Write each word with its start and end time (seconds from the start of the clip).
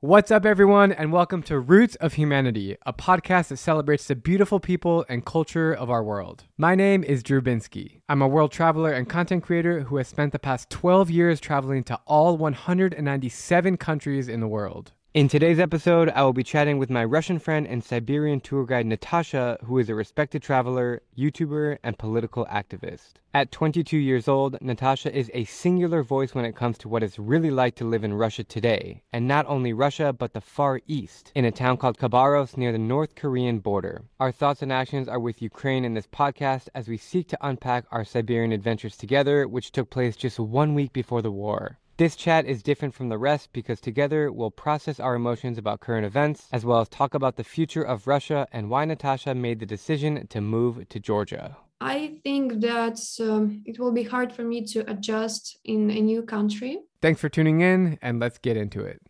What's 0.00 0.30
up, 0.30 0.44
everyone, 0.44 0.92
and 0.92 1.10
welcome 1.10 1.42
to 1.44 1.58
Roots 1.58 1.94
of 1.96 2.12
Humanity, 2.12 2.76
a 2.84 2.92
podcast 2.92 3.48
that 3.48 3.56
celebrates 3.56 4.06
the 4.06 4.14
beautiful 4.14 4.60
people 4.60 5.06
and 5.08 5.24
culture 5.24 5.72
of 5.72 5.88
our 5.88 6.04
world. 6.04 6.44
My 6.58 6.74
name 6.74 7.02
is 7.02 7.22
Drew 7.22 7.40
Binsky. 7.40 8.02
I'm 8.06 8.20
a 8.20 8.28
world 8.28 8.52
traveler 8.52 8.92
and 8.92 9.08
content 9.08 9.42
creator 9.42 9.80
who 9.84 9.96
has 9.96 10.06
spent 10.06 10.32
the 10.32 10.38
past 10.38 10.68
12 10.68 11.10
years 11.10 11.40
traveling 11.40 11.82
to 11.84 11.98
all 12.04 12.36
197 12.36 13.78
countries 13.78 14.28
in 14.28 14.40
the 14.40 14.46
world. 14.46 14.92
In 15.16 15.28
today's 15.28 15.58
episode, 15.58 16.10
I 16.10 16.22
will 16.24 16.34
be 16.34 16.44
chatting 16.44 16.76
with 16.76 16.90
my 16.90 17.02
Russian 17.02 17.38
friend 17.38 17.66
and 17.66 17.82
Siberian 17.82 18.38
tour 18.38 18.66
guide 18.66 18.84
Natasha, 18.84 19.56
who 19.64 19.78
is 19.78 19.88
a 19.88 19.94
respected 19.94 20.42
traveler, 20.42 21.00
YouTuber, 21.16 21.78
and 21.82 21.96
political 21.96 22.44
activist. 22.44 23.14
At 23.32 23.50
22 23.50 23.96
years 23.96 24.28
old, 24.28 24.60
Natasha 24.60 25.10
is 25.10 25.30
a 25.32 25.46
singular 25.46 26.02
voice 26.02 26.34
when 26.34 26.44
it 26.44 26.54
comes 26.54 26.76
to 26.76 26.90
what 26.90 27.02
it's 27.02 27.18
really 27.18 27.50
like 27.50 27.76
to 27.76 27.86
live 27.86 28.04
in 28.04 28.12
Russia 28.12 28.44
today, 28.44 29.04
and 29.10 29.26
not 29.26 29.46
only 29.46 29.72
Russia, 29.72 30.12
but 30.12 30.34
the 30.34 30.40
Far 30.42 30.82
East, 30.86 31.32
in 31.34 31.46
a 31.46 31.50
town 31.50 31.78
called 31.78 31.96
Khabarovsk 31.96 32.58
near 32.58 32.72
the 32.72 32.76
North 32.76 33.14
Korean 33.14 33.60
border. 33.60 34.04
Our 34.20 34.32
thoughts 34.32 34.60
and 34.60 34.70
actions 34.70 35.08
are 35.08 35.18
with 35.18 35.40
Ukraine 35.40 35.86
in 35.86 35.94
this 35.94 36.06
podcast 36.06 36.68
as 36.74 36.88
we 36.88 36.98
seek 36.98 37.26
to 37.28 37.38
unpack 37.40 37.86
our 37.90 38.04
Siberian 38.04 38.52
adventures 38.52 38.98
together, 38.98 39.48
which 39.48 39.72
took 39.72 39.88
place 39.88 40.14
just 40.14 40.38
one 40.38 40.74
week 40.74 40.92
before 40.92 41.22
the 41.22 41.32
war. 41.32 41.78
This 41.98 42.14
chat 42.14 42.44
is 42.44 42.62
different 42.62 42.92
from 42.92 43.08
the 43.08 43.16
rest 43.16 43.54
because 43.54 43.80
together 43.80 44.30
we'll 44.30 44.50
process 44.50 45.00
our 45.00 45.14
emotions 45.14 45.56
about 45.56 45.80
current 45.80 46.04
events, 46.04 46.46
as 46.52 46.62
well 46.62 46.82
as 46.82 46.90
talk 46.90 47.14
about 47.14 47.36
the 47.36 47.44
future 47.44 47.82
of 47.82 48.06
Russia 48.06 48.46
and 48.52 48.68
why 48.68 48.84
Natasha 48.84 49.34
made 49.34 49.60
the 49.60 49.64
decision 49.64 50.26
to 50.26 50.42
move 50.42 50.86
to 50.90 51.00
Georgia. 51.00 51.56
I 51.80 52.18
think 52.22 52.60
that 52.60 53.00
um, 53.18 53.62
it 53.64 53.78
will 53.78 53.92
be 53.92 54.02
hard 54.02 54.30
for 54.30 54.42
me 54.42 54.62
to 54.66 54.80
adjust 54.90 55.56
in 55.64 55.90
a 55.90 56.02
new 56.02 56.20
country. 56.20 56.80
Thanks 57.00 57.18
for 57.18 57.30
tuning 57.30 57.62
in, 57.62 57.98
and 58.02 58.20
let's 58.20 58.36
get 58.36 58.58
into 58.58 58.80
it. 58.84 59.00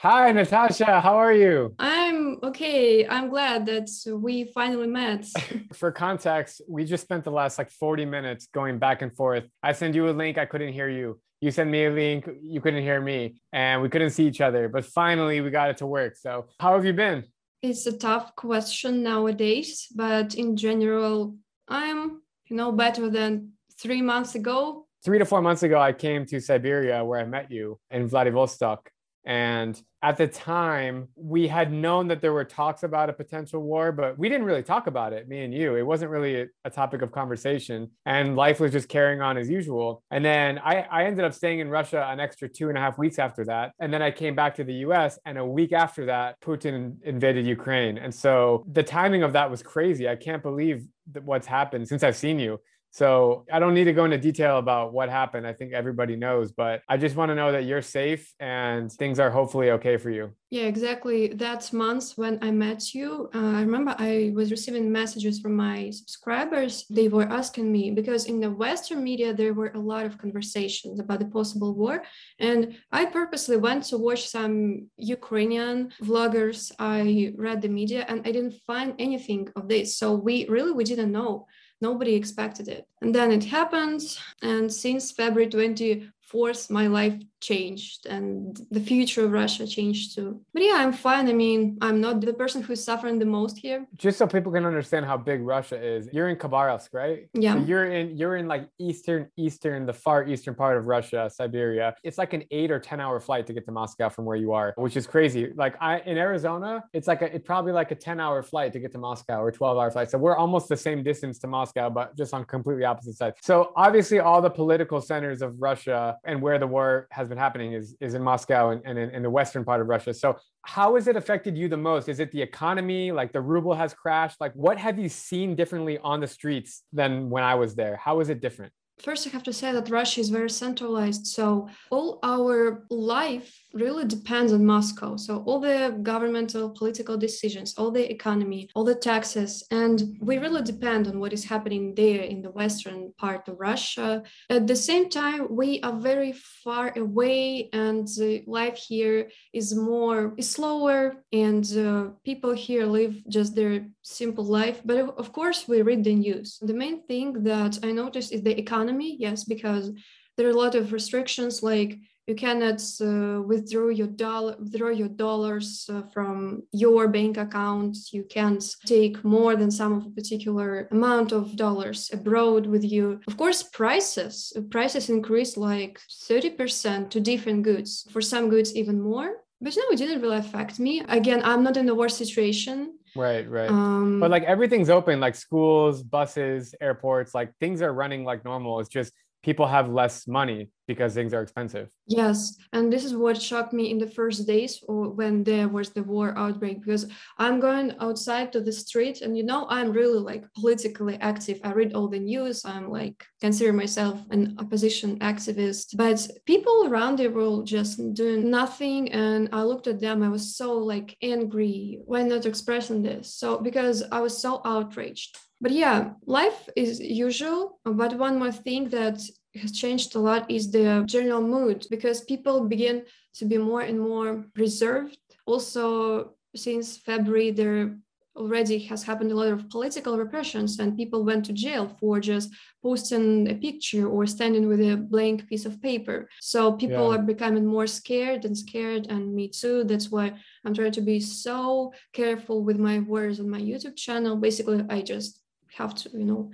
Hi, 0.00 0.30
Natasha. 0.30 1.00
How 1.00 1.16
are 1.16 1.32
you? 1.32 1.74
I'm 1.78 1.97
okay. 2.42 3.06
I'm 3.06 3.28
glad 3.28 3.66
that 3.66 3.90
we 4.12 4.44
finally 4.44 4.86
met. 4.86 5.26
For 5.74 5.92
context, 5.92 6.62
we 6.68 6.84
just 6.84 7.04
spent 7.04 7.24
the 7.24 7.30
last 7.30 7.58
like 7.58 7.70
40 7.70 8.04
minutes 8.04 8.48
going 8.52 8.78
back 8.78 9.02
and 9.02 9.14
forth. 9.14 9.44
I 9.62 9.72
send 9.72 9.94
you 9.94 10.08
a 10.08 10.12
link, 10.12 10.38
I 10.38 10.46
couldn't 10.46 10.72
hear 10.72 10.88
you. 10.88 11.20
You 11.40 11.50
send 11.52 11.70
me 11.70 11.84
a 11.84 11.90
link, 11.90 12.28
you 12.42 12.60
couldn't 12.60 12.82
hear 12.82 13.00
me, 13.00 13.40
and 13.52 13.80
we 13.80 13.88
couldn't 13.88 14.10
see 14.10 14.26
each 14.26 14.40
other. 14.40 14.68
But 14.68 14.84
finally, 14.84 15.40
we 15.40 15.50
got 15.50 15.70
it 15.70 15.76
to 15.78 15.86
work. 15.86 16.16
So, 16.16 16.46
how 16.58 16.74
have 16.74 16.84
you 16.84 16.92
been? 16.92 17.24
It's 17.62 17.86
a 17.86 17.96
tough 17.96 18.34
question 18.34 19.02
nowadays, 19.02 19.86
but 19.94 20.34
in 20.34 20.56
general, 20.56 21.36
I'm, 21.68 22.22
you 22.46 22.56
know, 22.56 22.72
better 22.72 23.08
than 23.08 23.52
three 23.80 24.02
months 24.02 24.34
ago. 24.34 24.86
Three 25.04 25.18
to 25.18 25.24
four 25.24 25.42
months 25.42 25.62
ago, 25.62 25.80
I 25.80 25.92
came 25.92 26.26
to 26.26 26.40
Siberia 26.40 27.04
where 27.04 27.20
I 27.20 27.24
met 27.24 27.50
you 27.50 27.78
in 27.90 28.08
Vladivostok. 28.08 28.90
And 29.24 29.80
at 30.02 30.16
the 30.16 30.28
time, 30.28 31.08
we 31.16 31.48
had 31.48 31.72
known 31.72 32.08
that 32.08 32.20
there 32.20 32.32
were 32.32 32.44
talks 32.44 32.82
about 32.82 33.10
a 33.10 33.12
potential 33.12 33.60
war, 33.60 33.90
but 33.90 34.18
we 34.18 34.28
didn't 34.28 34.46
really 34.46 34.62
talk 34.62 34.86
about 34.86 35.12
it, 35.12 35.28
me 35.28 35.44
and 35.44 35.52
you. 35.52 35.74
It 35.74 35.82
wasn't 35.82 36.10
really 36.10 36.42
a, 36.42 36.46
a 36.64 36.70
topic 36.70 37.02
of 37.02 37.10
conversation. 37.10 37.90
And 38.06 38.36
life 38.36 38.60
was 38.60 38.72
just 38.72 38.88
carrying 38.88 39.20
on 39.20 39.36
as 39.36 39.50
usual. 39.50 40.02
And 40.10 40.24
then 40.24 40.58
I, 40.60 40.86
I 40.90 41.04
ended 41.04 41.24
up 41.24 41.34
staying 41.34 41.58
in 41.58 41.68
Russia 41.68 42.06
an 42.08 42.20
extra 42.20 42.48
two 42.48 42.68
and 42.68 42.78
a 42.78 42.80
half 42.80 42.96
weeks 42.96 43.18
after 43.18 43.44
that. 43.46 43.72
And 43.80 43.92
then 43.92 44.00
I 44.00 44.10
came 44.10 44.34
back 44.34 44.54
to 44.56 44.64
the 44.64 44.74
US. 44.74 45.18
And 45.26 45.36
a 45.36 45.44
week 45.44 45.72
after 45.72 46.06
that, 46.06 46.40
Putin 46.40 46.94
invaded 47.02 47.46
Ukraine. 47.46 47.98
And 47.98 48.14
so 48.14 48.64
the 48.70 48.84
timing 48.84 49.24
of 49.24 49.32
that 49.32 49.50
was 49.50 49.62
crazy. 49.62 50.08
I 50.08 50.16
can't 50.16 50.42
believe 50.42 50.86
what's 51.22 51.46
happened 51.46 51.88
since 51.88 52.02
I've 52.02 52.16
seen 52.16 52.38
you. 52.38 52.60
So 52.98 53.44
I 53.52 53.60
don't 53.60 53.74
need 53.74 53.84
to 53.84 53.92
go 53.92 54.06
into 54.06 54.18
detail 54.18 54.58
about 54.58 54.92
what 54.92 55.08
happened. 55.08 55.46
I 55.46 55.52
think 55.52 55.72
everybody 55.72 56.16
knows, 56.16 56.50
but 56.50 56.82
I 56.88 56.96
just 56.96 57.14
want 57.14 57.28
to 57.30 57.36
know 57.36 57.52
that 57.52 57.62
you're 57.62 57.80
safe 57.80 58.34
and 58.40 58.90
things 58.90 59.20
are 59.20 59.30
hopefully 59.30 59.70
okay 59.76 59.96
for 59.98 60.10
you. 60.10 60.32
Yeah, 60.50 60.64
exactly. 60.64 61.28
That 61.28 61.72
month 61.72 62.14
when 62.16 62.40
I 62.42 62.50
met 62.50 62.92
you, 62.94 63.30
uh, 63.32 63.52
I 63.58 63.60
remember 63.60 63.94
I 64.00 64.32
was 64.34 64.50
receiving 64.50 64.90
messages 64.90 65.38
from 65.38 65.54
my 65.54 65.90
subscribers. 65.90 66.86
They 66.90 67.06
were 67.06 67.28
asking 67.40 67.70
me 67.70 67.92
because 67.92 68.24
in 68.24 68.40
the 68.40 68.50
Western 68.50 69.04
media, 69.04 69.32
there 69.32 69.54
were 69.54 69.70
a 69.76 69.78
lot 69.92 70.04
of 70.04 70.18
conversations 70.18 70.98
about 70.98 71.20
the 71.20 71.26
possible 71.26 71.76
war. 71.76 72.02
And 72.40 72.74
I 72.90 73.04
purposely 73.04 73.58
went 73.58 73.84
to 73.90 73.98
watch 73.98 74.26
some 74.26 74.88
Ukrainian 74.96 75.92
vloggers. 76.02 76.72
I 76.80 77.32
read 77.36 77.62
the 77.62 77.68
media 77.68 78.06
and 78.08 78.26
I 78.26 78.32
didn't 78.32 78.56
find 78.66 78.94
anything 78.98 79.50
of 79.54 79.68
this. 79.68 79.96
So 79.96 80.14
we 80.14 80.48
really, 80.48 80.72
we 80.72 80.82
didn't 80.82 81.12
know 81.12 81.46
nobody 81.80 82.14
expected 82.14 82.68
it. 82.68 82.86
And 83.02 83.14
then 83.14 83.30
it 83.32 83.44
happened 83.44 84.02
and 84.42 84.72
since 84.72 85.12
february 85.12 85.50
24th 85.50 86.70
my 86.70 86.86
life 86.86 87.14
changed 87.40 88.06
and 88.06 88.60
the 88.70 88.80
future 88.80 89.24
of 89.24 89.32
Russia 89.32 89.66
changed 89.66 90.14
too. 90.14 90.40
But 90.52 90.62
yeah, 90.62 90.76
I'm 90.76 90.92
fine. 90.92 91.28
I 91.28 91.32
mean, 91.32 91.78
I'm 91.80 92.00
not 92.00 92.20
the 92.20 92.32
person 92.32 92.62
who's 92.62 92.82
suffering 92.82 93.18
the 93.18 93.26
most 93.26 93.58
here. 93.58 93.86
Just 93.96 94.18
so 94.18 94.26
people 94.26 94.52
can 94.52 94.64
understand 94.64 95.06
how 95.06 95.16
big 95.16 95.40
Russia 95.42 95.80
is, 95.80 96.08
you're 96.12 96.28
in 96.28 96.36
Khabarovsk, 96.36 96.92
right? 96.92 97.28
Yeah. 97.34 97.54
So 97.54 97.60
you're 97.60 97.86
in 97.86 98.16
you're 98.16 98.36
in 98.36 98.48
like 98.48 98.68
eastern 98.78 99.28
eastern 99.36 99.86
the 99.86 99.92
far 99.92 100.26
eastern 100.26 100.54
part 100.54 100.76
of 100.76 100.86
Russia, 100.86 101.30
Siberia. 101.32 101.94
It's 102.02 102.18
like 102.18 102.32
an 102.32 102.44
8 102.50 102.70
or 102.70 102.80
10 102.80 103.00
hour 103.00 103.20
flight 103.20 103.46
to 103.46 103.52
get 103.52 103.64
to 103.66 103.72
Moscow 103.72 104.08
from 104.08 104.24
where 104.24 104.36
you 104.36 104.52
are, 104.52 104.74
which 104.76 104.96
is 104.96 105.06
crazy. 105.06 105.52
Like 105.54 105.76
I 105.80 106.00
in 106.00 106.18
Arizona, 106.18 106.84
it's 106.92 107.08
like 107.08 107.22
a 107.22 107.34
it's 107.34 107.46
probably 107.46 107.72
like 107.72 107.90
a 107.90 107.96
10 107.96 108.20
hour 108.20 108.42
flight 108.42 108.72
to 108.72 108.80
get 108.80 108.92
to 108.92 108.98
Moscow 108.98 109.40
or 109.40 109.50
12 109.52 109.78
hour 109.78 109.90
flight. 109.90 110.10
So 110.10 110.18
we're 110.18 110.36
almost 110.36 110.68
the 110.68 110.76
same 110.76 111.02
distance 111.02 111.38
to 111.40 111.46
Moscow 111.46 111.90
but 111.90 112.16
just 112.16 112.34
on 112.34 112.44
completely 112.44 112.84
opposite 112.84 113.16
sides. 113.16 113.36
So 113.42 113.72
obviously 113.76 114.18
all 114.20 114.42
the 114.42 114.50
political 114.50 115.00
centers 115.00 115.42
of 115.42 115.60
Russia 115.60 116.16
and 116.24 116.42
where 116.42 116.58
the 116.58 116.66
war 116.66 117.08
has 117.10 117.27
been 117.28 117.38
happening 117.38 117.72
is, 117.72 117.96
is 118.00 118.14
in 118.14 118.22
Moscow 118.22 118.70
and, 118.70 118.82
and 118.84 118.98
in, 118.98 119.10
in 119.10 119.22
the 119.22 119.30
western 119.30 119.64
part 119.64 119.80
of 119.80 119.88
Russia. 119.88 120.12
So 120.14 120.36
how 120.62 120.94
has 120.96 121.08
it 121.08 121.16
affected 121.16 121.56
you 121.56 121.68
the 121.68 121.76
most? 121.76 122.08
Is 122.08 122.20
it 122.20 122.32
the 122.32 122.42
economy? 122.42 123.12
Like 123.12 123.32
the 123.32 123.40
ruble 123.40 123.74
has 123.74 123.94
crashed? 123.94 124.40
Like 124.40 124.52
what 124.54 124.78
have 124.78 124.98
you 124.98 125.08
seen 125.08 125.54
differently 125.54 125.98
on 125.98 126.20
the 126.20 126.26
streets 126.26 126.82
than 126.92 127.30
when 127.30 127.42
I 127.42 127.54
was 127.54 127.74
there? 127.74 127.96
How 127.96 128.20
is 128.20 128.28
it 128.28 128.40
different? 128.40 128.72
First, 129.00 129.28
I 129.28 129.30
have 129.30 129.44
to 129.44 129.52
say 129.52 129.70
that 129.72 129.88
Russia 129.88 130.20
is 130.20 130.28
very 130.28 130.50
centralized. 130.50 131.26
So, 131.28 131.68
all 131.90 132.18
our 132.24 132.84
life 132.90 133.56
really 133.80 134.04
depends 134.04 134.52
on 134.52 134.64
Moscow. 134.64 135.16
So, 135.16 135.42
all 135.46 135.60
the 135.60 135.98
governmental, 136.02 136.70
political 136.70 137.16
decisions, 137.16 137.74
all 137.78 137.90
the 137.90 138.10
economy, 138.10 138.68
all 138.74 138.84
the 138.84 138.94
taxes, 138.94 139.64
and 139.70 140.16
we 140.20 140.38
really 140.38 140.62
depend 140.62 141.06
on 141.06 141.20
what 141.20 141.32
is 141.32 141.44
happening 141.44 141.94
there 141.94 142.22
in 142.22 142.42
the 142.42 142.50
western 142.50 143.12
part 143.18 143.48
of 143.48 143.60
Russia. 143.60 144.22
At 144.50 144.66
the 144.66 144.76
same 144.76 145.08
time, 145.08 145.46
we 145.50 145.80
are 145.82 145.96
very 146.10 146.32
far 146.64 146.92
away, 146.96 147.68
and 147.72 148.08
life 148.46 148.76
here 148.76 149.30
is 149.52 149.74
more 149.74 150.34
is 150.36 150.50
slower, 150.50 151.24
and 151.32 151.64
uh, 151.76 152.10
people 152.24 152.52
here 152.52 152.86
live 152.86 153.14
just 153.28 153.54
their 153.54 153.86
simple 154.02 154.44
life. 154.44 154.80
But 154.84 154.98
of 155.22 155.32
course, 155.32 155.68
we 155.68 155.82
read 155.82 156.04
the 156.04 156.14
news. 156.14 156.58
The 156.60 156.74
main 156.74 157.06
thing 157.06 157.44
that 157.44 157.78
I 157.82 157.92
noticed 157.92 158.32
is 158.32 158.42
the 158.42 158.58
economy 158.58 158.88
economy 158.88 159.16
yes 159.18 159.44
because 159.44 159.90
there 160.36 160.46
are 160.46 160.50
a 160.50 160.62
lot 160.64 160.74
of 160.74 160.92
restrictions 160.92 161.62
like 161.62 161.98
you 162.28 162.34
cannot 162.34 162.82
uh, 163.00 163.40
withdraw 163.42 163.88
your 163.88 164.06
dollar 164.06 164.54
withdraw 164.58 164.90
your 164.90 165.08
dollars 165.08 165.88
uh, 165.90 166.02
from 166.12 166.62
your 166.72 167.08
bank 167.08 167.38
account. 167.38 167.96
You 168.12 168.24
can't 168.24 168.64
take 168.84 169.24
more 169.24 169.56
than 169.56 169.70
some 169.70 169.94
of 169.94 170.06
a 170.06 170.10
particular 170.10 170.88
amount 170.90 171.32
of 171.32 171.56
dollars 171.56 172.10
abroad 172.12 172.66
with 172.66 172.84
you. 172.84 173.20
Of 173.26 173.38
course 173.38 173.62
prices 173.62 174.52
prices 174.70 175.08
increase 175.08 175.56
like 175.56 175.98
30% 176.28 177.08
to 177.10 177.18
different 177.20 177.62
goods. 177.62 178.06
For 178.10 178.20
some 178.20 178.50
goods 178.50 178.76
even 178.76 179.00
more. 179.00 179.30
But 179.60 179.74
no 179.76 179.82
it 179.90 179.96
didn't 179.96 180.20
really 180.20 180.36
affect 180.36 180.78
me. 180.78 181.00
Again 181.08 181.40
i'm 181.42 181.64
not 181.64 181.78
in 181.78 181.88
a 181.88 181.94
war 181.94 182.10
situation. 182.10 182.98
Right, 183.16 183.48
right. 183.48 183.70
Um, 183.70 184.20
but 184.20 184.30
like 184.30 184.44
everything's 184.44 184.90
open, 184.90 185.18
like 185.18 185.34
schools, 185.34 186.02
buses, 186.02 186.74
airports, 186.78 187.34
like 187.34 187.54
things 187.58 187.80
are 187.80 187.92
running 187.92 188.22
like 188.22 188.44
normal. 188.44 188.80
It's 188.80 188.90
just 188.90 189.14
people 189.42 189.66
have 189.66 189.88
less 189.88 190.26
money 190.26 190.70
because 190.86 191.14
things 191.14 191.34
are 191.34 191.42
expensive. 191.42 191.90
Yes, 192.06 192.56
and 192.72 192.92
this 192.92 193.04
is 193.04 193.14
what 193.14 193.40
shocked 193.40 193.72
me 193.72 193.90
in 193.90 193.98
the 193.98 194.06
first 194.06 194.46
days 194.46 194.82
when 194.88 195.44
there 195.44 195.68
was 195.68 195.90
the 195.90 196.02
war 196.02 196.36
outbreak 196.36 196.82
because 196.82 197.10
I'm 197.36 197.60
going 197.60 197.94
outside 198.00 198.52
to 198.52 198.60
the 198.60 198.72
street 198.72 199.20
and 199.20 199.36
you 199.36 199.44
know 199.44 199.66
I'm 199.68 199.92
really 199.92 200.18
like 200.18 200.44
politically 200.54 201.16
active. 201.20 201.60
I 201.62 201.72
read 201.72 201.92
all 201.92 202.08
the 202.08 202.18
news. 202.18 202.64
I'm 202.64 202.88
like 202.90 203.24
consider 203.40 203.72
myself 203.72 204.24
an 204.30 204.56
opposition 204.58 205.18
activist, 205.18 205.96
but 205.96 206.26
people 206.46 206.86
around 206.88 207.18
the 207.18 207.28
world 207.28 207.66
just 207.66 208.00
doing 208.14 208.50
nothing 208.50 209.12
and 209.12 209.48
I 209.52 209.62
looked 209.62 209.86
at 209.86 210.00
them 210.00 210.22
I 210.22 210.30
was 210.30 210.56
so 210.56 210.72
like 210.78 211.16
angry 211.22 212.00
why 212.06 212.22
not 212.22 212.46
expressing 212.46 213.02
this. 213.02 213.34
So 213.34 213.58
because 213.58 214.02
I 214.10 214.20
was 214.20 214.36
so 214.36 214.62
outraged 214.64 215.36
but 215.60 215.72
yeah 215.72 216.10
life 216.26 216.68
is 216.76 217.00
usual 217.00 217.80
but 217.84 218.16
one 218.18 218.38
more 218.38 218.52
thing 218.52 218.88
that 218.88 219.20
has 219.54 219.72
changed 219.72 220.14
a 220.14 220.18
lot 220.18 220.50
is 220.50 220.70
the 220.70 221.02
general 221.06 221.42
mood 221.42 221.86
because 221.90 222.20
people 222.22 222.66
begin 222.66 223.02
to 223.34 223.44
be 223.44 223.58
more 223.58 223.82
and 223.82 223.98
more 223.98 224.44
reserved. 224.56 225.18
Also 225.46 226.34
since 226.54 226.96
february 226.96 227.50
there 227.50 227.96
already 228.36 228.78
has 228.78 229.02
happened 229.02 229.32
a 229.32 229.34
lot 229.34 229.48
of 229.48 229.68
political 229.68 230.16
repressions 230.16 230.78
and 230.78 230.96
people 230.96 231.24
went 231.24 231.44
to 231.44 231.52
jail 231.52 231.88
for 231.98 232.20
just 232.20 232.50
posting 232.82 233.50
a 233.50 233.54
picture 233.54 234.06
or 234.06 234.26
standing 234.26 234.68
with 234.68 234.80
a 234.80 234.96
blank 234.96 235.48
piece 235.48 235.66
of 235.66 235.82
paper. 235.82 236.28
So 236.40 236.72
people 236.72 237.10
yeah. 237.12 237.18
are 237.18 237.22
becoming 237.22 237.66
more 237.66 237.88
scared 237.88 238.44
and 238.44 238.56
scared 238.56 239.08
and 239.08 239.34
me 239.34 239.48
too. 239.48 239.82
That's 239.84 240.10
why 240.10 240.34
i'm 240.64 240.74
trying 240.74 240.92
to 240.92 241.00
be 241.00 241.18
so 241.18 241.92
careful 242.12 242.62
with 242.62 242.78
my 242.78 243.00
words 243.00 243.40
on 243.40 243.50
my 243.50 243.60
youtube 243.60 243.96
channel. 243.96 244.36
Basically 244.36 244.84
i 244.88 245.02
just 245.02 245.40
have 245.78 245.94
to 245.94 246.10
you 246.12 246.24
know 246.30 246.50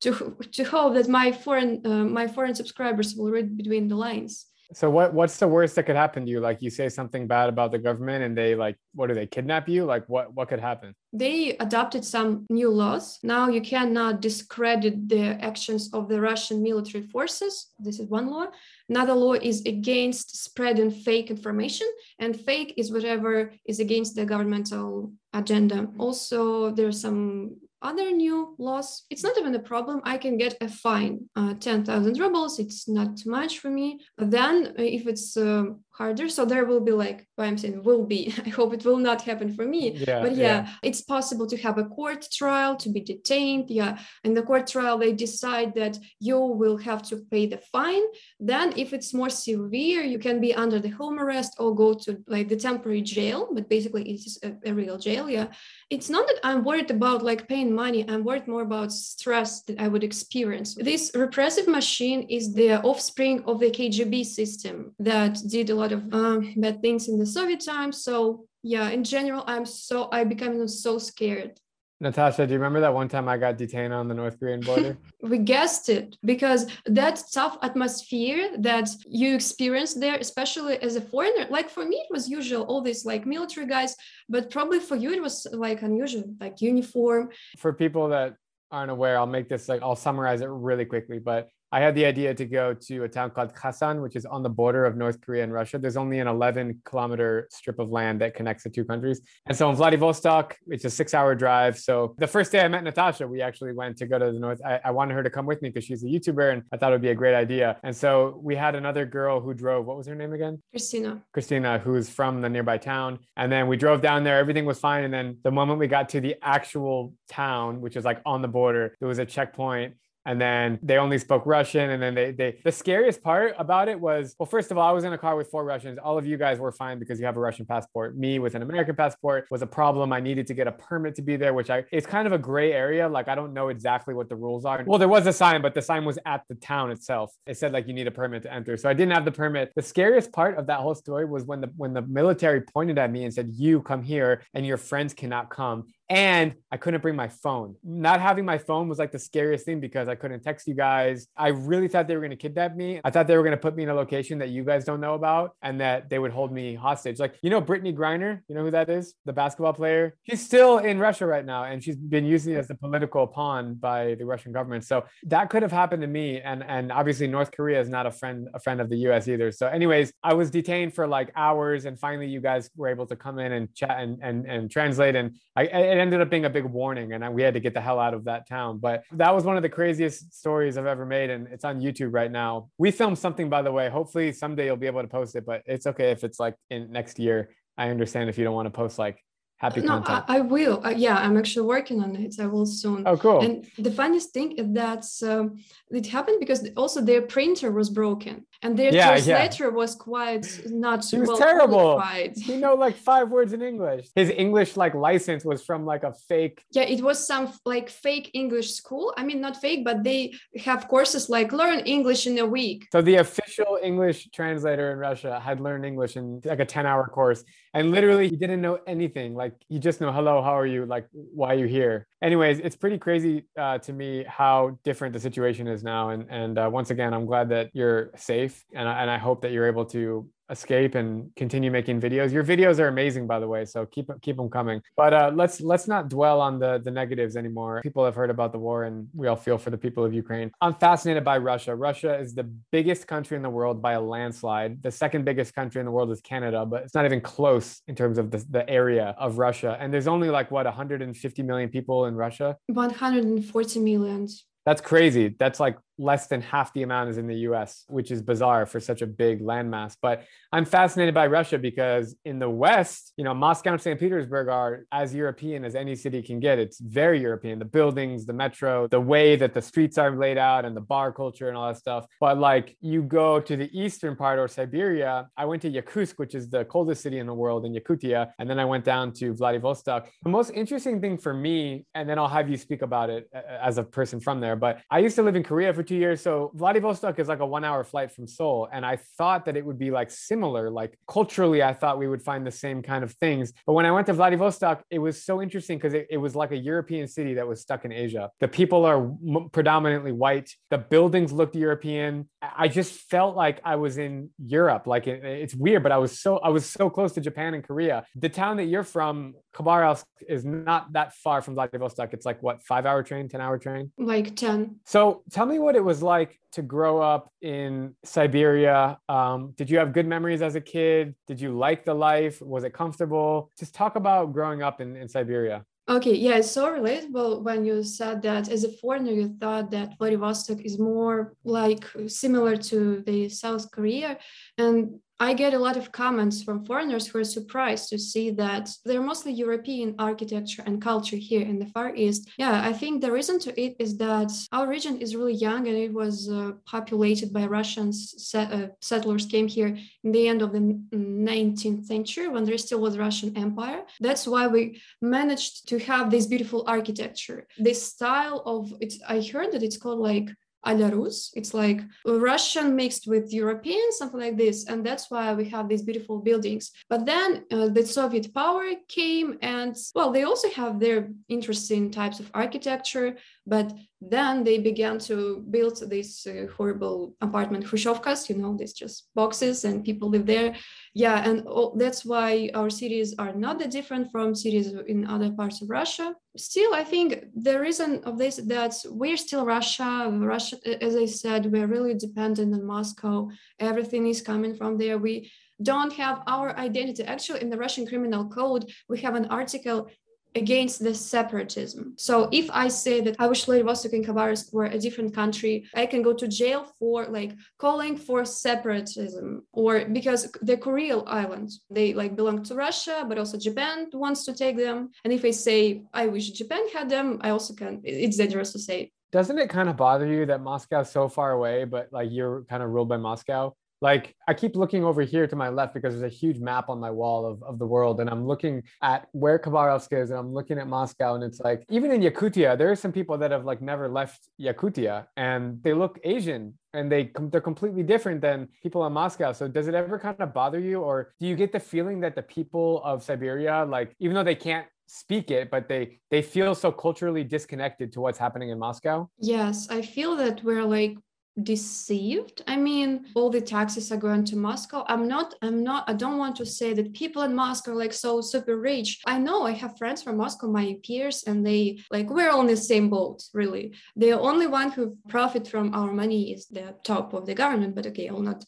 to 0.00 0.10
to 0.56 0.62
hope 0.64 0.94
that 0.94 1.08
my 1.08 1.32
foreign 1.32 1.72
uh, 1.84 2.04
my 2.04 2.26
foreign 2.26 2.54
subscribers 2.54 3.14
will 3.16 3.30
read 3.30 3.56
between 3.56 3.88
the 3.88 3.96
lines 3.96 4.46
so 4.72 4.88
what 4.88 5.12
what's 5.12 5.38
the 5.38 5.48
worst 5.48 5.74
that 5.76 5.84
could 5.84 5.96
happen 5.96 6.24
to 6.24 6.30
you? 6.30 6.38
Like 6.38 6.62
you 6.62 6.70
say 6.70 6.88
something 6.88 7.26
bad 7.26 7.48
about 7.48 7.72
the 7.72 7.78
government 7.78 8.22
and 8.22 8.36
they 8.38 8.54
like 8.54 8.76
what 8.94 9.08
do 9.08 9.14
they 9.14 9.26
kidnap 9.26 9.68
you? 9.68 9.84
Like 9.84 10.08
what 10.08 10.32
what 10.34 10.48
could 10.48 10.60
happen? 10.60 10.94
They 11.12 11.56
adopted 11.58 12.04
some 12.04 12.46
new 12.50 12.70
laws. 12.70 13.18
Now 13.22 13.48
you 13.48 13.60
cannot 13.60 14.22
discredit 14.22 15.08
the 15.08 15.42
actions 15.42 15.90
of 15.92 16.08
the 16.08 16.20
Russian 16.20 16.62
military 16.62 17.02
forces. 17.02 17.72
This 17.80 17.98
is 17.98 18.08
one 18.08 18.28
law. 18.28 18.46
Another 18.88 19.14
law 19.14 19.34
is 19.34 19.62
against 19.66 20.44
spreading 20.44 20.90
fake 20.90 21.30
information 21.30 21.88
and 22.20 22.38
fake 22.38 22.74
is 22.76 22.92
whatever 22.92 23.52
is 23.66 23.80
against 23.80 24.14
the 24.14 24.24
governmental 24.24 25.12
agenda. 25.32 25.88
Also 25.98 26.70
there's 26.70 27.00
some 27.00 27.56
other 27.82 28.10
new 28.10 28.54
laws, 28.58 29.04
it's 29.10 29.22
not 29.22 29.38
even 29.38 29.54
a 29.54 29.60
problem. 29.60 30.00
I 30.04 30.18
can 30.18 30.36
get 30.36 30.56
a 30.60 30.68
fine, 30.68 31.28
uh, 31.36 31.54
10,000 31.54 32.18
rubles. 32.18 32.58
It's 32.58 32.88
not 32.88 33.16
too 33.16 33.30
much 33.30 33.58
for 33.58 33.70
me. 33.70 34.00
Then, 34.18 34.74
uh, 34.78 34.82
if 34.82 35.06
it's 35.06 35.36
uh, 35.36 35.64
harder, 36.00 36.28
so 36.30 36.46
there 36.46 36.64
will 36.64 36.80
be 36.80 36.92
like, 36.92 37.26
what 37.36 37.46
I'm 37.46 37.58
saying 37.58 37.82
will 37.82 38.04
be. 38.14 38.22
I 38.46 38.48
hope 38.48 38.72
it 38.72 38.84
will 38.86 39.02
not 39.08 39.20
happen 39.30 39.48
for 39.56 39.66
me. 39.74 39.82
Yeah, 40.08 40.20
but 40.24 40.34
yeah, 40.34 40.46
yeah, 40.46 40.60
it's 40.82 41.02
possible 41.02 41.46
to 41.52 41.56
have 41.58 41.76
a 41.76 41.84
court 41.98 42.22
trial, 42.40 42.72
to 42.76 42.88
be 42.96 43.00
detained. 43.12 43.66
Yeah. 43.68 43.98
In 44.24 44.32
the 44.34 44.42
court 44.42 44.66
trial, 44.66 44.96
they 44.96 45.12
decide 45.12 45.70
that 45.74 45.98
you 46.18 46.38
will 46.60 46.78
have 46.88 47.02
to 47.10 47.14
pay 47.32 47.44
the 47.46 47.60
fine. 47.76 48.04
Then, 48.52 48.66
if 48.84 48.88
it's 48.96 49.12
more 49.20 49.32
severe, 49.48 50.02
you 50.12 50.18
can 50.26 50.40
be 50.40 50.54
under 50.54 50.78
the 50.78 50.94
home 51.00 51.18
arrest 51.18 51.52
or 51.60 51.74
go 51.74 51.88
to 52.04 52.10
like 52.34 52.48
the 52.48 52.60
temporary 52.68 53.02
jail. 53.02 53.48
But 53.56 53.68
basically, 53.68 54.04
it's 54.12 54.38
a, 54.42 54.50
a 54.70 54.72
real 54.72 54.98
jail. 54.98 55.28
Yeah. 55.28 55.48
It's 55.90 56.08
not 56.08 56.26
that 56.28 56.40
I'm 56.42 56.64
worried 56.64 56.90
about 56.90 57.22
like 57.30 57.48
paying 57.48 57.74
money, 57.74 58.08
I'm 58.08 58.24
worried 58.24 58.48
more 58.48 58.62
about 58.62 58.90
stress 58.92 59.62
that 59.66 59.78
I 59.84 59.88
would 59.88 60.04
experience. 60.04 60.68
This 60.74 61.10
repressive 61.14 61.68
machine 61.68 62.20
is 62.38 62.54
the 62.54 62.80
offspring 62.90 63.36
of 63.50 63.60
the 63.60 63.70
KGB 63.70 64.24
system 64.24 64.94
that 64.98 65.34
did 65.56 65.68
a 65.68 65.74
lot 65.74 65.89
of 65.92 66.12
um, 66.12 66.54
bad 66.56 66.80
things 66.82 67.08
in 67.08 67.18
the 67.18 67.26
Soviet 67.26 67.60
times. 67.60 68.02
So 68.02 68.46
yeah, 68.62 68.90
in 68.90 69.04
general, 69.04 69.44
I'm 69.46 69.64
so 69.66 70.08
I 70.12 70.24
became 70.24 70.66
so 70.68 70.98
scared. 70.98 71.58
Natasha, 72.02 72.46
do 72.46 72.54
you 72.54 72.58
remember 72.58 72.80
that 72.80 72.94
one 72.94 73.08
time 73.08 73.28
I 73.28 73.36
got 73.36 73.58
detained 73.58 73.92
on 73.92 74.08
the 74.08 74.14
North 74.14 74.40
Korean 74.40 74.60
border? 74.60 74.96
we 75.22 75.36
guessed 75.36 75.90
it 75.90 76.16
because 76.24 76.66
that 76.86 77.22
tough 77.34 77.58
atmosphere 77.62 78.52
that 78.58 78.88
you 79.06 79.34
experience 79.34 79.92
there, 79.92 80.16
especially 80.16 80.78
as 80.78 80.96
a 80.96 81.02
foreigner, 81.02 81.46
like 81.50 81.68
for 81.68 81.84
me, 81.84 81.96
it 81.96 82.06
was 82.10 82.26
usual, 82.26 82.62
all 82.62 82.80
these 82.80 83.04
like 83.04 83.26
military 83.26 83.66
guys, 83.66 83.94
but 84.30 84.50
probably 84.50 84.80
for 84.80 84.96
you, 84.96 85.12
it 85.12 85.20
was 85.20 85.46
like 85.52 85.82
unusual, 85.82 86.24
like 86.40 86.62
uniform. 86.62 87.28
For 87.58 87.74
people 87.74 88.08
that 88.08 88.36
aren't 88.70 88.90
aware, 88.90 89.18
I'll 89.18 89.26
make 89.26 89.50
this 89.50 89.68
like, 89.68 89.82
I'll 89.82 89.94
summarize 89.94 90.40
it 90.40 90.48
really 90.48 90.86
quickly, 90.86 91.18
but 91.18 91.50
I 91.72 91.80
had 91.80 91.94
the 91.94 92.04
idea 92.04 92.34
to 92.34 92.44
go 92.46 92.74
to 92.74 93.04
a 93.04 93.08
town 93.08 93.30
called 93.30 93.54
Khasan, 93.54 94.02
which 94.02 94.16
is 94.16 94.26
on 94.26 94.42
the 94.42 94.48
border 94.48 94.84
of 94.84 94.96
North 94.96 95.20
Korea 95.20 95.44
and 95.44 95.52
Russia. 95.52 95.78
There's 95.78 95.96
only 95.96 96.18
an 96.18 96.26
11 96.26 96.82
kilometer 96.84 97.46
strip 97.50 97.78
of 97.78 97.90
land 97.90 98.20
that 98.22 98.34
connects 98.34 98.64
the 98.64 98.70
two 98.70 98.84
countries. 98.84 99.20
And 99.46 99.56
so 99.56 99.70
in 99.70 99.76
Vladivostok, 99.76 100.56
it's 100.66 100.84
a 100.84 100.90
six 100.90 101.14
hour 101.14 101.36
drive. 101.36 101.78
So 101.78 102.16
the 102.18 102.26
first 102.26 102.50
day 102.50 102.60
I 102.60 102.68
met 102.68 102.82
Natasha, 102.82 103.26
we 103.26 103.40
actually 103.40 103.72
went 103.72 103.96
to 103.98 104.06
go 104.06 104.18
to 104.18 104.32
the 104.32 104.38
North. 104.40 104.60
I, 104.66 104.80
I 104.84 104.90
wanted 104.90 105.14
her 105.14 105.22
to 105.22 105.30
come 105.30 105.46
with 105.46 105.62
me 105.62 105.68
because 105.68 105.84
she's 105.84 106.02
a 106.02 106.06
YouTuber 106.06 106.52
and 106.52 106.62
I 106.72 106.76
thought 106.76 106.90
it 106.90 106.96
would 106.96 107.02
be 107.02 107.10
a 107.10 107.14
great 107.14 107.36
idea. 107.36 107.76
And 107.84 107.94
so 107.94 108.40
we 108.42 108.56
had 108.56 108.74
another 108.74 109.06
girl 109.06 109.40
who 109.40 109.54
drove. 109.54 109.86
What 109.86 109.96
was 109.96 110.08
her 110.08 110.16
name 110.16 110.32
again? 110.32 110.60
Christina. 110.72 111.22
Christina, 111.32 111.78
who's 111.78 112.10
from 112.10 112.40
the 112.40 112.48
nearby 112.48 112.78
town. 112.78 113.20
And 113.36 113.50
then 113.50 113.68
we 113.68 113.76
drove 113.76 114.02
down 114.02 114.24
there. 114.24 114.38
Everything 114.38 114.64
was 114.64 114.80
fine. 114.80 115.04
And 115.04 115.14
then 115.14 115.38
the 115.44 115.52
moment 115.52 115.78
we 115.78 115.86
got 115.86 116.08
to 116.10 116.20
the 116.20 116.34
actual 116.42 117.14
town, 117.28 117.80
which 117.80 117.96
is 117.96 118.04
like 118.04 118.20
on 118.26 118.42
the 118.42 118.48
border, 118.48 118.96
there 118.98 119.08
was 119.08 119.20
a 119.20 119.24
checkpoint 119.26 119.94
and 120.30 120.40
then 120.40 120.78
they 120.80 120.96
only 120.96 121.18
spoke 121.18 121.42
Russian. 121.44 121.90
And 121.90 122.00
then 122.00 122.14
they 122.14 122.30
they 122.30 122.58
the 122.64 122.70
scariest 122.70 123.20
part 123.20 123.52
about 123.58 123.88
it 123.88 123.98
was 123.98 124.36
well, 124.38 124.46
first 124.46 124.70
of 124.70 124.78
all, 124.78 124.88
I 124.88 124.92
was 124.92 125.02
in 125.02 125.12
a 125.12 125.18
car 125.18 125.34
with 125.34 125.48
four 125.50 125.64
Russians. 125.64 125.98
All 125.98 126.16
of 126.16 126.24
you 126.24 126.36
guys 126.36 126.60
were 126.60 126.70
fine 126.70 127.00
because 127.00 127.18
you 127.18 127.26
have 127.26 127.36
a 127.36 127.40
Russian 127.40 127.66
passport. 127.66 128.16
Me 128.16 128.38
with 128.38 128.54
an 128.54 128.62
American 128.62 128.94
passport 128.94 129.48
was 129.50 129.60
a 129.62 129.66
problem. 129.66 130.12
I 130.12 130.20
needed 130.20 130.46
to 130.46 130.54
get 130.54 130.68
a 130.68 130.72
permit 130.72 131.16
to 131.16 131.22
be 131.22 131.34
there, 131.34 131.52
which 131.52 131.68
I 131.68 131.84
it's 131.90 132.06
kind 132.06 132.28
of 132.28 132.32
a 132.32 132.38
gray 132.38 132.72
area. 132.72 133.08
Like 133.08 133.26
I 133.26 133.34
don't 133.34 133.52
know 133.52 133.70
exactly 133.70 134.14
what 134.14 134.28
the 134.28 134.36
rules 134.36 134.64
are. 134.64 134.84
Well, 134.86 135.00
there 135.00 135.08
was 135.08 135.26
a 135.26 135.32
sign, 135.32 135.62
but 135.62 135.74
the 135.74 135.82
sign 135.82 136.04
was 136.04 136.16
at 136.24 136.42
the 136.48 136.54
town 136.54 136.92
itself. 136.92 137.32
It 137.48 137.56
said 137.56 137.72
like 137.72 137.88
you 137.88 137.92
need 137.92 138.06
a 138.06 138.12
permit 138.12 138.44
to 138.44 138.52
enter. 138.52 138.76
So 138.76 138.88
I 138.88 138.94
didn't 138.94 139.12
have 139.12 139.24
the 139.24 139.32
permit. 139.32 139.72
The 139.74 139.82
scariest 139.82 140.30
part 140.30 140.56
of 140.58 140.68
that 140.68 140.78
whole 140.78 140.94
story 140.94 141.24
was 141.24 141.42
when 141.42 141.60
the 141.60 141.72
when 141.76 141.92
the 141.92 142.02
military 142.02 142.60
pointed 142.60 142.98
at 142.98 143.10
me 143.10 143.24
and 143.24 143.34
said, 143.34 143.50
"You 143.52 143.82
come 143.82 144.04
here, 144.04 144.42
and 144.54 144.64
your 144.64 144.76
friends 144.76 145.12
cannot 145.12 145.50
come." 145.50 145.86
And 146.10 146.54
I 146.72 146.76
couldn't 146.76 147.02
bring 147.02 147.14
my 147.14 147.28
phone. 147.28 147.76
Not 147.84 148.20
having 148.20 148.44
my 148.44 148.58
phone 148.58 148.88
was 148.88 148.98
like 148.98 149.12
the 149.12 149.18
scariest 149.18 149.64
thing 149.64 149.78
because 149.78 150.08
I 150.08 150.16
couldn't 150.16 150.40
text 150.42 150.66
you 150.66 150.74
guys. 150.74 151.28
I 151.36 151.48
really 151.48 151.86
thought 151.86 152.08
they 152.08 152.16
were 152.16 152.20
going 152.20 152.30
to 152.30 152.36
kidnap 152.36 152.74
me. 152.74 153.00
I 153.04 153.10
thought 153.10 153.28
they 153.28 153.36
were 153.36 153.44
going 153.44 153.52
to 153.52 153.60
put 153.60 153.76
me 153.76 153.84
in 153.84 153.90
a 153.90 153.94
location 153.94 154.36
that 154.40 154.48
you 154.48 154.64
guys 154.64 154.84
don't 154.84 155.00
know 155.00 155.14
about 155.14 155.52
and 155.62 155.80
that 155.80 156.10
they 156.10 156.18
would 156.18 156.32
hold 156.32 156.52
me 156.52 156.74
hostage. 156.74 157.20
Like, 157.20 157.36
you 157.42 157.50
know, 157.50 157.62
Brittney 157.62 157.96
Griner, 157.96 158.40
you 158.48 158.56
know 158.56 158.64
who 158.64 158.72
that 158.72 158.90
is? 158.90 159.14
The 159.24 159.32
basketball 159.32 159.72
player. 159.72 160.16
She's 160.28 160.44
still 160.44 160.78
in 160.78 160.98
Russia 160.98 161.26
right 161.26 161.44
now 161.46 161.62
and 161.62 161.82
she's 161.82 161.96
been 161.96 162.26
it 162.26 162.48
as 162.48 162.68
a 162.70 162.74
political 162.74 163.28
pawn 163.28 163.74
by 163.74 164.16
the 164.16 164.26
Russian 164.26 164.50
government. 164.50 164.84
So 164.84 165.04
that 165.26 165.48
could 165.48 165.62
have 165.62 165.70
happened 165.70 166.02
to 166.02 166.08
me. 166.08 166.40
And, 166.40 166.64
and 166.64 166.90
obviously 166.90 167.28
North 167.28 167.52
Korea 167.52 167.80
is 167.80 167.88
not 167.88 168.06
a 168.06 168.10
friend, 168.10 168.48
a 168.52 168.58
friend 168.58 168.80
of 168.80 168.90
the 168.90 168.96
US 169.08 169.28
either. 169.28 169.52
So 169.52 169.68
anyways, 169.68 170.12
I 170.24 170.34
was 170.34 170.50
detained 170.50 170.92
for 170.92 171.06
like 171.06 171.30
hours 171.36 171.84
and 171.84 171.96
finally 172.00 172.26
you 172.26 172.40
guys 172.40 172.68
were 172.74 172.88
able 172.88 173.06
to 173.06 173.14
come 173.14 173.38
in 173.38 173.52
and 173.52 173.72
chat 173.76 174.00
and, 174.00 174.18
and, 174.22 174.44
and 174.46 174.70
translate. 174.70 175.14
And 175.14 175.38
I, 175.54 175.66
ended 176.00 176.20
up 176.20 176.30
being 176.30 176.44
a 176.44 176.50
big 176.50 176.64
warning 176.64 177.12
and 177.12 177.34
we 177.34 177.42
had 177.42 177.54
to 177.54 177.60
get 177.60 177.74
the 177.74 177.80
hell 177.80 178.00
out 178.00 178.14
of 178.14 178.24
that 178.24 178.48
town. 178.48 178.78
But 178.78 179.02
that 179.12 179.34
was 179.34 179.44
one 179.44 179.56
of 179.56 179.62
the 179.62 179.68
craziest 179.68 180.34
stories 180.34 180.76
I've 180.76 180.86
ever 180.86 181.06
made. 181.06 181.30
And 181.30 181.46
it's 181.48 181.64
on 181.64 181.80
YouTube 181.80 182.12
right 182.12 182.30
now. 182.30 182.70
We 182.78 182.90
filmed 182.90 183.18
something, 183.18 183.48
by 183.48 183.62
the 183.62 183.72
way. 183.72 183.88
Hopefully 183.88 184.32
someday 184.32 184.66
you'll 184.66 184.76
be 184.76 184.86
able 184.86 185.02
to 185.02 185.08
post 185.08 185.36
it, 185.36 185.46
but 185.46 185.62
it's 185.66 185.86
okay 185.86 186.10
if 186.10 186.24
it's 186.24 186.40
like 186.40 186.56
in 186.70 186.90
next 186.90 187.18
year. 187.18 187.50
I 187.78 187.90
understand 187.90 188.28
if 188.28 188.36
you 188.36 188.44
don't 188.44 188.54
want 188.54 188.66
to 188.66 188.70
post 188.70 188.98
like 188.98 189.22
happy 189.60 189.80
no, 189.80 189.88
content. 189.88 190.24
I, 190.28 190.38
I 190.38 190.40
will. 190.40 190.84
Uh, 190.84 190.90
yeah, 190.90 191.16
I'm 191.16 191.36
actually 191.36 191.66
working 191.66 192.02
on 192.02 192.16
it. 192.16 192.34
I 192.40 192.46
will 192.46 192.66
soon. 192.66 193.02
Oh, 193.06 193.16
cool. 193.16 193.40
And 193.40 193.66
the 193.78 193.90
funniest 193.90 194.32
thing 194.32 194.52
is 194.52 194.66
that 194.72 195.04
um, 195.30 195.58
it 195.90 196.06
happened 196.06 196.38
because 196.40 196.68
also 196.76 197.00
their 197.00 197.22
printer 197.22 197.70
was 197.70 197.90
broken 197.90 198.46
and 198.62 198.78
their 198.78 198.92
yeah, 198.92 199.08
translator 199.08 199.64
yeah. 199.64 199.70
was 199.70 199.94
quite 199.94 200.46
not 200.66 201.04
he 201.04 201.18
was 201.18 201.28
well 201.28 201.38
terrible. 201.38 201.78
qualified. 201.78 202.36
he 202.36 202.56
know 202.56 202.74
like 202.74 202.96
five 202.96 203.28
words 203.30 203.52
in 203.52 203.62
english. 203.62 204.08
His 204.14 204.30
english 204.30 204.76
like 204.76 204.94
license 204.94 205.44
was 205.44 205.64
from 205.64 205.84
like 205.86 206.04
a 206.04 206.12
fake 206.28 206.62
yeah 206.72 206.82
it 206.82 207.00
was 207.02 207.26
some 207.26 207.52
like 207.64 207.88
fake 207.88 208.30
english 208.34 208.72
school. 208.72 209.14
I 209.16 209.24
mean 209.24 209.40
not 209.40 209.56
fake 209.56 209.84
but 209.84 210.04
they 210.04 210.34
have 210.64 210.88
courses 210.88 211.28
like 211.30 211.52
learn 211.52 211.80
english 211.80 212.26
in 212.26 212.38
a 212.38 212.46
week. 212.46 212.88
So 212.92 213.00
the 213.00 213.16
official 213.16 213.78
english 213.82 214.28
translator 214.30 214.92
in 214.92 214.98
russia 214.98 215.40
had 215.40 215.60
learned 215.60 215.84
english 215.86 216.16
in 216.16 216.40
like 216.44 216.60
a 216.60 216.66
10 216.66 216.86
hour 216.86 217.08
course. 217.08 217.44
And 217.72 217.92
literally 217.92 218.28
he 218.28 218.36
didn't 218.36 218.60
know 218.60 218.80
anything. 218.86 219.34
Like 219.34 219.54
you 219.68 219.78
just 219.78 220.00
know 220.00 220.10
hello 220.12 220.42
how 220.42 220.58
are 220.58 220.66
you? 220.66 220.86
Like 220.86 221.06
why 221.12 221.54
are 221.54 221.58
you 221.58 221.66
here? 221.66 222.06
Anyways 222.20 222.58
it's 222.58 222.76
pretty 222.76 222.98
crazy 222.98 223.46
uh, 223.56 223.78
to 223.78 223.92
me 223.92 224.24
how 224.28 224.78
different 224.84 225.14
the 225.14 225.20
situation 225.20 225.66
is 225.66 225.82
now. 225.82 226.10
And 226.10 226.26
and 226.28 226.58
uh, 226.58 226.68
once 226.70 226.90
again 226.90 227.12
i'm 227.14 227.26
glad 227.26 227.48
that 227.48 227.70
you're 227.72 228.10
safe 228.16 228.49
and 228.74 228.88
I, 228.88 229.02
and 229.02 229.10
I 229.10 229.18
hope 229.18 229.42
that 229.42 229.52
you're 229.52 229.66
able 229.66 229.84
to 229.86 230.28
escape 230.50 230.96
and 230.96 231.30
continue 231.36 231.70
making 231.70 232.00
videos. 232.00 232.32
Your 232.32 232.44
videos 232.44 232.78
are 232.80 232.88
amazing, 232.88 233.26
by 233.26 233.38
the 233.38 233.46
way, 233.46 233.64
so 233.64 233.86
keep 233.86 234.10
keep 234.20 234.36
them 234.36 234.50
coming. 234.50 234.82
But 234.96 235.14
uh, 235.14 235.30
let's 235.34 235.60
let's 235.60 235.86
not 235.86 236.08
dwell 236.08 236.40
on 236.40 236.58
the 236.58 236.78
the 236.78 236.90
negatives 236.90 237.36
anymore. 237.36 237.80
People 237.82 238.04
have 238.04 238.14
heard 238.14 238.30
about 238.30 238.52
the 238.52 238.58
war, 238.58 238.84
and 238.84 239.08
we 239.14 239.28
all 239.28 239.36
feel 239.36 239.56
for 239.56 239.70
the 239.70 239.78
people 239.78 240.04
of 240.04 240.12
Ukraine. 240.12 240.50
I'm 240.60 240.74
fascinated 240.74 241.24
by 241.24 241.38
Russia. 241.38 241.74
Russia 241.74 242.18
is 242.18 242.34
the 242.34 242.44
biggest 242.72 243.06
country 243.06 243.36
in 243.36 243.42
the 243.42 243.50
world 243.50 243.80
by 243.80 243.92
a 243.92 244.00
landslide. 244.00 244.82
The 244.82 244.90
second 244.90 245.24
biggest 245.24 245.54
country 245.54 245.78
in 245.80 245.86
the 245.86 245.92
world 245.92 246.10
is 246.10 246.20
Canada, 246.20 246.66
but 246.66 246.82
it's 246.82 246.94
not 246.94 247.04
even 247.04 247.20
close 247.20 247.82
in 247.86 247.94
terms 247.94 248.18
of 248.18 248.30
the, 248.30 248.44
the 248.50 248.68
area 248.68 249.14
of 249.18 249.38
Russia. 249.38 249.76
And 249.80 249.94
there's 249.94 250.08
only 250.08 250.30
like 250.30 250.50
what 250.50 250.66
150 250.66 251.42
million 251.42 251.68
people 251.68 252.06
in 252.06 252.14
Russia. 252.14 252.56
140 252.66 253.80
millions. 253.80 254.44
That's 254.66 254.80
crazy. 254.80 255.34
That's 255.38 255.58
like 255.58 255.78
less 256.00 256.26
than 256.26 256.40
half 256.40 256.72
the 256.72 256.82
amount 256.82 257.10
is 257.10 257.18
in 257.18 257.26
the 257.26 257.36
US, 257.50 257.84
which 257.88 258.10
is 258.10 258.22
bizarre 258.22 258.64
for 258.66 258.80
such 258.80 259.02
a 259.02 259.06
big 259.06 259.40
landmass. 259.40 259.96
But 260.00 260.24
I'm 260.52 260.64
fascinated 260.64 261.14
by 261.14 261.26
Russia 261.26 261.58
because 261.58 262.16
in 262.24 262.38
the 262.38 262.48
West, 262.48 263.12
you 263.16 263.24
know, 263.24 263.34
Moscow 263.34 263.72
and 263.72 263.80
St. 263.80 264.00
Petersburg 264.00 264.48
are 264.48 264.86
as 264.90 265.14
European 265.14 265.64
as 265.64 265.74
any 265.74 265.94
city 265.94 266.22
can 266.22 266.40
get. 266.40 266.58
It's 266.58 266.80
very 266.80 267.20
European. 267.20 267.58
The 267.58 267.66
buildings, 267.66 268.24
the 268.24 268.32
metro, 268.32 268.88
the 268.88 269.00
way 269.00 269.36
that 269.36 269.52
the 269.52 269.62
streets 269.62 269.98
are 269.98 270.16
laid 270.16 270.38
out, 270.38 270.64
and 270.64 270.74
the 270.76 270.80
bar 270.80 271.12
culture 271.12 271.48
and 271.48 271.56
all 271.56 271.68
that 271.68 271.76
stuff. 271.76 272.06
But 272.18 272.38
like 272.38 272.76
you 272.80 273.02
go 273.02 273.38
to 273.40 273.56
the 273.56 273.68
eastern 273.78 274.16
part 274.16 274.38
or 274.38 274.48
Siberia, 274.48 275.28
I 275.36 275.44
went 275.44 275.62
to 275.62 275.70
Yakutsk, 275.70 276.14
which 276.16 276.34
is 276.34 276.48
the 276.48 276.64
coldest 276.64 277.02
city 277.02 277.18
in 277.18 277.26
the 277.26 277.34
world 277.34 277.66
in 277.66 277.74
Yakutia. 277.74 278.32
And 278.38 278.48
then 278.48 278.58
I 278.58 278.64
went 278.64 278.84
down 278.84 279.12
to 279.14 279.34
Vladivostok. 279.34 280.08
The 280.22 280.30
most 280.30 280.50
interesting 280.50 281.00
thing 281.00 281.18
for 281.18 281.34
me, 281.34 281.84
and 281.94 282.08
then 282.08 282.18
I'll 282.18 282.28
have 282.28 282.48
you 282.48 282.56
speak 282.56 282.82
about 282.82 283.10
it 283.10 283.28
uh, 283.34 283.40
as 283.60 283.78
a 283.78 283.82
person 283.82 284.18
from 284.20 284.40
there, 284.40 284.56
but 284.56 284.80
I 284.90 284.98
used 285.00 285.16
to 285.16 285.22
live 285.22 285.36
in 285.36 285.42
Korea 285.42 285.72
for 285.74 285.82
two 285.90 285.96
years. 285.96 286.20
So 286.20 286.52
Vladivostok 286.54 287.18
is 287.18 287.26
like 287.26 287.40
a 287.40 287.46
one 287.46 287.64
hour 287.64 287.82
flight 287.82 288.12
from 288.12 288.28
Seoul. 288.28 288.68
And 288.72 288.86
I 288.86 288.96
thought 289.18 289.44
that 289.46 289.56
it 289.56 289.66
would 289.66 289.78
be 289.78 289.90
like 289.90 290.08
similar, 290.08 290.70
like 290.70 290.96
culturally, 291.08 291.64
I 291.64 291.74
thought 291.74 291.98
we 291.98 292.06
would 292.06 292.22
find 292.22 292.46
the 292.46 292.52
same 292.52 292.80
kind 292.80 293.02
of 293.02 293.12
things. 293.14 293.52
But 293.66 293.72
when 293.72 293.86
I 293.86 293.90
went 293.90 294.06
to 294.06 294.12
Vladivostok, 294.12 294.84
it 294.88 295.00
was 295.00 295.24
so 295.24 295.42
interesting 295.42 295.78
because 295.78 295.94
it, 295.94 296.06
it, 296.08 296.18
was 296.18 296.36
like 296.36 296.52
a 296.52 296.56
European 296.56 297.08
city 297.08 297.34
that 297.34 297.48
was 297.48 297.60
stuck 297.60 297.84
in 297.84 297.90
Asia. 297.90 298.30
The 298.38 298.46
people 298.46 298.84
are 298.84 298.98
m- 298.98 299.48
predominantly 299.50 300.12
white. 300.12 300.54
The 300.70 300.78
buildings 300.78 301.32
looked 301.32 301.56
European. 301.56 302.28
I 302.40 302.68
just 302.68 302.92
felt 303.10 303.34
like 303.34 303.60
I 303.64 303.74
was 303.74 303.98
in 303.98 304.30
Europe. 304.38 304.86
Like 304.86 305.08
it, 305.08 305.24
it's 305.24 305.56
weird, 305.56 305.82
but 305.82 305.90
I 305.90 305.98
was 305.98 306.20
so 306.20 306.38
I 306.38 306.50
was 306.50 306.64
so 306.66 306.88
close 306.88 307.12
to 307.14 307.20
Japan 307.20 307.54
and 307.54 307.64
Korea. 307.64 308.04
The 308.14 308.28
town 308.28 308.58
that 308.58 308.66
you're 308.66 308.84
from, 308.84 309.34
Khabarovsk, 309.56 310.04
is 310.28 310.44
not 310.44 310.92
that 310.92 311.14
far 311.14 311.42
from 311.42 311.54
Vladivostok. 311.54 312.12
It's 312.12 312.26
like 312.26 312.40
what 312.42 312.62
five 312.62 312.86
hour 312.86 313.02
train, 313.02 313.28
ten 313.28 313.40
hour 313.40 313.58
train, 313.58 313.90
like 313.98 314.36
ten. 314.36 314.76
So 314.84 315.24
tell 315.32 315.46
me 315.46 315.58
what 315.58 315.74
it 315.74 315.79
was 315.84 316.02
like 316.02 316.38
to 316.52 316.62
grow 316.62 317.00
up 317.00 317.32
in 317.42 317.94
Siberia. 318.04 318.98
Um, 319.08 319.52
did 319.56 319.70
you 319.70 319.78
have 319.78 319.92
good 319.92 320.06
memories 320.06 320.42
as 320.42 320.54
a 320.54 320.60
kid? 320.60 321.14
Did 321.26 321.40
you 321.40 321.56
like 321.56 321.84
the 321.84 321.94
life? 321.94 322.40
Was 322.42 322.64
it 322.64 322.72
comfortable? 322.72 323.50
Just 323.58 323.74
talk 323.74 323.96
about 323.96 324.32
growing 324.32 324.62
up 324.62 324.80
in, 324.80 324.96
in 324.96 325.08
Siberia. 325.08 325.64
Okay, 325.88 326.14
yeah, 326.14 326.36
it's 326.36 326.50
so 326.50 326.70
relatable 326.70 327.42
when 327.42 327.64
you 327.64 327.82
said 327.82 328.22
that 328.22 328.48
as 328.48 328.62
a 328.62 328.70
foreigner, 328.70 329.10
you 329.10 329.36
thought 329.40 329.72
that 329.72 329.98
Vladivostok 329.98 330.60
is 330.60 330.78
more 330.78 331.34
like 331.42 331.84
similar 332.06 332.56
to 332.56 333.02
the 333.06 333.28
South 333.28 333.70
Korea. 333.72 334.18
And 334.56 335.00
I 335.22 335.34
get 335.34 335.52
a 335.52 335.58
lot 335.58 335.76
of 335.76 335.92
comments 335.92 336.42
from 336.42 336.64
foreigners 336.64 337.06
who 337.06 337.18
are 337.18 337.24
surprised 337.24 337.90
to 337.90 337.98
see 337.98 338.30
that 338.30 338.70
they're 338.86 339.02
mostly 339.02 339.32
European 339.32 339.94
architecture 339.98 340.62
and 340.64 340.80
culture 340.80 341.16
here 341.16 341.42
in 341.42 341.58
the 341.58 341.66
Far 341.66 341.94
East. 341.94 342.30
Yeah, 342.38 342.62
I 342.64 342.72
think 342.72 343.02
the 343.02 343.12
reason 343.12 343.38
to 343.40 343.60
it 343.60 343.76
is 343.78 343.98
that 343.98 344.32
our 344.50 344.66
region 344.66 344.98
is 344.98 345.14
really 345.14 345.34
young 345.34 345.68
and 345.68 345.76
it 345.76 345.92
was 345.92 346.30
uh, 346.30 346.52
populated 346.64 347.34
by 347.34 347.44
Russians. 347.44 348.14
Set, 348.16 348.50
uh, 348.50 348.68
settlers 348.80 349.26
came 349.26 349.46
here 349.46 349.76
in 350.04 350.10
the 350.10 350.26
end 350.26 350.40
of 350.40 350.52
the 350.52 350.60
19th 350.94 351.84
century 351.84 352.28
when 352.28 352.44
there 352.44 352.56
still 352.56 352.80
was 352.80 352.96
Russian 352.96 353.36
Empire. 353.36 353.82
That's 354.00 354.26
why 354.26 354.46
we 354.46 354.80
managed 355.02 355.68
to 355.68 355.78
have 355.80 356.10
this 356.10 356.26
beautiful 356.26 356.64
architecture. 356.66 357.46
This 357.58 357.82
style 357.82 358.42
of 358.46 358.72
it's. 358.80 358.98
I 359.06 359.20
heard 359.20 359.52
that 359.52 359.62
it's 359.62 359.76
called 359.76 359.98
like 359.98 360.30
a 360.64 360.74
la 360.74 360.88
Rus. 360.88 361.32
It's 361.34 361.54
like 361.54 361.80
Russian 362.06 362.76
mixed 362.76 363.06
with 363.06 363.32
European, 363.32 363.92
something 363.92 364.20
like 364.20 364.36
this. 364.36 364.66
And 364.66 364.84
that's 364.84 365.10
why 365.10 365.32
we 365.34 365.48
have 365.48 365.68
these 365.68 365.82
beautiful 365.82 366.18
buildings. 366.18 366.70
But 366.88 367.06
then 367.06 367.44
uh, 367.50 367.68
the 367.68 367.86
Soviet 367.86 368.32
power 368.34 368.66
came, 368.88 369.38
and 369.42 369.76
well, 369.94 370.10
they 370.12 370.24
also 370.24 370.50
have 370.50 370.78
their 370.78 371.10
interesting 371.28 371.90
types 371.90 372.20
of 372.20 372.30
architecture. 372.34 373.16
But 373.46 373.72
then 374.00 374.44
they 374.44 374.58
began 374.58 374.98
to 374.98 375.44
build 375.50 375.78
these 375.90 376.26
uh, 376.26 376.46
horrible 376.56 377.14
apartment 377.20 377.66
Khrushchevkas, 377.66 378.30
you 378.30 378.36
know, 378.36 378.56
these 378.56 378.72
just 378.72 379.08
boxes 379.14 379.64
and 379.64 379.84
people 379.84 380.08
live 380.08 380.24
there. 380.24 380.54
Yeah, 380.94 381.22
and 381.28 381.46
all, 381.46 381.76
that's 381.76 382.04
why 382.04 382.50
our 382.54 382.70
cities 382.70 383.14
are 383.18 383.34
not 383.34 383.58
that 383.58 383.70
different 383.70 384.10
from 384.10 384.34
cities 384.34 384.72
in 384.88 385.06
other 385.06 385.30
parts 385.30 385.60
of 385.60 385.68
Russia. 385.68 386.14
Still, 386.36 386.74
I 386.74 386.82
think 386.82 387.26
the 387.34 387.60
reason 387.60 388.02
of 388.04 388.16
this 388.16 388.36
that 388.36 388.74
we're 388.86 389.18
still 389.18 389.44
Russia. 389.44 390.08
Russia, 390.10 390.56
as 390.82 390.96
I 390.96 391.04
said, 391.04 391.52
we're 391.52 391.66
really 391.66 391.94
dependent 391.94 392.54
on 392.54 392.64
Moscow. 392.64 393.28
Everything 393.58 394.06
is 394.06 394.22
coming 394.22 394.54
from 394.54 394.78
there. 394.78 394.96
We 394.96 395.30
don't 395.62 395.92
have 395.92 396.22
our 396.26 396.56
identity. 396.56 397.04
Actually, 397.04 397.42
in 397.42 397.50
the 397.50 397.58
Russian 397.58 397.86
criminal 397.86 398.28
code, 398.28 398.70
we 398.88 398.98
have 399.00 399.14
an 399.14 399.26
article 399.26 399.90
against 400.34 400.82
the 400.82 400.94
separatism. 400.94 401.94
So 401.96 402.28
if 402.32 402.50
I 402.52 402.68
say 402.68 403.00
that 403.00 403.16
I 403.18 403.26
wish 403.26 403.44
Vladivostok 403.44 403.92
and 403.92 404.06
Khabarovsk 404.06 404.52
were 404.52 404.66
a 404.66 404.78
different 404.78 405.14
country, 405.14 405.66
I 405.74 405.86
can 405.86 406.02
go 406.02 406.12
to 406.12 406.28
jail 406.28 406.64
for 406.78 407.06
like 407.06 407.32
calling 407.58 407.96
for 407.96 408.24
separatism 408.24 409.44
or 409.52 409.84
because 409.86 410.30
the 410.42 410.56
Kuril 410.56 411.04
Islands, 411.06 411.62
they 411.70 411.94
like 411.94 412.16
belong 412.16 412.42
to 412.44 412.54
Russia, 412.54 413.04
but 413.08 413.18
also 413.18 413.38
Japan 413.38 413.88
wants 413.92 414.24
to 414.24 414.34
take 414.34 414.56
them. 414.56 414.90
And 415.04 415.12
if 415.12 415.24
I 415.24 415.30
say 415.30 415.82
I 415.92 416.06
wish 416.06 416.30
Japan 416.30 416.68
had 416.72 416.88
them, 416.88 417.18
I 417.22 417.30
also 417.30 417.54
can, 417.54 417.80
it's 417.84 418.16
dangerous 418.16 418.52
to 418.52 418.58
say. 418.58 418.92
Doesn't 419.12 419.38
it 419.38 419.50
kind 419.50 419.68
of 419.68 419.76
bother 419.76 420.06
you 420.06 420.24
that 420.26 420.40
Moscow's 420.40 420.90
so 420.90 421.08
far 421.08 421.32
away, 421.32 421.64
but 421.64 421.88
like 421.92 422.10
you're 422.12 422.44
kind 422.44 422.62
of 422.62 422.70
ruled 422.70 422.88
by 422.88 422.96
Moscow? 422.96 423.56
Like 423.80 424.14
i 424.28 424.34
keep 424.34 424.56
looking 424.56 424.84
over 424.84 425.02
here 425.02 425.26
to 425.26 425.36
my 425.36 425.48
left 425.48 425.74
because 425.74 425.98
there's 425.98 426.12
a 426.12 426.14
huge 426.14 426.38
map 426.38 426.68
on 426.68 426.78
my 426.78 426.90
wall 426.90 427.26
of, 427.26 427.42
of 427.42 427.58
the 427.58 427.66
world 427.66 428.00
and 428.00 428.10
i'm 428.10 428.26
looking 428.26 428.62
at 428.82 429.08
where 429.12 429.38
khabarovsk 429.38 429.92
is 429.92 430.10
and 430.10 430.18
i'm 430.18 430.32
looking 430.32 430.58
at 430.58 430.66
moscow 430.66 431.14
and 431.14 431.24
it's 431.24 431.40
like 431.40 431.64
even 431.68 431.90
in 431.90 432.00
yakutia 432.00 432.56
there 432.56 432.70
are 432.70 432.76
some 432.76 432.92
people 432.92 433.16
that 433.18 433.30
have 433.30 433.44
like 433.44 433.60
never 433.62 433.88
left 433.88 434.28
yakutia 434.40 435.06
and 435.16 435.62
they 435.62 435.72
look 435.72 435.98
asian 436.04 436.54
and 436.72 436.90
they 436.90 437.10
they're 437.30 437.40
completely 437.40 437.82
different 437.82 438.20
than 438.20 438.48
people 438.62 438.86
in 438.86 438.92
moscow. 438.92 439.32
So 439.32 439.48
does 439.48 439.68
it 439.68 439.74
ever 439.74 439.98
kind 439.98 440.16
of 440.20 440.32
bother 440.32 440.60
you 440.60 440.80
or 440.80 441.14
do 441.20 441.26
you 441.26 441.36
get 441.36 441.52
the 441.52 441.60
feeling 441.60 442.00
that 442.00 442.14
the 442.14 442.22
people 442.22 442.82
of 442.84 443.02
siberia 443.02 443.64
like 443.64 443.94
even 443.98 444.14
though 444.14 444.24
they 444.24 444.34
can't 444.34 444.66
speak 444.86 445.30
it 445.30 445.50
but 445.50 445.68
they 445.68 446.00
they 446.10 446.22
feel 446.22 446.54
so 446.54 446.72
culturally 446.72 447.22
disconnected 447.22 447.92
to 447.92 448.00
what's 448.00 448.18
happening 448.18 448.50
in 448.50 448.58
moscow? 448.58 449.08
Yes 449.18 449.68
i 449.70 449.82
feel 449.82 450.16
that 450.16 450.42
we're 450.44 450.64
like 450.64 450.96
deceived. 451.44 452.42
I 452.46 452.56
mean 452.56 453.06
all 453.14 453.30
the 453.30 453.40
taxes 453.40 453.90
are 453.92 453.96
going 453.96 454.24
to 454.26 454.36
moscow. 454.36 454.84
I'm 454.88 455.06
not 455.08 455.34
i'm 455.42 455.62
not 455.62 455.88
i 455.88 455.92
don't 455.92 456.18
want 456.18 456.36
to 456.36 456.46
say 456.46 456.72
that 456.74 456.94
people 456.94 457.22
in 457.22 457.34
moscow 457.34 457.72
are 457.72 457.76
like 457.76 457.92
so 457.92 458.20
super 458.20 458.56
rich. 458.58 459.00
I 459.06 459.18
know 459.18 459.42
i 459.44 459.52
have 459.52 459.78
friends 459.78 460.02
from 460.02 460.16
moscow 460.16 460.48
my 460.48 460.76
peers 460.84 461.24
and 461.26 461.46
they 461.46 461.80
like 461.90 462.08
we're 462.10 462.30
on 462.30 462.46
the 462.46 462.56
same 462.56 462.88
boat 462.88 463.22
really. 463.34 463.74
The 463.96 464.12
only 464.12 464.46
one 464.46 464.70
who 464.70 464.96
profit 465.08 465.48
from 465.48 465.74
our 465.74 465.92
money 465.92 466.32
is 466.32 466.46
the 466.46 466.74
top 466.84 467.14
of 467.14 467.26
the 467.26 467.34
government 467.34 467.74
but 467.74 467.86
okay 467.86 468.08
i'll 468.08 468.20
not 468.20 468.44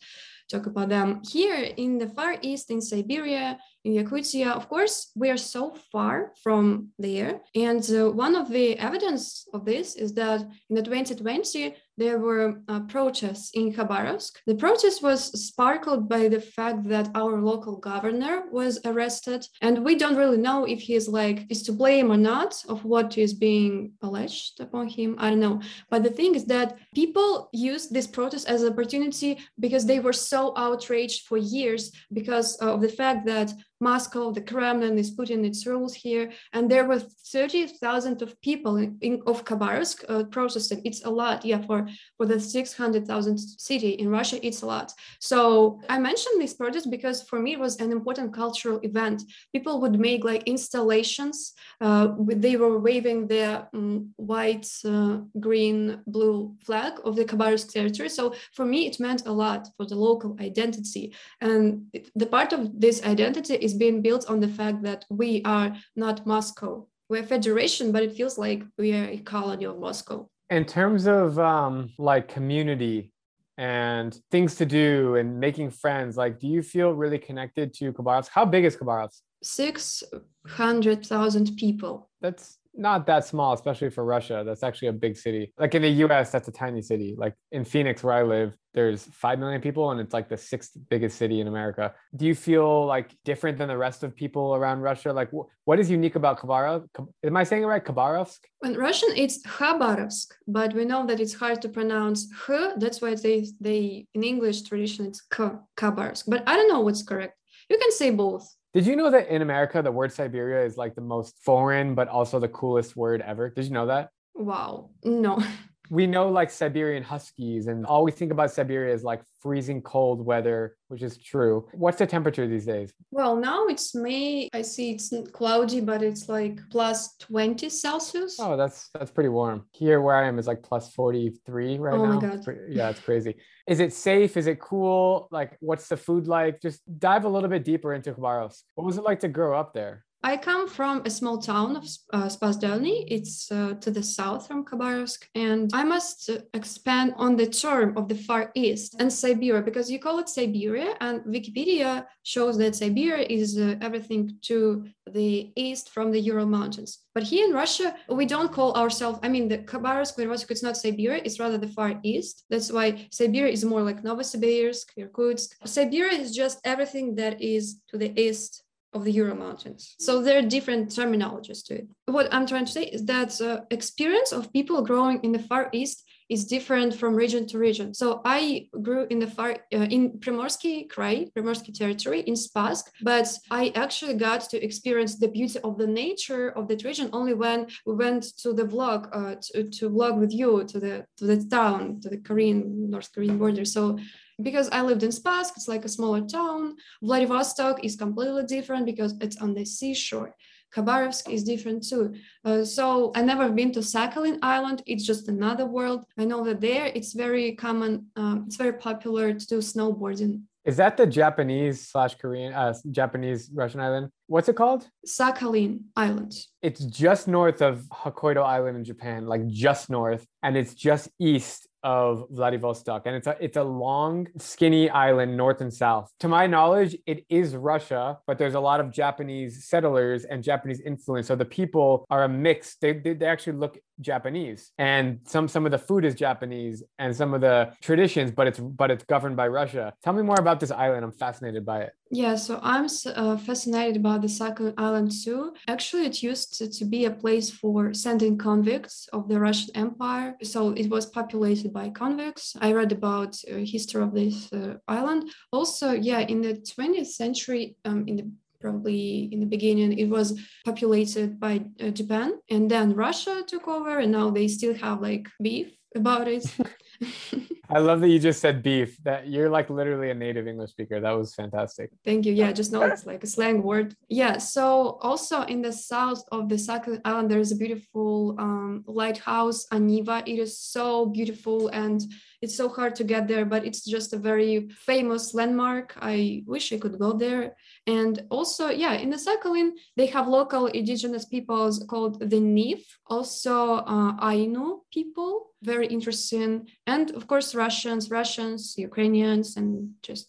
talk 0.52 0.66
about 0.66 0.88
them. 0.88 1.22
Here 1.28 1.62
in 1.76 1.99
the 1.99 2.08
far 2.08 2.37
east 2.42 2.70
in 2.70 2.80
siberia 2.80 3.58
in 3.84 3.94
Yakutia, 3.94 4.52
of 4.52 4.68
course, 4.68 5.11
we 5.16 5.30
are 5.30 5.37
so 5.37 5.75
far 5.90 6.32
from 6.42 6.88
there. 6.99 7.40
And 7.54 7.82
uh, 7.90 8.11
one 8.11 8.37
of 8.37 8.49
the 8.49 8.78
evidence 8.78 9.49
of 9.52 9.64
this 9.64 9.96
is 9.96 10.14
that 10.14 10.40
in 10.70 10.76
the 10.76 10.82
2020, 10.82 11.75
there 11.96 12.18
were 12.18 12.61
uh, 12.68 12.80
protests 12.80 13.50
in 13.54 13.72
Khabarovsk. 13.72 14.32
The 14.46 14.54
protest 14.54 15.02
was 15.02 15.25
sparkled 15.46 16.08
by 16.08 16.28
the 16.28 16.40
fact 16.40 16.88
that 16.88 17.11
our 17.14 17.40
local 17.40 17.76
governor 17.76 18.44
was 18.50 18.80
arrested, 18.84 19.46
and 19.61 19.84
we 19.84 19.94
don't 19.96 20.16
really 20.16 20.38
know 20.38 20.64
if 20.64 20.80
he 20.80 20.94
is 20.94 21.08
like 21.08 21.46
is 21.50 21.62
to 21.64 21.72
blame 21.72 22.11
or 22.11 22.16
not 22.16 22.62
of 22.68 22.84
what 22.84 23.18
is 23.18 23.34
being 23.34 23.92
alleged 24.02 24.61
upon 24.61 24.88
him. 24.88 25.16
I 25.18 25.30
don't 25.30 25.40
know. 25.40 25.61
But 25.90 26.02
the 26.02 26.11
thing 26.11 26.34
is 26.34 26.46
that 26.46 26.78
people 26.94 27.49
used 27.52 27.92
this 27.92 28.06
protest 28.06 28.49
as 28.49 28.62
an 28.62 28.72
opportunity 28.72 29.38
because 29.61 29.87
they 29.87 30.00
were 30.00 30.12
so 30.12 30.52
outraged 30.56 31.26
for 31.26 31.37
years 31.37 31.92
because 32.12 32.56
of 32.56 32.80
the 32.80 32.88
fact 32.88 33.26
that 33.26 33.52
Moscow, 33.83 34.31
the 34.31 34.41
Kremlin 34.41 34.97
is 34.97 35.11
putting 35.11 35.45
its 35.45 35.67
rules 35.67 35.95
here, 35.95 36.31
and 36.53 36.71
there 36.71 36.87
were 36.87 37.01
30,000 37.01 38.23
of 38.23 38.41
people 38.41 38.77
in, 38.77 38.97
in, 39.01 39.23
of 39.27 39.45
Khabarovsk 39.45 40.05
uh, 40.09 40.25
protesting. 40.25 40.83
It's 40.85 41.05
a 41.05 41.11
lot, 41.11 41.45
yeah, 41.45 41.61
for, 41.67 41.89
for 42.17 42.27
the 42.27 42.39
600,000 42.39 43.39
city 43.39 43.91
in 43.91 44.09
Russia, 44.09 44.39
it's 44.47 44.62
a 44.62 44.67
lot. 44.67 44.93
So 45.19 45.81
I 45.89 45.99
mentioned 45.99 46.41
this 46.41 46.55
protest 46.55 46.91
because 46.91 47.23
for 47.23 47.39
me 47.41 47.55
it 47.55 47.59
was 47.59 47.77
an 47.81 47.91
important 47.91 48.33
cultural 48.33 48.79
event. 48.83 49.23
People 49.53 49.81
would 49.81 49.99
make 49.99 50.25
like 50.25 50.45
installations. 50.45 51.55
Uh, 51.81 52.09
they 52.19 52.57
were 52.57 52.79
waving 52.79 53.27
their 53.27 53.69
um, 53.75 54.11
white, 54.17 54.69
uh, 54.85 55.19
green, 55.41 56.01
blue 56.07 56.55
flag 56.65 56.93
of 57.05 57.17
the 57.17 57.25
Khabarovsk 57.25 57.73
territory. 57.73 58.09
So 58.09 58.35
for 58.53 58.65
me, 58.65 58.87
it 58.87 59.01
meant 59.01 59.27
a 59.27 59.33
lot 59.33 59.69
for 59.77 59.87
the 59.87 59.97
local 59.97 60.37
identity. 60.41 61.15
And 61.41 61.87
the 62.15 62.27
part 62.27 62.53
of 62.53 62.81
this 62.81 63.03
identity 63.03 63.55
is 63.55 63.72
is 63.73 63.79
being 63.79 64.02
built 64.02 64.29
on 64.29 64.41
the 64.41 64.49
fact 64.49 64.83
that 64.83 65.07
we 65.09 65.41
are 65.45 65.75
not 65.97 66.26
Moscow. 66.26 66.87
We're 67.09 67.23
a 67.23 67.26
federation, 67.26 67.93
but 67.93 68.02
it 68.02 68.12
feels 68.12 68.37
like 68.38 68.64
we 68.79 68.93
are 68.95 69.07
a 69.07 69.19
colony 69.19 69.67
of 69.67 69.79
Moscow. 69.79 70.29
In 70.50 70.64
terms 70.64 71.07
of 71.07 71.38
um, 71.38 71.91
like 71.99 72.26
community 72.29 73.12
and 73.59 74.19
things 74.31 74.55
to 74.57 74.67
do 74.67 75.17
and 75.17 75.41
making 75.41 75.71
friends, 75.71 76.17
like, 76.17 76.38
do 76.38 76.47
you 76.49 76.62
feel 76.62 76.93
really 76.93 77.19
connected 77.19 77.75
to 77.75 77.93
Khabarovsk? 77.93 78.29
How 78.31 78.45
big 78.45 78.64
is 78.64 78.76
Khabarovsk? 78.76 79.21
600,000 79.43 81.57
people. 81.57 82.11
That's 82.21 82.59
not 82.75 83.07
that 83.07 83.26
small, 83.26 83.52
especially 83.52 83.91
for 83.91 84.05
Russia. 84.05 84.43
That's 84.47 84.62
actually 84.62 84.88
a 84.88 84.93
big 84.93 85.17
city. 85.17 85.52
Like 85.59 85.75
in 85.75 85.83
the 85.83 85.91
US, 86.07 86.31
that's 86.31 86.49
a 86.49 86.52
tiny 86.52 86.83
city. 86.83 87.14
Like 87.17 87.35
in 87.50 87.64
Phoenix, 87.64 88.02
where 88.02 88.14
I 88.14 88.23
live, 88.23 88.57
there's 88.75 89.05
5 89.05 89.38
million 89.38 89.61
people 89.61 89.91
and 89.91 90.00
it's 90.00 90.14
like 90.14 90.29
the 90.29 90.37
sixth 90.37 90.73
biggest 90.88 91.19
city 91.19 91.41
in 91.41 91.47
America. 91.47 91.93
Do 92.17 92.25
you 92.25 92.35
feel 92.35 92.87
like 92.87 93.14
different 93.25 93.59
than 93.59 93.69
the 93.69 93.76
rest 93.76 94.02
of 94.02 94.17
people 94.17 94.55
around 94.55 94.81
Russia? 94.81 95.12
Like 95.12 95.31
wh- 95.31 95.47
what 95.67 95.79
is 95.79 95.91
unique 95.91 96.17
about 96.17 96.38
Khabarovsk? 96.41 96.88
Am 97.25 97.37
I 97.37 97.45
saying 97.45 97.62
it 97.62 97.67
right? 97.67 97.85
Khabarovsk? 97.85 98.38
In 98.64 98.75
Russian, 98.75 99.11
it's 99.17 99.43
Khabarovsk, 99.43 100.29
but 100.49 100.73
we 100.75 100.85
know 100.85 101.07
that 101.07 101.21
it's 101.21 101.35
hard 101.35 101.61
to 101.62 101.69
pronounce 101.69 102.26
H. 102.49 102.73
That's 102.79 103.02
why 103.02 103.14
they, 103.14 103.47
they 103.61 104.07
in 104.14 104.23
English 104.23 104.62
tradition, 104.62 105.07
it's 105.07 105.21
K, 105.21 105.50
Khabarovsk. 105.76 106.25
But 106.26 106.43
I 106.47 106.57
don't 106.57 106.69
know 106.69 106.81
what's 106.81 107.02
correct. 107.02 107.37
You 107.69 107.79
can 107.79 107.93
say 107.93 108.11
both. 108.11 108.49
Did 108.73 108.87
you 108.87 108.97
know 108.97 109.11
that 109.11 109.29
in 109.29 109.43
America, 109.43 109.83
the 109.83 109.93
word 109.93 110.12
Siberia 110.12 110.64
is 110.64 110.79
like 110.79 110.95
the 110.95 111.02
most 111.02 111.38
foreign, 111.45 111.95
but 111.95 112.09
also 112.09 112.41
the 112.41 112.49
coolest 112.49 112.97
word 112.97 113.21
ever? 113.21 113.50
Did 113.50 113.67
you 113.67 113.73
know 113.73 113.87
that? 113.87 114.09
Wow. 114.35 114.91
No. 115.05 115.43
we 115.91 116.07
know 116.07 116.29
like 116.29 116.51
Siberian 116.51 117.03
huskies, 117.03 117.67
and 117.67 117.85
all 117.85 118.05
we 118.05 118.12
think 118.12 118.33
about 118.33 118.51
Siberia 118.51 118.95
is 118.95 119.03
like 119.03 119.23
freezing 119.41 119.83
cold 119.83 120.25
weather, 120.25 120.77
which 120.89 121.03
is 121.03 121.19
true. 121.19 121.69
What's 121.73 121.99
the 121.99 122.07
temperature 122.07 122.47
these 122.47 122.65
days? 122.65 122.93
Well, 123.11 123.37
now 123.37 123.67
it's 123.67 123.95
May. 123.95 124.49
I 124.53 124.62
see 124.62 124.93
it's 124.93 125.12
cloudy, 125.33 125.81
but 125.81 126.03
it's 126.03 126.29
like 126.29 126.61
plus 126.71 127.17
20 127.17 127.69
Celsius. 127.69 128.39
Oh, 128.41 128.57
that's 128.57 128.89
that's 128.95 129.11
pretty 129.11 129.29
warm. 129.29 129.67
Here 129.73 130.01
where 130.01 130.17
I 130.17 130.29
am 130.29 130.39
is 130.39 130.47
like 130.47 130.62
plus 130.62 130.93
43 130.95 131.79
right 131.79 131.95
oh 131.95 132.05
now. 132.05 132.12
Oh 132.12 132.21
my 132.21 132.21
god. 132.21 132.47
yeah, 132.69 132.89
it's 132.89 133.01
crazy. 133.01 133.37
Is 133.67 133.81
it 133.81 133.93
safe? 133.93 134.37
Is 134.37 134.47
it 134.47 134.61
cool? 134.61 135.29
Like 135.31 135.57
what's 135.61 135.89
the 135.89 135.97
food 135.97 136.27
like? 136.27 136.61
Just 136.61 136.81
dive 136.99 137.25
a 137.25 137.29
little 137.29 137.51
bit 137.51 137.65
deeper 137.65 137.93
into 137.93 138.12
Khabarovsk. 138.12 138.62
What 138.75 138.85
was 138.85 138.99
it 138.99 139.05
like 139.05 139.21
to 139.21 139.29
grow 139.29 139.59
up 139.59 139.75
there? 139.75 140.05
I 140.25 140.37
come 140.37 140.69
from 140.69 141.02
a 141.05 141.11
small 141.11 141.38
town 141.38 141.76
of 141.76 141.85
uh, 142.12 142.26
Spassk-Dalny. 142.26 143.07
It's 143.09 143.50
uh, 143.50 143.75
to 143.81 143.91
the 143.91 144.02
south 144.02 144.47
from 144.47 144.64
Khabarovsk. 144.64 145.25
And 145.35 145.71
I 145.75 145.83
must 145.83 146.31
uh, 146.31 146.38
expand 146.55 147.14
on 147.17 147.37
the 147.37 147.49
term 147.49 147.97
of 147.97 148.09
the 148.09 148.14
Far 148.14 148.52
East 148.55 148.95
and 149.00 149.12
Siberia 149.12 149.62
because 149.62 149.91
you 149.91 149.99
call 149.99 150.21
it 150.21 150.29
Siberia, 150.29 150.95
and 151.00 151.23
Wikipedia 151.23 152.07
shows 152.23 152.57
that 152.59 152.76
Siberia 152.76 153.26
is 153.29 153.59
uh, 153.59 153.75
everything 153.81 154.38
to 154.43 154.87
the 155.11 155.52
east 155.57 155.91
from 155.91 156.12
the 156.12 156.21
Ural 156.21 156.47
Mountains. 156.47 157.00
But 157.14 157.25
here 157.25 157.45
in 157.47 157.52
Russia, 157.52 157.95
we 158.09 158.25
don't 158.25 158.52
call 158.52 158.75
ourselves, 158.75 159.19
I 159.25 159.29
mean, 159.29 159.49
the 159.49 159.59
Khabarovsk, 159.59 160.50
it's 160.50 160.62
not 160.62 160.76
Siberia, 160.76 161.21
it's 161.25 161.41
rather 161.41 161.59
the 161.59 161.69
Far 161.69 161.99
East. 162.05 162.45
That's 162.49 162.71
why 162.71 163.09
Siberia 163.11 163.52
is 163.52 163.64
more 163.64 163.83
like 163.83 164.05
Novosibirsk, 164.05 164.87
Irkutsk. 164.97 165.57
Siberia 165.64 166.12
is 166.12 166.35
just 166.35 166.61
everything 166.64 167.17
that 167.17 167.43
is 167.43 167.81
to 167.88 167.99
the 167.99 168.19
east 168.19 168.62
of 168.92 169.04
the 169.04 169.12
Ural 169.12 169.37
Mountains. 169.37 169.94
So 169.99 170.22
there 170.22 170.38
are 170.38 170.42
different 170.42 170.90
terminologies 170.90 171.64
to 171.66 171.75
it. 171.80 171.88
What 172.06 172.32
I'm 172.32 172.46
trying 172.46 172.66
to 172.66 172.72
say 172.72 172.84
is 172.84 173.04
that 173.06 173.40
uh, 173.40 173.61
experience 173.70 174.32
of 174.32 174.52
people 174.52 174.82
growing 174.82 175.20
in 175.22 175.32
the 175.32 175.38
Far 175.38 175.68
East 175.72 176.04
is 176.32 176.46
different 176.46 176.94
from 176.94 177.14
region 177.14 177.46
to 177.46 177.58
region. 177.58 177.92
So 177.92 178.22
I 178.25 178.68
grew 178.80 179.06
in 179.11 179.18
the 179.18 179.26
far 179.26 179.50
uh, 179.50 179.88
in 179.96 180.02
Primorsky 180.25 180.88
Krai, 180.88 181.30
Primorsky 181.34 181.72
territory 181.75 182.20
in 182.20 182.34
Spassk, 182.34 182.84
but 183.02 183.28
I 183.50 183.72
actually 183.75 184.14
got 184.14 184.40
to 184.50 184.64
experience 184.64 185.16
the 185.16 185.28
beauty 185.28 185.58
of 185.62 185.76
the 185.76 185.87
nature 185.87 186.49
of 186.58 186.68
that 186.68 186.84
region 186.84 187.11
only 187.12 187.34
when 187.34 187.66
we 187.87 187.94
went 187.94 188.22
to 188.42 188.52
the 188.54 188.64
vlog 188.64 189.00
uh, 189.12 189.34
to, 189.42 189.68
to 189.76 189.90
vlog 189.90 190.18
with 190.18 190.32
you 190.32 190.64
to 190.64 190.80
the 190.80 191.04
to 191.18 191.25
the 191.26 191.44
town 191.58 192.00
to 192.02 192.08
the 192.08 192.18
Korean 192.28 192.90
North 192.90 193.11
Korean 193.14 193.37
border. 193.38 193.66
So 193.66 193.99
because 194.41 194.69
I 194.71 194.83
lived 194.83 195.03
in 195.03 195.11
Spassk, 195.11 195.53
it's 195.57 195.69
like 195.69 195.85
a 195.85 195.89
smaller 195.89 196.23
town. 196.23 196.77
Vladivostok 197.03 197.85
is 197.85 197.97
completely 197.97 198.45
different 198.45 198.87
because 198.87 199.15
it's 199.21 199.37
on 199.37 199.55
the 199.55 199.65
seashore. 199.65 200.35
Khabarovsk 200.75 201.31
is 201.31 201.45
different 201.45 201.87
too. 201.87 202.15
Uh, 202.45 202.65
so 202.65 203.12
I 203.15 203.23
never 203.23 203.51
been 203.51 203.73
to 203.73 203.81
Sakhalin 203.81 204.39
Island. 204.43 204.83
It's 204.87 205.05
just 205.05 205.29
another 205.29 205.67
world. 205.67 206.07
I 206.19 206.25
know 206.25 206.43
that 206.45 206.61
there 206.61 206.87
it's 206.87 207.12
very 207.12 207.53
common. 207.57 208.07
Um, 208.17 208.45
it's 208.47 208.57
very 208.57 208.73
popular 208.73 209.35
to 209.35 209.47
do 209.47 209.59
snowboarding. 209.59 210.43
Is 210.65 210.77
that 210.77 210.97
the 210.97 211.07
Japanese 211.07 211.89
slash 211.89 212.15
Korean, 212.15 212.53
uh, 212.53 212.73
Japanese 212.91 213.51
Russian 213.53 213.81
island? 213.81 214.11
What's 214.29 214.49
it 214.49 214.55
called? 214.55 214.89
Sakhalin 215.07 215.81
Island. 215.97 216.35
It's 216.62 216.85
just 216.85 217.27
north 217.27 217.61
of 217.61 217.81
Hokkaido 217.93 218.45
Island 218.45 218.77
in 218.77 218.85
Japan, 218.85 219.27
like 219.27 219.47
just 219.49 219.91
north, 219.91 220.25
and 220.43 220.57
it's 220.57 220.75
just 220.75 221.09
east 221.19 221.67
of 221.83 222.27
Vladivostok, 222.31 223.07
and 223.07 223.17
it's 223.17 223.27
a 223.27 223.37
it's 223.41 223.57
a 223.57 223.62
long, 223.62 224.29
skinny 224.39 224.89
island 224.91 225.37
north 225.37 225.61
and 225.61 225.73
south. 225.73 226.11
To 226.21 226.29
my 226.29 226.47
knowledge, 226.47 226.97
it 227.07 227.25
is 227.29 227.57
Russia, 227.57 228.19
but 228.27 228.39
there's 228.39 228.55
a 228.55 228.61
lot 228.61 228.81
of 228.81 228.93
Japanese 228.93 229.67
settlers 229.69 230.25
and 230.25 230.43
Japanese 230.43 230.81
influence. 230.81 231.27
So 231.27 231.37
the 231.37 231.45
people 231.45 232.07
are 232.11 232.25
a 232.25 232.29
mix. 232.29 232.77
They 232.77 232.93
they, 232.93 233.15
they 233.15 233.27
actually 233.27 233.59
look 233.59 233.79
Japanese, 234.02 234.73
and 234.78 235.21
some 235.25 235.49
some 235.49 235.64
of 235.64 235.73
the 235.73 235.78
food 235.78 236.04
is 236.04 236.14
Japanese, 236.14 236.82
and 236.99 237.14
some 237.14 237.35
of 237.35 237.40
the 237.40 237.73
traditions, 237.80 238.30
but 238.30 238.47
it's 238.47 238.59
but 238.59 238.90
it's 238.90 239.04
governed 239.04 239.37
by 239.37 239.49
Russia. 239.49 239.94
Tell 240.02 240.12
me 240.12 240.23
more 240.23 240.38
about 240.38 240.61
this 240.61 240.71
island. 240.71 241.04
I'm 241.04 241.12
fascinated 241.12 241.64
by 241.64 241.82
it. 241.82 241.92
Yeah, 242.14 242.37
so 242.37 242.61
I'm 242.62 242.88
uh, 243.07 243.38
fascinated 243.38 243.96
about 243.96 244.20
the 244.20 244.29
Sakhalin 244.29 244.74
Island 244.77 245.12
too. 245.24 245.55
Actually, 245.66 246.05
it 246.05 246.22
used 246.22 246.59
to, 246.59 246.68
to, 246.68 246.85
be 246.85 247.07
a 247.07 247.11
place 247.11 247.48
for 247.50 247.94
sending 247.94 248.37
convicts 248.37 249.09
of 249.14 249.31
the 249.31 249.40
Russian 249.40 249.74
Empire. 249.74 250.37
So 250.42 250.72
it 250.72 250.90
was 250.90 251.07
populated 251.07 251.72
by 251.72 251.88
convicts. 251.88 252.55
I 252.61 252.74
read 252.74 252.92
about 252.92 253.38
uh, 253.50 253.57
history 253.64 254.03
of 254.03 254.12
this 254.12 254.53
uh, 254.53 254.74
island. 254.87 255.31
Also, 255.53 255.92
yeah, 255.92 256.20
in 256.20 256.42
the 256.42 256.53
20th 256.55 257.07
century, 257.07 257.77
um, 257.87 258.05
in 258.07 258.16
the 258.16 258.31
probably 258.62 259.29
in 259.33 259.40
the 259.40 259.46
beginning 259.46 259.98
it 259.98 260.09
was 260.09 260.40
populated 260.64 261.38
by 261.38 261.64
uh, 261.81 261.90
Japan, 261.90 262.38
and 262.48 262.70
then 262.70 262.94
Russia 262.94 263.42
took 263.46 263.68
over, 263.68 263.98
and 263.98 264.12
now 264.12 264.31
they 264.31 264.48
still 264.48 264.75
have 264.75 265.03
like 265.03 265.29
beef 265.42 265.77
about 265.94 266.29
it. 266.29 266.46
I 267.71 267.79
love 267.79 268.01
that 268.01 268.09
you 268.09 268.19
just 268.19 268.41
said 268.41 268.62
beef. 268.62 269.03
That 269.05 269.29
you're 269.29 269.49
like 269.49 269.71
literally 269.71 270.11
a 270.11 270.15
native 270.15 270.47
English 270.47 270.71
speaker. 270.71 271.01
That 271.01 271.12
was 271.12 271.35
fantastic. 271.35 271.91
Thank 272.05 272.27
you. 272.27 272.33
Yeah, 272.35 272.53
just 272.53 272.71
know 272.71 272.83
it's 272.83 273.07
like 273.07 273.25
a 273.25 273.27
slang 273.27 273.62
word. 273.62 273.97
Yeah. 274.09 274.37
So 274.38 274.99
also 275.01 275.43
in 275.43 275.62
the 275.62 275.73
south 275.73 276.23
of 276.31 276.49
the 276.51 276.57
Sakhalin 276.57 277.01
Island, 277.05 277.31
there 277.31 277.41
is 277.41 277.51
a 277.51 277.57
beautiful 277.57 278.37
um, 278.38 278.85
lighthouse, 278.87 279.67
Aniva. 279.73 280.23
It 280.27 280.38
is 280.38 280.59
so 280.59 281.07
beautiful 281.07 281.69
and 281.69 282.03
it's 282.43 282.57
so 282.57 282.69
hard 282.69 282.95
to 282.97 283.05
get 283.05 283.27
there, 283.27 283.47
but 283.47 283.65
it's 283.65 283.85
just 283.85 284.12
a 284.12 284.19
very 284.19 284.69
famous 284.69 285.33
landmark. 285.33 285.95
I 285.97 286.43
wish 286.47 286.73
I 286.73 286.79
could 286.79 286.99
go 286.99 287.12
there. 287.12 287.57
And 287.87 288.23
also, 288.31 288.69
yeah, 288.69 288.95
in 288.95 289.11
the 289.11 289.17
Sakhalin, 289.17 289.71
they 289.97 290.07
have 290.07 290.29
local 290.29 290.67
indigenous 290.67 291.25
peoples 291.25 291.85
called 291.88 292.21
the 292.21 292.41
Nivkh, 292.41 292.85
also 293.07 293.77
uh, 293.77 294.17
Ainu 294.21 294.81
people, 294.93 295.52
very 295.62 295.87
interesting. 295.87 296.68
And 296.87 297.11
of 297.12 297.27
course, 297.27 297.55
Russians, 297.55 298.11
Russians, 298.11 298.75
Ukrainians, 298.77 299.57
and 299.57 299.90
just 300.03 300.29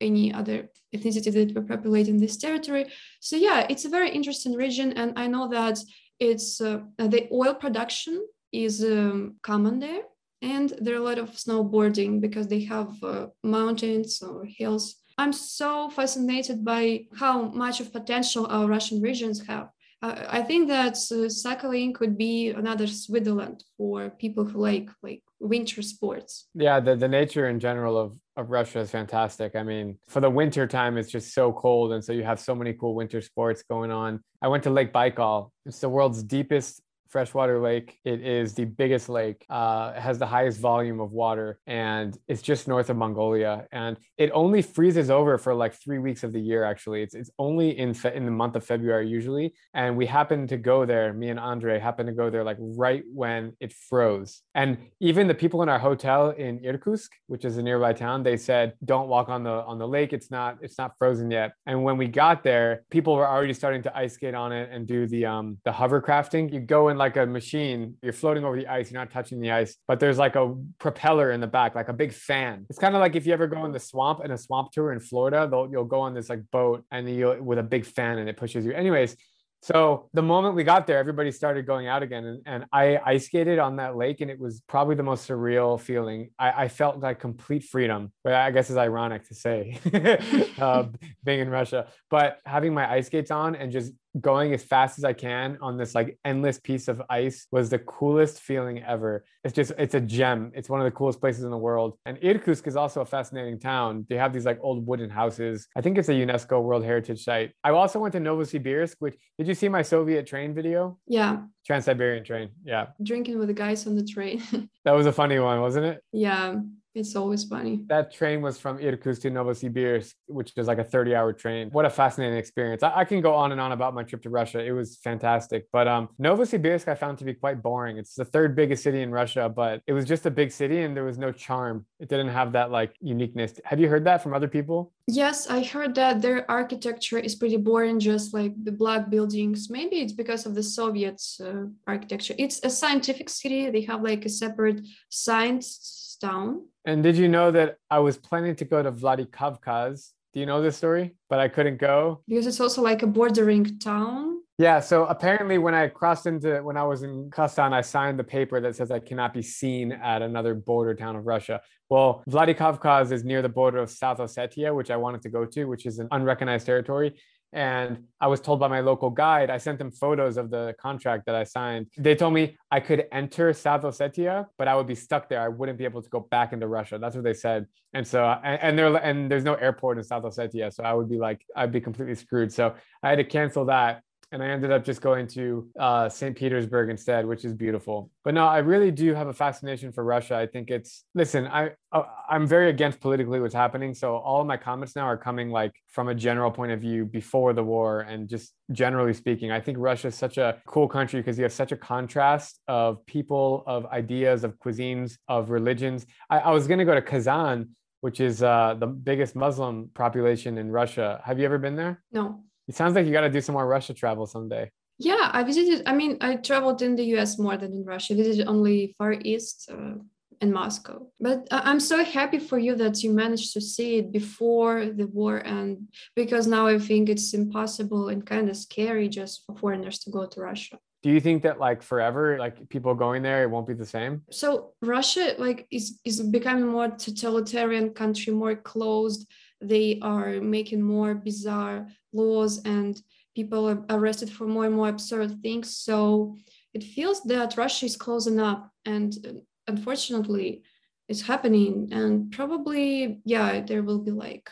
any 0.00 0.32
other 0.32 0.70
ethnicity 0.94 1.32
that 1.32 1.54
were 1.54 1.62
populating 1.62 2.18
this 2.18 2.36
territory. 2.36 2.86
So 3.20 3.36
yeah, 3.36 3.66
it's 3.68 3.84
a 3.84 3.88
very 3.88 4.10
interesting 4.10 4.54
region. 4.54 4.92
And 4.92 5.12
I 5.16 5.26
know 5.26 5.48
that 5.48 5.78
it's 6.20 6.60
uh, 6.60 6.80
the 6.98 7.28
oil 7.32 7.54
production 7.54 8.26
is 8.52 8.84
um, 8.84 9.36
common 9.42 9.80
there 9.80 10.02
and 10.42 10.74
there 10.80 10.94
are 10.94 10.98
a 10.98 11.08
lot 11.10 11.18
of 11.18 11.30
snowboarding 11.30 12.20
because 12.20 12.46
they 12.48 12.62
have 12.64 12.92
uh, 13.02 13.26
mountains 13.42 14.22
or 14.22 14.44
hills. 14.44 14.96
I'm 15.16 15.32
so 15.32 15.88
fascinated 15.90 16.64
by 16.64 17.06
how 17.16 17.42
much 17.42 17.80
of 17.80 17.92
potential 17.92 18.46
our 18.46 18.66
Russian 18.66 19.00
regions 19.00 19.46
have. 19.46 19.68
I 20.04 20.42
think 20.42 20.68
that 20.68 20.94
uh, 20.94 21.28
Sakhalin 21.28 21.94
could 21.94 22.18
be 22.18 22.50
another 22.50 22.86
Switzerland 22.86 23.64
for 23.76 24.10
people 24.10 24.44
who 24.44 24.60
like 24.60 24.90
like 25.02 25.22
winter 25.40 25.82
sports. 25.82 26.48
Yeah, 26.54 26.80
the, 26.80 26.96
the 26.96 27.08
nature 27.08 27.48
in 27.48 27.60
general 27.60 27.96
of, 27.98 28.16
of 28.36 28.50
Russia 28.50 28.80
is 28.80 28.90
fantastic. 28.90 29.56
I 29.56 29.62
mean, 29.62 29.98
for 30.08 30.20
the 30.20 30.30
winter 30.30 30.66
time, 30.66 30.96
it's 30.98 31.10
just 31.10 31.32
so 31.32 31.52
cold. 31.52 31.92
And 31.92 32.04
so 32.04 32.12
you 32.12 32.24
have 32.24 32.40
so 32.40 32.54
many 32.54 32.72
cool 32.72 32.94
winter 32.94 33.20
sports 33.20 33.62
going 33.62 33.90
on. 33.90 34.20
I 34.42 34.48
went 34.48 34.62
to 34.64 34.70
Lake 34.70 34.92
Baikal. 34.92 35.50
It's 35.64 35.80
the 35.80 35.88
world's 35.88 36.22
deepest 36.22 36.82
freshwater 37.14 37.60
lake. 37.60 38.00
It 38.04 38.20
is 38.22 38.54
the 38.54 38.64
biggest 38.64 39.08
lake, 39.08 39.46
uh, 39.48 39.92
has 39.92 40.18
the 40.18 40.26
highest 40.26 40.58
volume 40.58 40.98
of 40.98 41.12
water, 41.12 41.60
and 41.64 42.18
it's 42.26 42.42
just 42.42 42.66
north 42.66 42.90
of 42.90 42.96
Mongolia. 42.96 43.68
And 43.70 43.96
it 44.18 44.32
only 44.34 44.62
freezes 44.62 45.10
over 45.10 45.38
for 45.38 45.54
like 45.54 45.74
three 45.74 46.00
weeks 46.00 46.24
of 46.24 46.32
the 46.32 46.40
year. 46.40 46.64
Actually, 46.64 47.02
it's 47.04 47.14
it's 47.14 47.30
only 47.38 47.78
in 47.78 47.94
fe- 47.94 48.16
in 48.16 48.24
the 48.24 48.32
month 48.42 48.56
of 48.56 48.64
February 48.64 49.06
usually. 49.08 49.54
And 49.74 49.96
we 49.96 50.06
happened 50.06 50.48
to 50.48 50.56
go 50.56 50.84
there. 50.84 51.12
Me 51.12 51.28
and 51.28 51.38
Andre 51.38 51.78
happened 51.78 52.08
to 52.08 52.16
go 52.22 52.30
there 52.30 52.42
like 52.42 52.56
right 52.58 53.04
when 53.22 53.52
it 53.60 53.72
froze. 53.72 54.42
And 54.56 54.70
even 54.98 55.28
the 55.28 55.38
people 55.42 55.62
in 55.62 55.68
our 55.68 55.78
hotel 55.78 56.30
in 56.30 56.64
Irkutsk, 56.64 57.10
which 57.28 57.44
is 57.44 57.58
a 57.58 57.62
nearby 57.62 57.92
town, 57.92 58.24
they 58.24 58.36
said 58.36 58.72
don't 58.84 59.06
walk 59.06 59.28
on 59.28 59.44
the 59.44 59.56
on 59.70 59.78
the 59.78 59.86
lake. 59.86 60.12
It's 60.12 60.32
not 60.32 60.58
it's 60.62 60.78
not 60.78 60.98
frozen 60.98 61.30
yet. 61.30 61.52
And 61.66 61.84
when 61.84 61.96
we 61.96 62.08
got 62.08 62.42
there, 62.42 62.82
people 62.90 63.14
were 63.14 63.28
already 63.34 63.54
starting 63.54 63.82
to 63.84 63.96
ice 63.96 64.14
skate 64.14 64.34
on 64.34 64.50
it 64.50 64.68
and 64.72 64.84
do 64.84 65.06
the 65.06 65.26
um 65.26 65.58
the 65.64 65.70
hovercrafting. 65.70 66.52
You 66.52 66.58
go 66.58 66.88
in 66.88 66.98
like 66.98 67.03
a 67.16 67.26
machine. 67.26 67.96
You're 68.02 68.12
floating 68.12 68.44
over 68.44 68.56
the 68.56 68.66
ice. 68.66 68.90
You're 68.90 69.00
not 69.00 69.10
touching 69.10 69.40
the 69.40 69.52
ice, 69.52 69.76
but 69.86 70.00
there's 70.00 70.18
like 70.18 70.36
a 70.36 70.54
propeller 70.78 71.30
in 71.30 71.40
the 71.40 71.46
back, 71.46 71.74
like 71.74 71.88
a 71.88 71.92
big 71.92 72.12
fan. 72.12 72.66
It's 72.70 72.78
kind 72.78 72.94
of 72.94 73.00
like 73.00 73.14
if 73.14 73.26
you 73.26 73.32
ever 73.32 73.46
go 73.46 73.64
in 73.64 73.72
the 73.72 73.78
swamp 73.78 74.24
in 74.24 74.30
a 74.30 74.38
swamp 74.38 74.72
tour 74.72 74.92
in 74.92 75.00
Florida, 75.00 75.48
you'll 75.70 75.84
go 75.84 76.00
on 76.00 76.14
this 76.14 76.28
like 76.28 76.42
boat 76.50 76.84
and 76.90 77.08
you 77.08 77.36
with 77.40 77.58
a 77.58 77.62
big 77.62 77.84
fan 77.84 78.18
and 78.18 78.28
it 78.28 78.36
pushes 78.36 78.64
you. 78.64 78.72
Anyways, 78.72 79.16
So 79.64 80.10
the 80.12 80.20
moment 80.20 80.56
we 80.56 80.62
got 80.62 80.86
there, 80.86 80.98
everybody 80.98 81.30
started 81.32 81.64
going 81.64 81.86
out 81.86 82.02
again. 82.02 82.26
And, 82.26 82.42
and 82.44 82.64
I 82.70 82.98
ice 82.98 83.24
skated 83.24 83.58
on 83.58 83.76
that 83.76 83.96
lake, 83.96 84.20
and 84.20 84.30
it 84.30 84.38
was 84.38 84.60
probably 84.66 84.94
the 84.94 85.02
most 85.02 85.26
surreal 85.26 85.80
feeling. 85.80 86.28
I, 86.38 86.64
I 86.64 86.68
felt 86.68 86.98
like 86.98 87.18
complete 87.18 87.64
freedom, 87.64 88.12
but 88.22 88.34
I 88.34 88.50
guess 88.50 88.68
is 88.68 88.76
ironic 88.76 89.26
to 89.28 89.34
say 89.34 89.80
uh, 90.60 90.84
being 91.24 91.40
in 91.40 91.48
Russia. 91.48 91.86
But 92.10 92.40
having 92.44 92.74
my 92.74 92.92
ice 92.92 93.06
skates 93.06 93.30
on 93.30 93.56
and 93.56 93.72
just 93.72 93.94
going 94.20 94.52
as 94.52 94.62
fast 94.62 94.98
as 94.98 95.04
I 95.04 95.12
can 95.12 95.58
on 95.60 95.76
this 95.76 95.94
like 95.94 96.18
endless 96.24 96.58
piece 96.58 96.88
of 96.88 97.02
ice 97.10 97.46
was 97.50 97.70
the 97.70 97.78
coolest 97.80 98.40
feeling 98.40 98.82
ever. 98.82 99.24
It's 99.42 99.54
just, 99.54 99.72
it's 99.76 99.94
a 99.94 100.00
gem. 100.00 100.52
It's 100.54 100.68
one 100.68 100.80
of 100.80 100.84
the 100.84 100.90
coolest 100.90 101.20
places 101.20 101.44
in 101.44 101.50
the 101.50 101.58
world. 101.58 101.98
And 102.06 102.18
Irkutsk 102.22 102.66
is 102.66 102.76
also 102.76 103.00
a 103.00 103.06
fascinating 103.06 103.58
town. 103.58 104.06
They 104.08 104.16
have 104.16 104.32
these 104.32 104.46
like 104.46 104.58
old 104.62 104.86
wooden 104.86 105.10
houses. 105.10 105.66
I 105.76 105.80
think 105.80 105.98
it's 105.98 106.08
a 106.08 106.12
UNESCO 106.12 106.62
World 106.62 106.84
Heritage 106.84 107.24
Site. 107.24 107.52
I 107.64 107.70
also 107.70 107.98
went 107.98 108.12
to 108.12 108.20
Novosibirsk, 108.20 108.96
which 109.00 109.16
did 109.38 109.48
you 109.48 109.54
see 109.54 109.68
my 109.68 109.82
Soviet 109.82 110.26
train 110.26 110.54
video? 110.54 110.98
Yeah. 111.06 111.42
Trans 111.66 111.86
Siberian 111.86 112.24
train. 112.24 112.50
Yeah. 112.64 112.86
Drinking 113.02 113.38
with 113.38 113.48
the 113.48 113.54
guys 113.54 113.86
on 113.86 113.96
the 113.96 114.04
train. 114.04 114.42
that 114.84 114.92
was 114.92 115.06
a 115.06 115.12
funny 115.12 115.38
one, 115.38 115.60
wasn't 115.60 115.86
it? 115.86 116.02
Yeah. 116.12 116.56
It's 116.94 117.16
always 117.16 117.42
funny. 117.42 117.80
That 117.88 118.12
train 118.12 118.40
was 118.40 118.58
from 118.58 118.78
Irkutsk 118.78 119.22
to 119.22 119.30
Novosibirsk, 119.30 120.14
which 120.28 120.52
is 120.56 120.68
like 120.68 120.78
a 120.78 120.84
30 120.84 121.14
hour 121.16 121.32
train. 121.32 121.70
What 121.70 121.84
a 121.84 121.90
fascinating 121.90 122.38
experience. 122.38 122.84
I, 122.84 122.98
I, 122.98 123.04
can 123.04 123.20
go 123.20 123.34
on 123.34 123.50
and 123.50 123.60
on 123.60 123.72
about 123.72 123.94
my 123.94 124.04
trip 124.04 124.22
to 124.22 124.30
Russia. 124.30 124.64
It 124.64 124.70
was 124.70 124.96
fantastic. 125.02 125.66
But 125.72 125.88
um, 125.88 126.08
Novosibirsk 126.20 126.86
I 126.86 126.94
found 126.94 127.18
to 127.18 127.24
be 127.24 127.34
quite 127.34 127.62
boring. 127.62 127.98
It's 127.98 128.14
the 128.14 128.24
third 128.24 128.54
biggest 128.54 128.84
city 128.84 129.02
in 129.02 129.10
Russia, 129.10 129.48
but 129.48 129.82
it 129.88 129.92
was 129.92 130.04
just 130.04 130.24
a 130.26 130.30
big 130.30 130.52
city 130.52 130.82
and 130.82 130.96
there 130.96 131.04
was 131.04 131.18
no 131.18 131.32
charm. 131.32 131.84
It 131.98 132.08
didn't 132.08 132.28
have 132.28 132.52
that 132.52 132.70
like 132.70 132.94
uniqueness. 133.00 133.60
Have 133.64 133.80
you 133.80 133.88
heard 133.88 134.04
that 134.04 134.22
from 134.22 134.32
other 134.32 134.48
people? 134.48 134.92
Yes, 135.08 135.48
I 135.50 135.64
heard 135.64 135.96
that 135.96 136.22
their 136.22 136.50
architecture 136.50 137.18
is 137.18 137.34
pretty 137.34 137.58
boring, 137.58 137.98
just 137.98 138.32
like 138.32 138.52
the 138.62 138.72
black 138.72 139.10
buildings. 139.10 139.68
Maybe 139.68 139.96
it's 139.96 140.12
because 140.12 140.46
of 140.46 140.54
the 140.54 140.62
Soviet 140.62 141.20
uh, 141.44 141.66
architecture. 141.86 142.34
It's 142.38 142.60
a 142.64 142.70
scientific 142.70 143.28
city. 143.28 143.68
They 143.70 143.82
have 143.82 144.02
like 144.02 144.24
a 144.24 144.30
separate 144.30 144.80
science 145.10 146.03
town 146.16 146.62
and 146.84 147.02
did 147.02 147.16
you 147.16 147.28
know 147.28 147.50
that 147.50 147.76
I 147.90 147.98
was 148.00 148.18
planning 148.18 148.56
to 148.56 148.64
go 148.64 148.82
to 148.82 148.92
Vladikavkaz? 148.92 150.10
Do 150.34 150.40
you 150.40 150.46
know 150.46 150.60
this 150.60 150.76
story? 150.76 151.14
But 151.30 151.38
I 151.38 151.48
couldn't 151.48 151.78
go 151.78 152.22
because 152.28 152.46
it's 152.46 152.60
also 152.60 152.82
like 152.82 153.02
a 153.02 153.06
bordering 153.06 153.78
town. 153.78 154.40
Yeah. 154.58 154.80
So 154.80 155.06
apparently, 155.06 155.58
when 155.58 155.74
I 155.74 155.88
crossed 155.88 156.26
into 156.26 156.62
when 156.62 156.76
I 156.76 156.84
was 156.84 157.02
in 157.02 157.30
Khasan, 157.30 157.72
I 157.72 157.80
signed 157.80 158.18
the 158.18 158.24
paper 158.24 158.60
that 158.60 158.76
says 158.76 158.90
I 158.90 158.98
cannot 158.98 159.32
be 159.32 159.42
seen 159.42 159.92
at 159.92 160.22
another 160.22 160.54
border 160.54 160.94
town 160.94 161.16
of 161.16 161.26
Russia. 161.26 161.60
Well, 161.88 162.22
Vladikavkaz 162.28 163.12
is 163.12 163.24
near 163.24 163.42
the 163.42 163.48
border 163.48 163.78
of 163.78 163.90
South 163.90 164.18
Ossetia, 164.18 164.74
which 164.74 164.90
I 164.90 164.96
wanted 164.96 165.22
to 165.22 165.28
go 165.28 165.44
to, 165.44 165.64
which 165.64 165.86
is 165.86 165.98
an 165.98 166.08
unrecognized 166.10 166.66
territory. 166.66 167.14
And 167.54 168.08
I 168.20 168.26
was 168.26 168.40
told 168.40 168.58
by 168.58 168.66
my 168.66 168.80
local 168.80 169.10
guide, 169.10 169.48
I 169.48 169.58
sent 169.58 169.78
them 169.78 169.92
photos 169.92 170.36
of 170.36 170.50
the 170.50 170.74
contract 170.80 171.24
that 171.26 171.36
I 171.36 171.44
signed. 171.44 171.86
They 171.96 172.16
told 172.16 172.34
me 172.34 172.56
I 172.72 172.80
could 172.80 173.06
enter 173.12 173.52
South 173.52 173.82
Ossetia, 173.82 174.46
but 174.58 174.66
I 174.66 174.74
would 174.74 174.88
be 174.88 174.96
stuck 174.96 175.28
there. 175.28 175.40
I 175.40 175.46
wouldn't 175.46 175.78
be 175.78 175.84
able 175.84 176.02
to 176.02 176.10
go 176.10 176.18
back 176.18 176.52
into 176.52 176.66
Russia. 176.66 176.98
That's 176.98 177.14
what 177.14 177.22
they 177.22 177.32
said. 177.32 177.66
And 177.92 178.04
so, 178.04 178.24
and, 178.42 178.60
and 178.60 178.78
there, 178.78 178.96
and 178.96 179.30
there's 179.30 179.44
no 179.44 179.54
airport 179.54 179.98
in 179.98 180.04
South 180.04 180.24
Ossetia. 180.24 180.74
So 180.74 180.82
I 180.82 180.92
would 180.92 181.08
be 181.08 181.18
like, 181.18 181.42
I'd 181.54 181.70
be 181.70 181.80
completely 181.80 182.16
screwed. 182.16 182.52
So 182.52 182.74
I 183.04 183.10
had 183.10 183.18
to 183.18 183.24
cancel 183.24 183.66
that 183.66 184.02
and 184.34 184.42
I 184.42 184.48
ended 184.48 184.72
up 184.72 184.84
just 184.84 185.00
going 185.00 185.28
to 185.28 185.68
uh, 185.78 186.08
St. 186.08 186.36
Petersburg 186.36 186.90
instead, 186.90 187.24
which 187.24 187.44
is 187.44 187.52
beautiful. 187.54 188.10
But 188.24 188.34
no, 188.34 188.46
I 188.46 188.58
really 188.58 188.90
do 188.90 189.14
have 189.14 189.28
a 189.28 189.32
fascination 189.32 189.92
for 189.92 190.02
Russia. 190.02 190.36
I 190.36 190.46
think 190.46 190.70
it's 190.72 191.04
listen, 191.14 191.46
I 191.46 191.70
uh, 191.92 192.02
I'm 192.28 192.44
very 192.44 192.68
against 192.68 192.98
politically 192.98 193.38
what's 193.38 193.54
happening, 193.54 193.94
so 193.94 194.16
all 194.16 194.42
my 194.42 194.56
comments 194.56 194.96
now 194.96 195.04
are 195.04 195.16
coming 195.16 195.50
like 195.50 195.72
from 195.86 196.08
a 196.08 196.14
general 196.16 196.50
point 196.50 196.72
of 196.72 196.80
view 196.80 197.04
before 197.04 197.52
the 197.52 197.62
war 197.62 198.00
and 198.00 198.28
just 198.28 198.52
generally 198.72 199.14
speaking. 199.14 199.52
I 199.52 199.60
think 199.60 199.78
Russia 199.78 200.08
is 200.08 200.16
such 200.16 200.36
a 200.36 200.60
cool 200.66 200.88
country 200.88 201.20
because 201.20 201.38
you 201.38 201.44
have 201.44 201.52
such 201.52 201.70
a 201.70 201.76
contrast 201.76 202.58
of 202.66 203.06
people, 203.06 203.62
of 203.68 203.86
ideas, 203.86 204.42
of 204.42 204.58
cuisines, 204.58 205.16
of 205.28 205.50
religions. 205.50 206.06
I, 206.28 206.40
I 206.40 206.50
was 206.50 206.66
going 206.66 206.80
to 206.80 206.84
go 206.84 206.94
to 206.94 207.02
Kazan 207.02 207.68
which 208.00 208.20
is 208.20 208.42
uh, 208.42 208.76
the 208.78 208.86
biggest 208.86 209.34
Muslim 209.34 209.88
population 209.94 210.58
in 210.58 210.70
Russia. 210.70 211.22
Have 211.24 211.38
you 211.38 211.46
ever 211.46 211.56
been 211.56 211.74
there? 211.74 212.02
No. 212.12 212.44
It 212.68 212.74
sounds 212.74 212.94
like 212.94 213.06
you 213.06 213.12
got 213.12 213.22
to 213.22 213.30
do 213.30 213.40
some 213.40 213.54
more 213.54 213.66
Russia 213.66 213.94
travel 213.94 214.26
someday. 214.26 214.70
Yeah, 214.98 215.30
I 215.32 215.42
visited. 215.42 215.82
I 215.86 215.92
mean, 215.92 216.18
I 216.20 216.36
traveled 216.36 216.80
in 216.80 216.94
the 216.96 217.04
U.S. 217.16 217.38
more 217.38 217.56
than 217.56 217.72
in 217.72 217.84
Russia. 217.84 218.14
I 218.14 218.16
visited 218.16 218.46
only 218.46 218.94
Far 218.96 219.12
East 219.12 219.68
uh, 219.70 219.94
and 220.40 220.52
Moscow. 220.52 221.06
But 221.18 221.48
I'm 221.50 221.80
so 221.80 222.04
happy 222.04 222.38
for 222.38 222.58
you 222.58 222.76
that 222.76 223.02
you 223.02 223.10
managed 223.12 223.52
to 223.54 223.60
see 223.60 223.98
it 223.98 224.12
before 224.12 224.86
the 224.86 225.06
war, 225.06 225.38
and 225.38 225.88
because 226.14 226.46
now 226.46 226.66
I 226.68 226.78
think 226.78 227.08
it's 227.08 227.34
impossible 227.34 228.08
and 228.08 228.24
kind 228.24 228.48
of 228.48 228.56
scary 228.56 229.08
just 229.08 229.44
for 229.44 229.56
foreigners 229.56 229.98
to 230.00 230.10
go 230.10 230.26
to 230.26 230.40
Russia. 230.40 230.78
Do 231.02 231.10
you 231.10 231.20
think 231.20 231.42
that 231.42 231.60
like 231.60 231.82
forever, 231.82 232.38
like 232.38 232.68
people 232.70 232.94
going 232.94 233.22
there, 233.22 233.42
it 233.42 233.50
won't 233.50 233.66
be 233.66 233.74
the 233.74 233.84
same? 233.84 234.22
So 234.30 234.72
Russia, 234.80 235.34
like, 235.38 235.66
is 235.70 236.00
is 236.04 236.22
becoming 236.22 236.66
more 236.66 236.88
totalitarian 236.88 237.90
country, 237.90 238.32
more 238.32 238.54
closed 238.54 239.26
they 239.60 239.98
are 240.02 240.40
making 240.40 240.82
more 240.82 241.14
bizarre 241.14 241.88
laws 242.12 242.62
and 242.64 243.00
people 243.34 243.68
are 243.68 243.84
arrested 243.90 244.30
for 244.30 244.46
more 244.46 244.66
and 244.66 244.74
more 244.74 244.88
absurd 244.88 245.42
things. 245.42 245.76
So 245.76 246.36
it 246.72 246.84
feels 246.84 247.22
that 247.24 247.56
Russia 247.56 247.86
is 247.86 247.96
closing 247.96 248.40
up. 248.40 248.70
And 248.84 249.14
uh, 249.26 249.32
unfortunately, 249.66 250.62
is 251.08 251.22
happening. 251.22 251.88
And 251.92 252.30
probably 252.30 253.20
yeah 253.24 253.60
there 253.60 253.82
will 253.82 254.00
be 254.00 254.10
like 254.10 254.50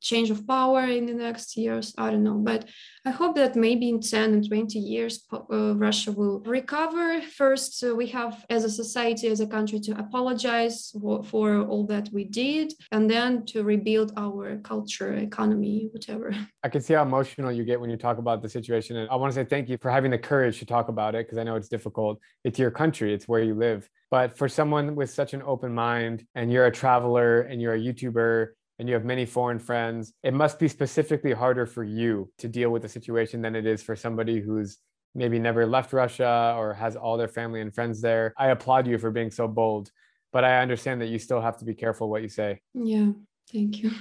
change 0.00 0.30
of 0.30 0.46
power 0.46 0.84
in 0.84 1.06
the 1.06 1.14
next 1.14 1.56
years. 1.56 1.94
I 1.96 2.10
don't 2.10 2.24
know. 2.24 2.38
But 2.38 2.68
i 3.04 3.10
hope 3.10 3.34
that 3.36 3.56
maybe 3.56 3.88
in 3.88 4.00
10 4.00 4.32
and 4.34 4.46
20 4.46 4.78
years 4.78 5.26
uh, 5.32 5.74
russia 5.76 6.12
will 6.12 6.40
recover. 6.40 7.20
First 7.22 7.84
uh, 7.84 7.94
we 7.94 8.06
have 8.08 8.44
as 8.50 8.64
a 8.64 8.70
society 8.70 9.28
as 9.28 9.40
a 9.40 9.46
country 9.46 9.80
to 9.80 9.92
apologize 9.98 10.94
for 11.24 11.60
all 11.70 11.86
that 11.86 12.08
we 12.12 12.24
did 12.24 12.72
and 12.90 13.10
then 13.10 13.44
to 13.46 13.62
rebuild 13.62 14.12
our 14.16 14.58
culture 14.58 15.14
economy 15.14 15.88
whatever. 15.92 16.34
I 16.64 16.68
can 16.68 16.80
see 16.80 16.94
how 16.94 17.02
emotional 17.02 17.52
you 17.52 17.64
get 17.64 17.80
when 17.80 17.90
you 17.90 17.96
talk 17.96 18.18
about 18.18 18.42
the 18.42 18.48
situation. 18.48 18.96
And 18.96 19.08
i 19.10 19.16
want 19.16 19.32
to 19.32 19.34
say 19.40 19.44
thank 19.44 19.68
you 19.68 19.78
for 19.78 19.90
having 19.90 20.10
the 20.10 20.18
courage 20.18 20.58
to 20.58 20.66
talk 20.66 20.88
about 20.88 21.14
it 21.14 21.26
because 21.26 21.38
i 21.38 21.44
know 21.44 21.56
it's 21.56 21.68
difficult. 21.68 22.18
It's 22.44 22.58
your 22.58 22.70
country. 22.70 23.14
It's 23.14 23.28
where 23.28 23.42
you 23.42 23.54
live 23.54 23.88
but 24.12 24.36
for 24.36 24.46
someone 24.46 24.94
with 24.94 25.08
such 25.08 25.32
an 25.32 25.40
open 25.42 25.74
mind, 25.74 26.26
and 26.34 26.52
you're 26.52 26.66
a 26.66 26.70
traveler 26.70 27.40
and 27.40 27.62
you're 27.62 27.72
a 27.72 27.80
YouTuber 27.80 28.48
and 28.78 28.86
you 28.86 28.94
have 28.94 29.06
many 29.06 29.24
foreign 29.24 29.58
friends, 29.58 30.12
it 30.22 30.34
must 30.34 30.58
be 30.58 30.68
specifically 30.68 31.32
harder 31.32 31.64
for 31.64 31.82
you 31.82 32.30
to 32.36 32.46
deal 32.46 32.68
with 32.68 32.82
the 32.82 32.90
situation 32.90 33.40
than 33.40 33.56
it 33.56 33.64
is 33.64 33.82
for 33.82 33.96
somebody 33.96 34.38
who's 34.38 34.76
maybe 35.14 35.38
never 35.38 35.64
left 35.64 35.94
Russia 35.94 36.54
or 36.58 36.74
has 36.74 36.94
all 36.94 37.16
their 37.16 37.26
family 37.26 37.62
and 37.62 37.74
friends 37.74 38.02
there. 38.02 38.34
I 38.36 38.48
applaud 38.48 38.86
you 38.86 38.98
for 38.98 39.10
being 39.10 39.30
so 39.30 39.48
bold, 39.48 39.90
but 40.30 40.44
I 40.44 40.60
understand 40.60 41.00
that 41.00 41.08
you 41.08 41.18
still 41.18 41.40
have 41.40 41.56
to 41.60 41.64
be 41.64 41.74
careful 41.74 42.10
what 42.10 42.20
you 42.20 42.28
say. 42.28 42.60
Yeah, 42.74 43.12
thank 43.50 43.82
you. 43.82 43.92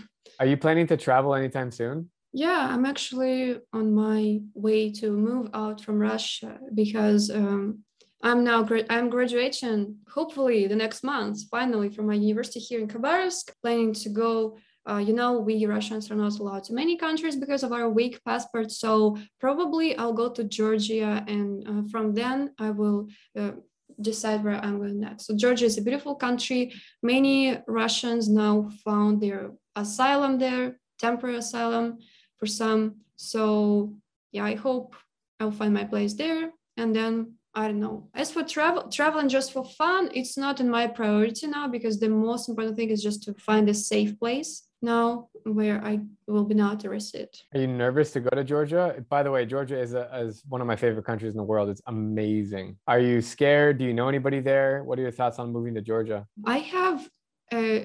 Are 0.41 0.45
you 0.45 0.57
planning 0.57 0.87
to 0.87 0.97
travel 0.97 1.35
anytime 1.35 1.71
soon? 1.71 2.09
Yeah, 2.33 2.67
I'm 2.69 2.85
actually 2.85 3.59
on 3.71 3.93
my 3.93 4.41
way 4.55 4.91
to 4.91 5.11
move 5.11 5.51
out 5.53 5.79
from 5.79 5.99
Russia 5.99 6.59
because 6.73 7.29
um, 7.29 7.85
I'm 8.23 8.43
now 8.43 8.67
I'm 8.89 9.09
graduating 9.09 9.97
hopefully 10.07 10.67
the 10.67 10.75
next 10.75 11.03
month 11.03 11.43
finally 11.49 11.89
from 11.89 12.07
my 12.07 12.13
university 12.13 12.59
here 12.59 12.79
in 12.79 12.87
Khabarovsk 12.87 13.51
planning 13.61 13.93
to 13.93 14.09
go 14.09 14.57
uh, 14.89 14.97
you 14.97 15.13
know 15.13 15.39
we 15.39 15.65
Russians 15.65 16.11
are 16.11 16.15
not 16.15 16.39
allowed 16.39 16.63
to 16.65 16.73
many 16.73 16.97
countries 16.97 17.35
because 17.35 17.63
of 17.63 17.71
our 17.71 17.89
weak 17.89 18.19
passport 18.23 18.71
so 18.71 19.17
probably 19.39 19.97
I'll 19.97 20.13
go 20.13 20.29
to 20.31 20.43
Georgia 20.43 21.23
and 21.27 21.67
uh, 21.67 21.89
from 21.89 22.13
then 22.13 22.53
I 22.59 22.71
will 22.71 23.07
uh, 23.37 23.51
decide 23.99 24.43
where 24.43 24.55
I'm 24.55 24.79
going 24.79 24.99
next. 24.99 25.25
So 25.25 25.35
Georgia 25.35 25.65
is 25.65 25.77
a 25.77 25.81
beautiful 25.81 26.15
country. 26.15 26.73
Many 27.03 27.57
Russians 27.67 28.29
now 28.29 28.69
found 28.83 29.21
their 29.21 29.51
asylum 29.75 30.37
there 30.37 30.77
temporary 30.99 31.37
asylum 31.37 31.97
for 32.37 32.45
some. 32.45 32.97
So 33.15 33.95
yeah 34.31 34.45
I 34.45 34.55
hope 34.55 34.95
I'll 35.39 35.51
find 35.51 35.73
my 35.73 35.85
place 35.85 36.13
there 36.13 36.51
and 36.77 36.95
then 36.95 37.33
I 37.53 37.67
don't 37.67 37.79
know. 37.79 38.09
As 38.13 38.31
for 38.31 38.43
travel, 38.43 38.89
traveling 38.89 39.27
just 39.27 39.51
for 39.51 39.65
fun, 39.65 40.09
it's 40.13 40.37
not 40.37 40.59
in 40.61 40.69
my 40.69 40.87
priority 40.87 41.47
now 41.47 41.67
because 41.67 41.99
the 41.99 42.09
most 42.09 42.47
important 42.47 42.77
thing 42.77 42.89
is 42.89 43.03
just 43.03 43.23
to 43.23 43.33
find 43.33 43.67
a 43.67 43.73
safe 43.73 44.17
place 44.19 44.63
now 44.81 45.29
where 45.43 45.83
I 45.83 45.99
will 46.27 46.45
be 46.45 46.55
not 46.55 46.85
arrested. 46.85 47.29
Are 47.53 47.59
you 47.59 47.67
nervous 47.67 48.11
to 48.11 48.21
go 48.21 48.29
to 48.29 48.43
Georgia? 48.43 49.03
By 49.09 49.21
the 49.21 49.31
way, 49.31 49.45
Georgia 49.45 49.77
is, 49.79 49.93
a, 49.93 50.09
is 50.25 50.43
one 50.47 50.61
of 50.61 50.67
my 50.67 50.75
favorite 50.75 51.05
countries 51.05 51.33
in 51.33 51.37
the 51.37 51.43
world. 51.43 51.69
It's 51.69 51.81
amazing. 51.87 52.77
Are 52.87 52.99
you 52.99 53.21
scared? 53.21 53.77
Do 53.79 53.85
you 53.85 53.93
know 53.93 54.07
anybody 54.07 54.39
there? 54.39 54.83
What 54.83 54.97
are 54.97 55.01
your 55.01 55.11
thoughts 55.11 55.37
on 55.37 55.51
moving 55.51 55.73
to 55.75 55.81
Georgia? 55.81 56.25
I 56.45 56.59
have 56.59 57.09
uh, 57.51 57.79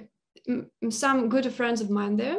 some 0.90 1.28
good 1.28 1.52
friends 1.52 1.80
of 1.80 1.90
mine 1.90 2.16
there 2.16 2.38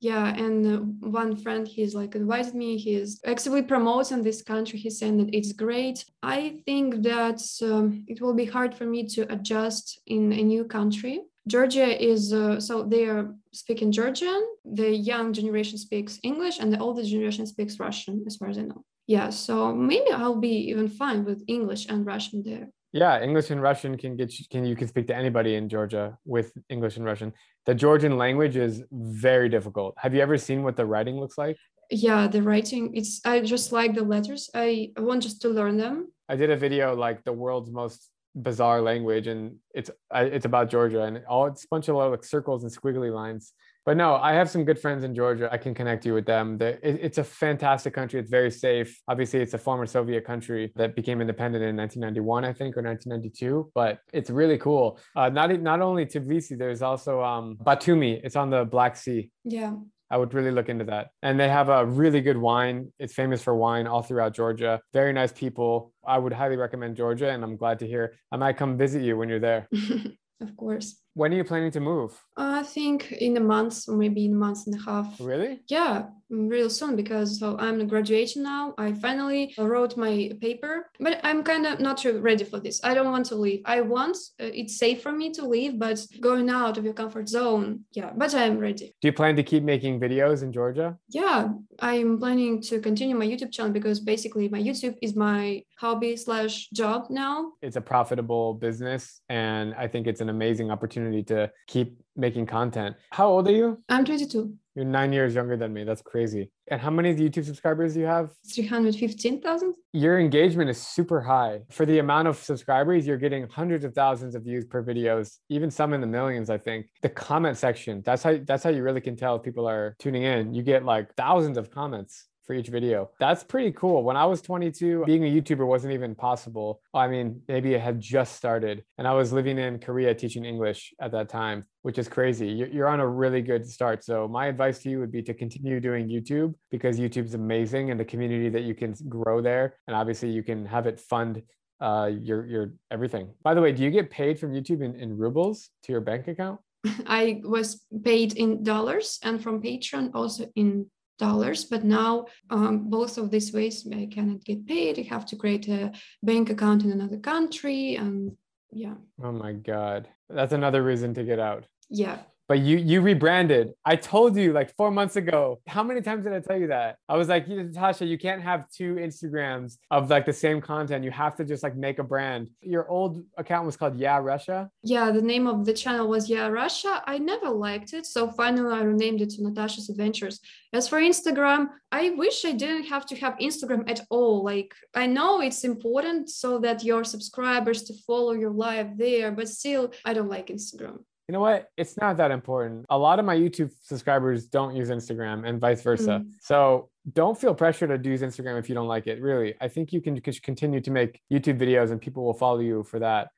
yeah 0.00 0.34
and 0.34 0.66
uh, 0.66 0.78
one 1.08 1.36
friend 1.36 1.66
he's 1.66 1.94
like 1.94 2.14
advised 2.14 2.54
me 2.54 2.76
he's 2.76 3.20
actively 3.24 3.62
promoting 3.62 4.22
this 4.22 4.42
country. 4.42 4.78
He's 4.78 4.98
saying 4.98 5.16
that 5.18 5.34
it's 5.34 5.52
great. 5.52 6.04
I 6.22 6.60
think 6.66 7.02
that 7.02 7.40
um, 7.62 8.04
it 8.06 8.20
will 8.20 8.34
be 8.34 8.44
hard 8.44 8.74
for 8.74 8.84
me 8.84 9.06
to 9.08 9.32
adjust 9.32 10.00
in 10.06 10.32
a 10.32 10.42
new 10.42 10.64
country. 10.64 11.20
Georgia 11.48 11.88
is 12.12 12.32
uh, 12.32 12.60
so 12.60 12.82
they 12.82 13.04
are 13.04 13.34
speaking 13.52 13.92
georgian. 13.92 14.40
The 14.64 14.90
young 14.90 15.32
generation 15.32 15.78
speaks 15.78 16.18
english 16.22 16.58
and 16.58 16.72
the 16.72 16.78
older 16.78 17.04
generation 17.04 17.46
speaks 17.46 17.78
russian 17.78 18.24
as 18.26 18.36
far 18.36 18.48
as 18.48 18.58
i 18.58 18.62
know. 18.62 18.82
Yeah, 19.06 19.30
so 19.30 19.72
maybe 19.72 20.10
I'll 20.10 20.40
be 20.40 20.70
even 20.70 20.88
fine 20.88 21.24
with 21.24 21.44
English 21.46 21.86
and 21.86 22.04
Russian 22.04 22.42
there. 22.42 22.68
Yeah, 22.96 23.20
English 23.20 23.50
and 23.50 23.60
Russian 23.60 23.98
can 23.98 24.16
get 24.16 24.38
you 24.38 24.46
can 24.50 24.64
you 24.64 24.74
can 24.74 24.88
speak 24.88 25.06
to 25.08 25.14
anybody 25.14 25.56
in 25.56 25.68
Georgia 25.68 26.16
with 26.24 26.52
English 26.70 26.96
and 26.96 27.04
Russian. 27.04 27.34
The 27.66 27.74
Georgian 27.74 28.16
language 28.16 28.56
is 28.56 28.82
very 28.90 29.50
difficult. 29.50 29.94
Have 29.98 30.14
you 30.14 30.22
ever 30.22 30.38
seen 30.38 30.62
what 30.62 30.76
the 30.76 30.86
writing 30.86 31.20
looks 31.20 31.36
like? 31.36 31.58
Yeah, 31.90 32.26
the 32.26 32.42
writing 32.42 32.96
it's 32.96 33.20
I 33.22 33.40
just 33.40 33.70
like 33.70 33.94
the 33.94 34.02
letters. 34.02 34.48
I, 34.54 34.92
I 34.96 35.02
want 35.02 35.22
just 35.22 35.42
to 35.42 35.48
learn 35.50 35.76
them. 35.76 36.10
I 36.30 36.36
did 36.36 36.48
a 36.48 36.56
video 36.56 36.96
like 36.96 37.22
the 37.22 37.34
world's 37.34 37.70
most 37.70 38.08
bizarre 38.34 38.80
language 38.80 39.26
and 39.26 39.56
it's 39.74 39.90
it's 40.14 40.46
about 40.46 40.70
Georgia 40.70 41.02
and 41.02 41.22
all 41.28 41.46
it's 41.48 41.64
a 41.64 41.68
bunch 41.70 41.88
of 41.88 41.96
like 41.96 42.24
circles 42.24 42.62
and 42.64 42.72
squiggly 42.72 43.12
lines. 43.12 43.52
But 43.86 43.96
no, 43.96 44.16
I 44.16 44.32
have 44.32 44.50
some 44.50 44.64
good 44.64 44.80
friends 44.80 45.04
in 45.04 45.14
Georgia. 45.14 45.48
I 45.50 45.58
can 45.58 45.72
connect 45.72 46.04
you 46.04 46.12
with 46.12 46.26
them. 46.26 46.58
It's 46.60 47.18
a 47.18 47.24
fantastic 47.24 47.94
country. 47.94 48.18
It's 48.18 48.28
very 48.28 48.50
safe. 48.50 49.00
Obviously, 49.06 49.40
it's 49.40 49.54
a 49.54 49.58
former 49.58 49.86
Soviet 49.86 50.24
country 50.24 50.72
that 50.74 50.96
became 50.96 51.20
independent 51.20 51.62
in 51.62 51.76
1991, 51.76 52.44
I 52.44 52.52
think, 52.52 52.76
or 52.76 52.82
1992. 52.82 53.70
But 53.76 54.00
it's 54.12 54.28
really 54.28 54.58
cool. 54.58 54.98
Uh, 55.14 55.28
not 55.28 55.52
not 55.60 55.80
only 55.80 56.04
Tbilisi, 56.04 56.58
there's 56.58 56.82
also 56.82 57.22
um, 57.22 57.56
Batumi. 57.62 58.20
It's 58.24 58.34
on 58.34 58.50
the 58.50 58.64
Black 58.64 58.96
Sea. 58.96 59.30
Yeah. 59.44 59.74
I 60.10 60.16
would 60.16 60.34
really 60.34 60.50
look 60.50 60.68
into 60.68 60.84
that. 60.86 61.10
And 61.22 61.38
they 61.38 61.48
have 61.48 61.68
a 61.68 61.86
really 61.86 62.20
good 62.20 62.36
wine. 62.36 62.92
It's 62.98 63.14
famous 63.14 63.40
for 63.42 63.54
wine 63.54 63.86
all 63.86 64.02
throughout 64.02 64.34
Georgia. 64.34 64.80
Very 64.92 65.12
nice 65.12 65.32
people. 65.32 65.92
I 66.04 66.18
would 66.18 66.32
highly 66.32 66.56
recommend 66.56 66.96
Georgia, 66.96 67.30
and 67.30 67.44
I'm 67.44 67.56
glad 67.56 67.78
to 67.80 67.86
hear 67.86 68.14
I 68.32 68.36
might 68.36 68.56
come 68.56 68.76
visit 68.76 69.02
you 69.02 69.16
when 69.16 69.28
you're 69.28 69.40
there. 69.40 69.68
of 70.40 70.56
course. 70.56 71.00
When 71.16 71.32
are 71.32 71.36
you 71.36 71.44
planning 71.44 71.70
to 71.70 71.80
move? 71.80 72.12
I 72.36 72.62
think 72.62 73.10
in 73.10 73.38
a 73.38 73.40
month 73.40 73.88
or 73.88 73.96
maybe 73.96 74.26
in 74.26 74.32
a 74.32 74.36
month 74.36 74.66
and 74.66 74.74
a 74.74 74.82
half. 74.84 75.16
Really? 75.18 75.62
Yeah, 75.66 76.08
real 76.28 76.68
soon 76.68 76.94
because 76.94 77.40
so 77.40 77.56
I'm 77.58 77.86
graduating 77.86 78.42
now. 78.42 78.74
I 78.76 78.92
finally 78.92 79.54
wrote 79.56 79.96
my 79.96 80.32
paper, 80.42 80.90
but 81.00 81.18
I'm 81.24 81.42
kind 81.42 81.64
of 81.64 81.80
not 81.80 82.04
ready 82.04 82.44
for 82.44 82.60
this. 82.60 82.82
I 82.84 82.92
don't 82.92 83.10
want 83.10 83.24
to 83.26 83.36
leave. 83.36 83.62
I 83.64 83.80
want 83.80 84.18
uh, 84.40 84.50
it's 84.60 84.76
safe 84.78 85.02
for 85.02 85.12
me 85.12 85.30
to 85.32 85.46
leave, 85.46 85.78
but 85.78 86.04
going 86.20 86.50
out 86.50 86.76
of 86.76 86.84
your 86.84 86.92
comfort 86.92 87.30
zone, 87.30 87.84
yeah. 87.92 88.12
But 88.14 88.34
I'm 88.34 88.58
ready. 88.58 88.94
Do 89.00 89.08
you 89.08 89.12
plan 89.12 89.36
to 89.36 89.42
keep 89.42 89.62
making 89.62 89.98
videos 90.00 90.42
in 90.42 90.52
Georgia? 90.52 90.98
Yeah, 91.08 91.48
I'm 91.80 92.18
planning 92.18 92.60
to 92.62 92.78
continue 92.80 93.16
my 93.16 93.26
YouTube 93.26 93.52
channel 93.52 93.72
because 93.72 94.00
basically 94.00 94.48
my 94.48 94.60
YouTube 94.60 94.96
is 95.00 95.16
my 95.16 95.62
hobby 95.78 96.16
slash 96.16 96.68
job 96.74 97.06
now. 97.08 97.52
It's 97.62 97.76
a 97.76 97.80
profitable 97.80 98.52
business, 98.52 99.20
and 99.30 99.74
I 99.74 99.86
think 99.86 100.06
it's 100.06 100.20
an 100.20 100.28
amazing 100.28 100.70
opportunity 100.70 101.05
opportunity 101.06 101.22
to 101.24 101.50
keep 101.66 102.00
making 102.16 102.46
content. 102.46 102.96
How 103.10 103.28
old 103.28 103.48
are 103.48 103.52
you? 103.52 103.82
I'm 103.88 104.04
22. 104.04 104.54
You're 104.74 104.84
nine 104.84 105.12
years 105.12 105.34
younger 105.34 105.56
than 105.56 105.72
me. 105.72 105.84
That's 105.84 106.02
crazy. 106.02 106.50
And 106.70 106.80
how 106.80 106.90
many 106.90 107.14
YouTube 107.14 107.44
subscribers 107.44 107.94
do 107.94 108.00
you 108.00 108.06
have? 108.06 108.30
315,000. 108.54 109.74
Your 109.92 110.18
engagement 110.18 110.68
is 110.68 110.80
super 110.80 111.20
high. 111.20 111.60
For 111.70 111.86
the 111.86 111.98
amount 111.98 112.28
of 112.28 112.36
subscribers, 112.36 113.06
you're 113.06 113.16
getting 113.16 113.48
hundreds 113.48 113.84
of 113.84 113.94
thousands 113.94 114.34
of 114.34 114.42
views 114.42 114.66
per 114.66 114.82
videos, 114.82 115.38
even 115.48 115.70
some 115.70 115.94
in 115.94 116.00
the 116.00 116.06
millions, 116.06 116.50
I 116.50 116.58
think. 116.58 116.86
The 117.00 117.08
comment 117.08 117.56
section, 117.56 118.02
that's 118.04 118.22
how 118.22 118.38
that's 118.44 118.64
how 118.64 118.70
you 118.70 118.82
really 118.82 119.00
can 119.00 119.16
tell 119.16 119.36
if 119.36 119.42
people 119.42 119.66
are 119.66 119.96
tuning 119.98 120.24
in. 120.24 120.52
You 120.52 120.62
get 120.62 120.84
like 120.84 121.14
thousands 121.14 121.56
of 121.56 121.70
comments 121.70 122.26
for 122.46 122.54
each 122.54 122.68
video. 122.68 123.10
That's 123.18 123.42
pretty 123.42 123.72
cool. 123.72 124.02
When 124.02 124.16
I 124.16 124.24
was 124.24 124.40
22, 124.40 125.04
being 125.04 125.24
a 125.24 125.30
YouTuber 125.30 125.66
wasn't 125.66 125.92
even 125.94 126.14
possible. 126.14 126.80
I 126.94 127.08
mean, 127.08 127.42
maybe 127.48 127.74
it 127.74 127.80
had 127.80 128.00
just 128.00 128.36
started. 128.36 128.84
And 128.98 129.06
I 129.06 129.12
was 129.12 129.32
living 129.32 129.58
in 129.58 129.78
Korea 129.78 130.14
teaching 130.14 130.44
English 130.44 130.94
at 131.00 131.12
that 131.12 131.28
time, 131.28 131.64
which 131.82 131.98
is 131.98 132.08
crazy. 132.08 132.48
You're 132.48 132.88
on 132.88 133.00
a 133.00 133.08
really 133.08 133.42
good 133.42 133.68
start. 133.68 134.04
So, 134.04 134.28
my 134.28 134.46
advice 134.46 134.78
to 134.80 134.90
you 134.90 135.00
would 135.00 135.12
be 135.12 135.22
to 135.22 135.34
continue 135.34 135.80
doing 135.80 136.08
YouTube 136.08 136.54
because 136.70 136.98
YouTube's 136.98 137.34
amazing 137.34 137.90
and 137.90 137.98
the 137.98 138.04
community 138.04 138.48
that 138.50 138.62
you 138.62 138.74
can 138.74 138.94
grow 139.08 139.40
there. 139.40 139.74
And 139.86 139.96
obviously, 139.96 140.30
you 140.30 140.42
can 140.42 140.64
have 140.66 140.86
it 140.86 141.00
fund 141.00 141.42
uh, 141.80 142.10
your, 142.18 142.46
your 142.46 142.72
everything. 142.90 143.30
By 143.42 143.54
the 143.54 143.60
way, 143.60 143.72
do 143.72 143.82
you 143.82 143.90
get 143.90 144.10
paid 144.10 144.38
from 144.38 144.52
YouTube 144.52 144.82
in, 144.82 144.94
in 144.94 145.16
rubles 145.16 145.70
to 145.84 145.92
your 145.92 146.00
bank 146.00 146.28
account? 146.28 146.60
I 147.06 147.40
was 147.44 147.82
paid 148.04 148.34
in 148.34 148.62
dollars 148.62 149.18
and 149.22 149.42
from 149.42 149.62
Patreon 149.62 150.12
also 150.14 150.46
in 150.54 150.86
dollars 151.18 151.64
but 151.64 151.84
now 151.84 152.26
um, 152.50 152.90
both 152.90 153.18
of 153.18 153.30
these 153.30 153.52
ways 153.52 153.86
i 153.92 154.06
cannot 154.06 154.44
get 154.44 154.66
paid. 154.66 154.98
I 154.98 155.02
have 155.02 155.26
to 155.26 155.36
create 155.36 155.68
a 155.68 155.92
bank 156.22 156.50
account 156.50 156.84
in 156.84 156.92
another 156.92 157.18
country 157.18 157.96
and 157.96 158.36
yeah. 158.72 158.94
Oh 159.22 159.32
my 159.32 159.52
god. 159.52 160.08
That's 160.28 160.52
another 160.52 160.82
reason 160.82 161.14
to 161.14 161.24
get 161.24 161.38
out. 161.38 161.66
Yeah 161.88 162.18
but 162.48 162.60
you 162.60 162.76
you 162.76 163.00
rebranded. 163.00 163.72
I 163.84 163.96
told 163.96 164.36
you 164.36 164.52
like 164.52 164.74
four 164.76 164.90
months 164.90 165.16
ago. 165.16 165.60
How 165.66 165.82
many 165.82 166.00
times 166.00 166.24
did 166.24 166.32
I 166.32 166.40
tell 166.40 166.58
you 166.58 166.68
that? 166.68 166.96
I 167.08 167.16
was 167.16 167.28
like, 167.28 167.48
Natasha, 167.48 168.06
you 168.06 168.18
can't 168.18 168.42
have 168.42 168.70
two 168.70 168.94
Instagrams 168.94 169.78
of 169.90 170.10
like 170.10 170.26
the 170.26 170.32
same 170.32 170.60
content. 170.60 171.04
You 171.04 171.10
have 171.10 171.34
to 171.36 171.44
just 171.44 171.62
like 171.62 171.76
make 171.76 171.98
a 171.98 172.04
brand. 172.04 172.50
Your 172.60 172.88
old 172.88 173.24
account 173.36 173.66
was 173.66 173.76
called 173.76 173.96
Yeah 173.96 174.18
Russia. 174.18 174.70
Yeah, 174.82 175.10
the 175.10 175.22
name 175.22 175.46
of 175.46 175.64
the 175.64 175.72
channel 175.72 176.08
was 176.08 176.28
Yeah 176.28 176.46
Russia. 176.48 177.02
I 177.06 177.18
never 177.18 177.50
liked 177.50 177.92
it, 177.92 178.06
so 178.06 178.30
finally 178.30 178.72
I 178.72 178.82
renamed 178.82 179.20
it 179.22 179.30
to 179.30 179.42
Natasha's 179.42 179.88
Adventures. 179.88 180.40
As 180.72 180.88
for 180.88 181.00
Instagram, 181.00 181.68
I 181.90 182.10
wish 182.10 182.44
I 182.44 182.52
didn't 182.52 182.84
have 182.84 183.06
to 183.06 183.16
have 183.16 183.34
Instagram 183.38 183.90
at 183.90 184.00
all. 184.10 184.44
Like 184.44 184.74
I 184.94 185.06
know 185.06 185.40
it's 185.40 185.64
important 185.64 186.30
so 186.30 186.58
that 186.60 186.84
your 186.84 187.02
subscribers 187.04 187.82
to 187.84 187.94
follow 188.06 188.32
your 188.32 188.50
life 188.50 188.88
there, 188.96 189.32
but 189.32 189.48
still 189.48 189.92
I 190.04 190.14
don't 190.14 190.28
like 190.28 190.48
Instagram 190.48 190.98
you 191.28 191.32
know 191.32 191.40
what? 191.40 191.70
It's 191.76 191.96
not 191.96 192.16
that 192.18 192.30
important. 192.30 192.86
A 192.88 192.96
lot 192.96 193.18
of 193.18 193.24
my 193.24 193.36
YouTube 193.36 193.72
subscribers 193.82 194.46
don't 194.46 194.76
use 194.76 194.90
Instagram 194.90 195.46
and 195.46 195.60
vice 195.60 195.82
versa. 195.82 196.22
Mm. 196.24 196.30
So 196.40 196.88
don't 197.12 197.38
feel 197.38 197.54
pressure 197.54 197.86
to 197.86 198.08
use 198.08 198.22
Instagram 198.22 198.58
if 198.58 198.68
you 198.68 198.74
don't 198.76 198.86
like 198.86 199.08
it. 199.08 199.20
Really, 199.20 199.54
I 199.60 199.66
think 199.66 199.92
you 199.92 200.00
can 200.00 200.20
continue 200.20 200.80
to 200.80 200.90
make 200.90 201.20
YouTube 201.32 201.58
videos 201.58 201.90
and 201.90 202.00
people 202.00 202.24
will 202.24 202.34
follow 202.34 202.60
you 202.60 202.84
for 202.84 203.00
that. 203.00 203.28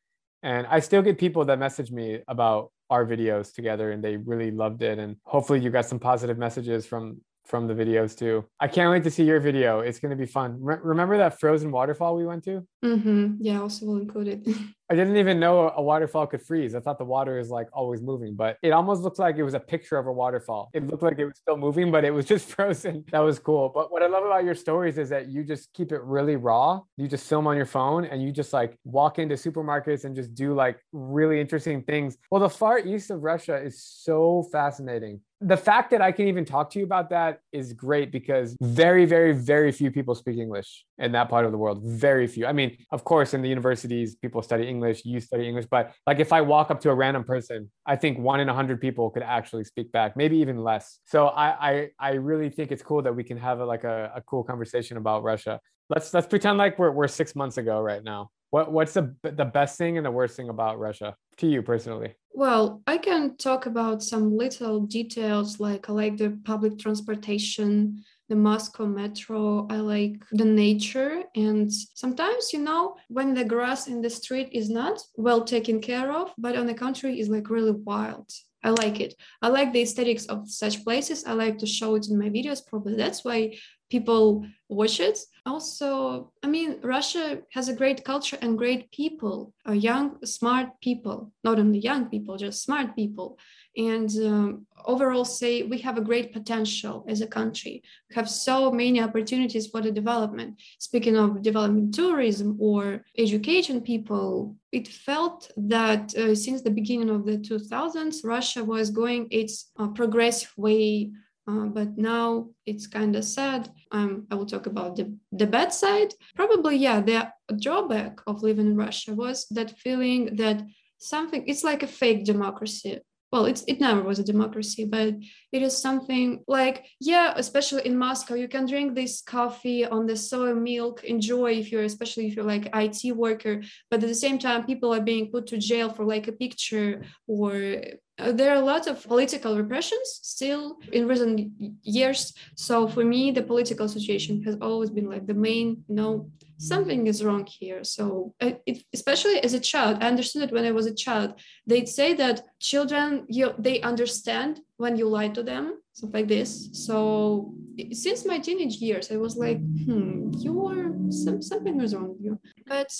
And 0.42 0.66
I 0.66 0.80
still 0.80 1.02
get 1.02 1.18
people 1.18 1.44
that 1.46 1.58
message 1.58 1.90
me 1.90 2.20
about 2.28 2.70
our 2.90 3.06
videos 3.06 3.54
together 3.54 3.90
and 3.92 4.04
they 4.04 4.16
really 4.16 4.50
loved 4.50 4.82
it. 4.82 4.98
And 4.98 5.16
hopefully 5.24 5.60
you 5.60 5.70
got 5.70 5.86
some 5.86 5.98
positive 5.98 6.38
messages 6.38 6.86
from 6.86 7.20
from 7.48 7.66
the 7.66 7.74
videos 7.74 8.16
too. 8.16 8.44
I 8.60 8.68
can't 8.68 8.90
wait 8.90 9.02
to 9.04 9.10
see 9.10 9.24
your 9.24 9.40
video. 9.40 9.80
It's 9.80 9.98
going 9.98 10.10
to 10.10 10.16
be 10.16 10.26
fun. 10.26 10.58
Re- 10.60 10.78
remember 10.82 11.16
that 11.16 11.40
frozen 11.40 11.70
waterfall 11.70 12.14
we 12.14 12.26
went 12.26 12.44
to? 12.44 12.66
Mm-hmm. 12.84 13.36
Yeah, 13.40 13.60
also 13.60 13.86
will 13.86 13.96
include 13.96 14.28
it. 14.28 14.56
I 14.90 14.94
didn't 14.94 15.16
even 15.16 15.38
know 15.38 15.70
a 15.76 15.82
waterfall 15.82 16.26
could 16.26 16.40
freeze. 16.40 16.74
I 16.74 16.80
thought 16.80 16.98
the 16.98 17.04
water 17.04 17.38
is 17.38 17.50
like 17.50 17.68
always 17.74 18.00
moving, 18.00 18.34
but 18.34 18.56
it 18.62 18.70
almost 18.70 19.02
looked 19.02 19.18
like 19.18 19.36
it 19.36 19.42
was 19.42 19.52
a 19.52 19.60
picture 19.60 19.98
of 19.98 20.06
a 20.06 20.12
waterfall. 20.12 20.70
It 20.72 20.86
looked 20.86 21.02
like 21.02 21.18
it 21.18 21.26
was 21.26 21.36
still 21.36 21.58
moving, 21.58 21.90
but 21.90 22.04
it 22.04 22.10
was 22.10 22.24
just 22.34 22.48
frozen. 22.48 23.04
That 23.12 23.20
was 23.20 23.38
cool. 23.38 23.70
But 23.74 23.92
what 23.92 24.02
I 24.02 24.06
love 24.06 24.24
about 24.24 24.44
your 24.44 24.54
stories 24.54 24.96
is 24.96 25.10
that 25.10 25.28
you 25.28 25.44
just 25.44 25.72
keep 25.74 25.92
it 25.92 26.02
really 26.02 26.36
raw. 26.36 26.80
You 26.96 27.06
just 27.06 27.28
film 27.28 27.46
on 27.46 27.56
your 27.56 27.66
phone 27.66 28.04
and 28.06 28.22
you 28.22 28.32
just 28.32 28.52
like 28.52 28.78
walk 28.84 29.18
into 29.18 29.34
supermarkets 29.34 30.04
and 30.04 30.14
just 30.14 30.34
do 30.34 30.54
like 30.54 30.78
really 30.92 31.40
interesting 31.40 31.82
things. 31.82 32.16
Well, 32.30 32.40
the 32.40 32.50
far 32.50 32.78
east 32.78 33.10
of 33.10 33.22
Russia 33.22 33.56
is 33.56 33.82
so 33.82 34.48
fascinating 34.52 35.20
the 35.40 35.56
fact 35.56 35.90
that 35.92 36.02
I 36.02 36.10
can 36.10 36.26
even 36.26 36.44
talk 36.44 36.70
to 36.70 36.78
you 36.78 36.84
about 36.84 37.10
that 37.10 37.40
is 37.52 37.72
great 37.72 38.10
because 38.10 38.56
very, 38.60 39.04
very, 39.04 39.32
very 39.32 39.70
few 39.70 39.90
people 39.90 40.14
speak 40.16 40.36
English 40.36 40.84
in 40.98 41.12
that 41.12 41.28
part 41.28 41.44
of 41.46 41.52
the 41.52 41.58
world. 41.58 41.82
Very 41.84 42.26
few. 42.26 42.44
I 42.46 42.52
mean, 42.52 42.76
of 42.90 43.04
course, 43.04 43.34
in 43.34 43.42
the 43.42 43.48
universities, 43.48 44.16
people 44.16 44.42
study 44.42 44.66
English, 44.66 45.04
you 45.04 45.20
study 45.20 45.46
English, 45.46 45.66
but 45.70 45.92
like 46.06 46.18
if 46.18 46.32
I 46.32 46.40
walk 46.40 46.70
up 46.72 46.80
to 46.80 46.90
a 46.90 46.94
random 46.94 47.22
person, 47.22 47.70
I 47.86 47.94
think 47.94 48.18
one 48.18 48.40
in 48.40 48.48
a 48.48 48.54
hundred 48.54 48.80
people 48.80 49.10
could 49.10 49.22
actually 49.22 49.64
speak 49.64 49.92
back, 49.92 50.16
maybe 50.16 50.36
even 50.38 50.64
less. 50.64 50.98
So 51.04 51.28
I, 51.28 51.70
I, 51.70 51.88
I 52.00 52.10
really 52.14 52.50
think 52.50 52.72
it's 52.72 52.82
cool 52.82 53.02
that 53.02 53.14
we 53.14 53.22
can 53.22 53.36
have 53.38 53.60
a, 53.60 53.64
like 53.64 53.84
a, 53.84 54.12
a 54.16 54.22
cool 54.22 54.42
conversation 54.42 54.96
about 54.96 55.22
Russia. 55.22 55.60
Let's 55.88 56.12
let's 56.12 56.26
pretend 56.26 56.58
like 56.58 56.78
we're 56.78 56.90
we're 56.90 57.08
six 57.08 57.34
months 57.34 57.56
ago 57.56 57.80
right 57.80 58.04
now. 58.04 58.30
What 58.50 58.72
what's 58.72 58.94
the 58.94 59.14
the 59.22 59.44
best 59.44 59.76
thing 59.78 59.96
and 59.96 60.06
the 60.06 60.10
worst 60.10 60.36
thing 60.36 60.48
about 60.48 60.78
Russia 60.78 61.16
to 61.38 61.46
you 61.46 61.62
personally? 61.62 62.14
Well, 62.32 62.82
I 62.86 62.98
can 62.98 63.36
talk 63.36 63.66
about 63.66 64.02
some 64.02 64.36
little 64.36 64.80
details 64.80 65.58
like 65.58 65.90
I 65.90 65.92
like 65.92 66.16
the 66.16 66.38
public 66.44 66.78
transportation, 66.78 68.04
the 68.28 68.36
Moscow 68.36 68.86
metro, 68.86 69.66
I 69.68 69.76
like 69.76 70.22
the 70.30 70.44
nature. 70.44 71.24
And 71.34 71.72
sometimes, 71.72 72.52
you 72.52 72.60
know, 72.60 72.96
when 73.08 73.34
the 73.34 73.44
grass 73.44 73.88
in 73.88 74.00
the 74.02 74.10
street 74.10 74.50
is 74.52 74.70
not 74.70 75.00
well 75.16 75.44
taken 75.44 75.80
care 75.80 76.12
of, 76.12 76.32
but 76.38 76.56
on 76.56 76.66
the 76.66 76.74
country 76.74 77.18
is 77.18 77.28
like 77.28 77.50
really 77.50 77.72
wild. 77.72 78.30
I 78.62 78.70
like 78.70 79.00
it. 79.00 79.14
I 79.40 79.48
like 79.48 79.72
the 79.72 79.82
aesthetics 79.82 80.26
of 80.26 80.48
such 80.48 80.84
places. 80.84 81.24
I 81.24 81.32
like 81.32 81.58
to 81.58 81.66
show 81.66 81.94
it 81.94 82.08
in 82.08 82.18
my 82.18 82.28
videos. 82.28 82.66
Probably 82.66 82.96
that's 82.96 83.24
why 83.24 83.56
people 83.90 84.46
watch 84.68 85.00
it. 85.00 85.18
Also, 85.46 86.30
I 86.42 86.46
mean, 86.46 86.76
Russia 86.82 87.40
has 87.52 87.68
a 87.68 87.74
great 87.74 88.04
culture 88.04 88.36
and 88.42 88.58
great 88.58 88.90
people, 88.92 89.54
uh, 89.66 89.72
young, 89.72 90.24
smart 90.24 90.68
people, 90.82 91.32
not 91.42 91.58
only 91.58 91.78
young 91.78 92.06
people, 92.06 92.36
just 92.36 92.62
smart 92.62 92.94
people. 92.94 93.38
And 93.76 94.10
um, 94.24 94.66
overall, 94.84 95.24
say 95.24 95.62
we 95.62 95.78
have 95.78 95.96
a 95.96 96.02
great 96.02 96.32
potential 96.32 97.04
as 97.08 97.20
a 97.20 97.26
country. 97.26 97.82
We 98.10 98.16
have 98.16 98.28
so 98.28 98.70
many 98.70 99.00
opportunities 99.00 99.68
for 99.68 99.80
the 99.80 99.92
development. 99.92 100.60
Speaking 100.78 101.16
of 101.16 101.42
development 101.42 101.94
tourism 101.94 102.56
or 102.60 103.04
education 103.16 103.80
people, 103.80 104.56
it 104.72 104.88
felt 104.88 105.50
that 105.56 106.14
uh, 106.16 106.34
since 106.34 106.60
the 106.60 106.70
beginning 106.70 107.08
of 107.08 107.24
the 107.24 107.38
2000s, 107.38 108.24
Russia 108.24 108.64
was 108.64 108.90
going 108.90 109.28
its 109.30 109.70
uh, 109.78 109.88
progressive 109.88 110.52
way 110.56 111.12
uh, 111.48 111.64
but 111.64 111.96
now 111.96 112.48
it's 112.66 112.86
kind 112.86 113.16
of 113.16 113.24
sad. 113.24 113.70
Um, 113.90 114.26
I 114.30 114.34
will 114.34 114.46
talk 114.46 114.66
about 114.66 114.96
the, 114.96 115.16
the 115.32 115.46
bad 115.46 115.72
side. 115.72 116.12
Probably, 116.36 116.76
yeah, 116.76 117.00
the 117.00 117.32
drawback 117.58 118.20
of 118.26 118.42
living 118.42 118.66
in 118.66 118.76
Russia 118.76 119.14
was 119.14 119.46
that 119.50 119.78
feeling 119.78 120.36
that 120.36 120.62
something, 120.98 121.44
it's 121.46 121.64
like 121.64 121.82
a 121.82 121.86
fake 121.86 122.24
democracy 122.24 123.00
well 123.30 123.44
it's 123.44 123.62
it 123.64 123.80
never 123.80 124.02
was 124.02 124.18
a 124.18 124.24
democracy 124.24 124.84
but 124.84 125.14
it 125.52 125.62
is 125.62 125.76
something 125.76 126.42
like 126.48 126.86
yeah 127.00 127.34
especially 127.36 127.84
in 127.84 127.96
moscow 127.96 128.34
you 128.34 128.48
can 128.48 128.66
drink 128.66 128.94
this 128.94 129.20
coffee 129.20 129.84
on 129.84 130.06
the 130.06 130.16
soy 130.16 130.54
milk 130.54 131.04
enjoy 131.04 131.52
if 131.52 131.70
you're 131.70 131.82
especially 131.82 132.26
if 132.26 132.34
you're 132.34 132.44
like 132.44 132.70
it 132.74 133.12
worker 133.12 133.62
but 133.90 134.02
at 134.02 134.08
the 134.08 134.14
same 134.14 134.38
time 134.38 134.64
people 134.64 134.94
are 134.94 135.00
being 135.00 135.30
put 135.30 135.46
to 135.46 135.58
jail 135.58 135.90
for 135.90 136.04
like 136.04 136.26
a 136.26 136.32
picture 136.32 137.02
or 137.26 137.82
there 138.18 138.50
are 138.50 138.60
a 138.62 138.64
lot 138.64 138.86
of 138.86 139.02
political 139.04 139.56
repressions 139.56 140.20
still 140.22 140.78
in 140.92 141.06
recent 141.06 141.52
years 141.82 142.34
so 142.56 142.88
for 142.88 143.04
me 143.04 143.30
the 143.30 143.42
political 143.42 143.88
situation 143.88 144.42
has 144.42 144.56
always 144.60 144.90
been 144.90 145.08
like 145.08 145.26
the 145.26 145.34
main 145.34 145.84
you 145.88 145.94
know 145.94 146.28
something 146.58 147.06
is 147.06 147.24
wrong 147.24 147.46
here. 147.46 147.84
So, 147.84 148.34
it, 148.40 148.84
especially 148.92 149.38
as 149.42 149.54
a 149.54 149.60
child, 149.60 149.98
I 150.00 150.08
understood 150.08 150.42
it 150.42 150.52
when 150.52 150.64
I 150.64 150.72
was 150.72 150.86
a 150.86 150.94
child. 150.94 151.40
They'd 151.66 151.88
say 151.88 152.14
that 152.14 152.42
children, 152.60 153.24
you, 153.28 153.54
they 153.58 153.80
understand 153.80 154.60
when 154.76 154.96
you 154.96 155.08
lie 155.08 155.28
to 155.28 155.42
them, 155.42 155.80
something 155.92 156.20
like 156.20 156.28
this. 156.28 156.68
So, 156.72 157.54
since 157.92 158.26
my 158.26 158.38
teenage 158.38 158.76
years, 158.76 159.10
I 159.10 159.16
was 159.16 159.36
like, 159.36 159.58
hmm, 159.58 160.32
you're 160.36 160.92
some, 161.10 161.40
something 161.40 161.80
is 161.80 161.94
wrong 161.94 162.08
with 162.10 162.20
you. 162.20 162.40
But 162.66 162.92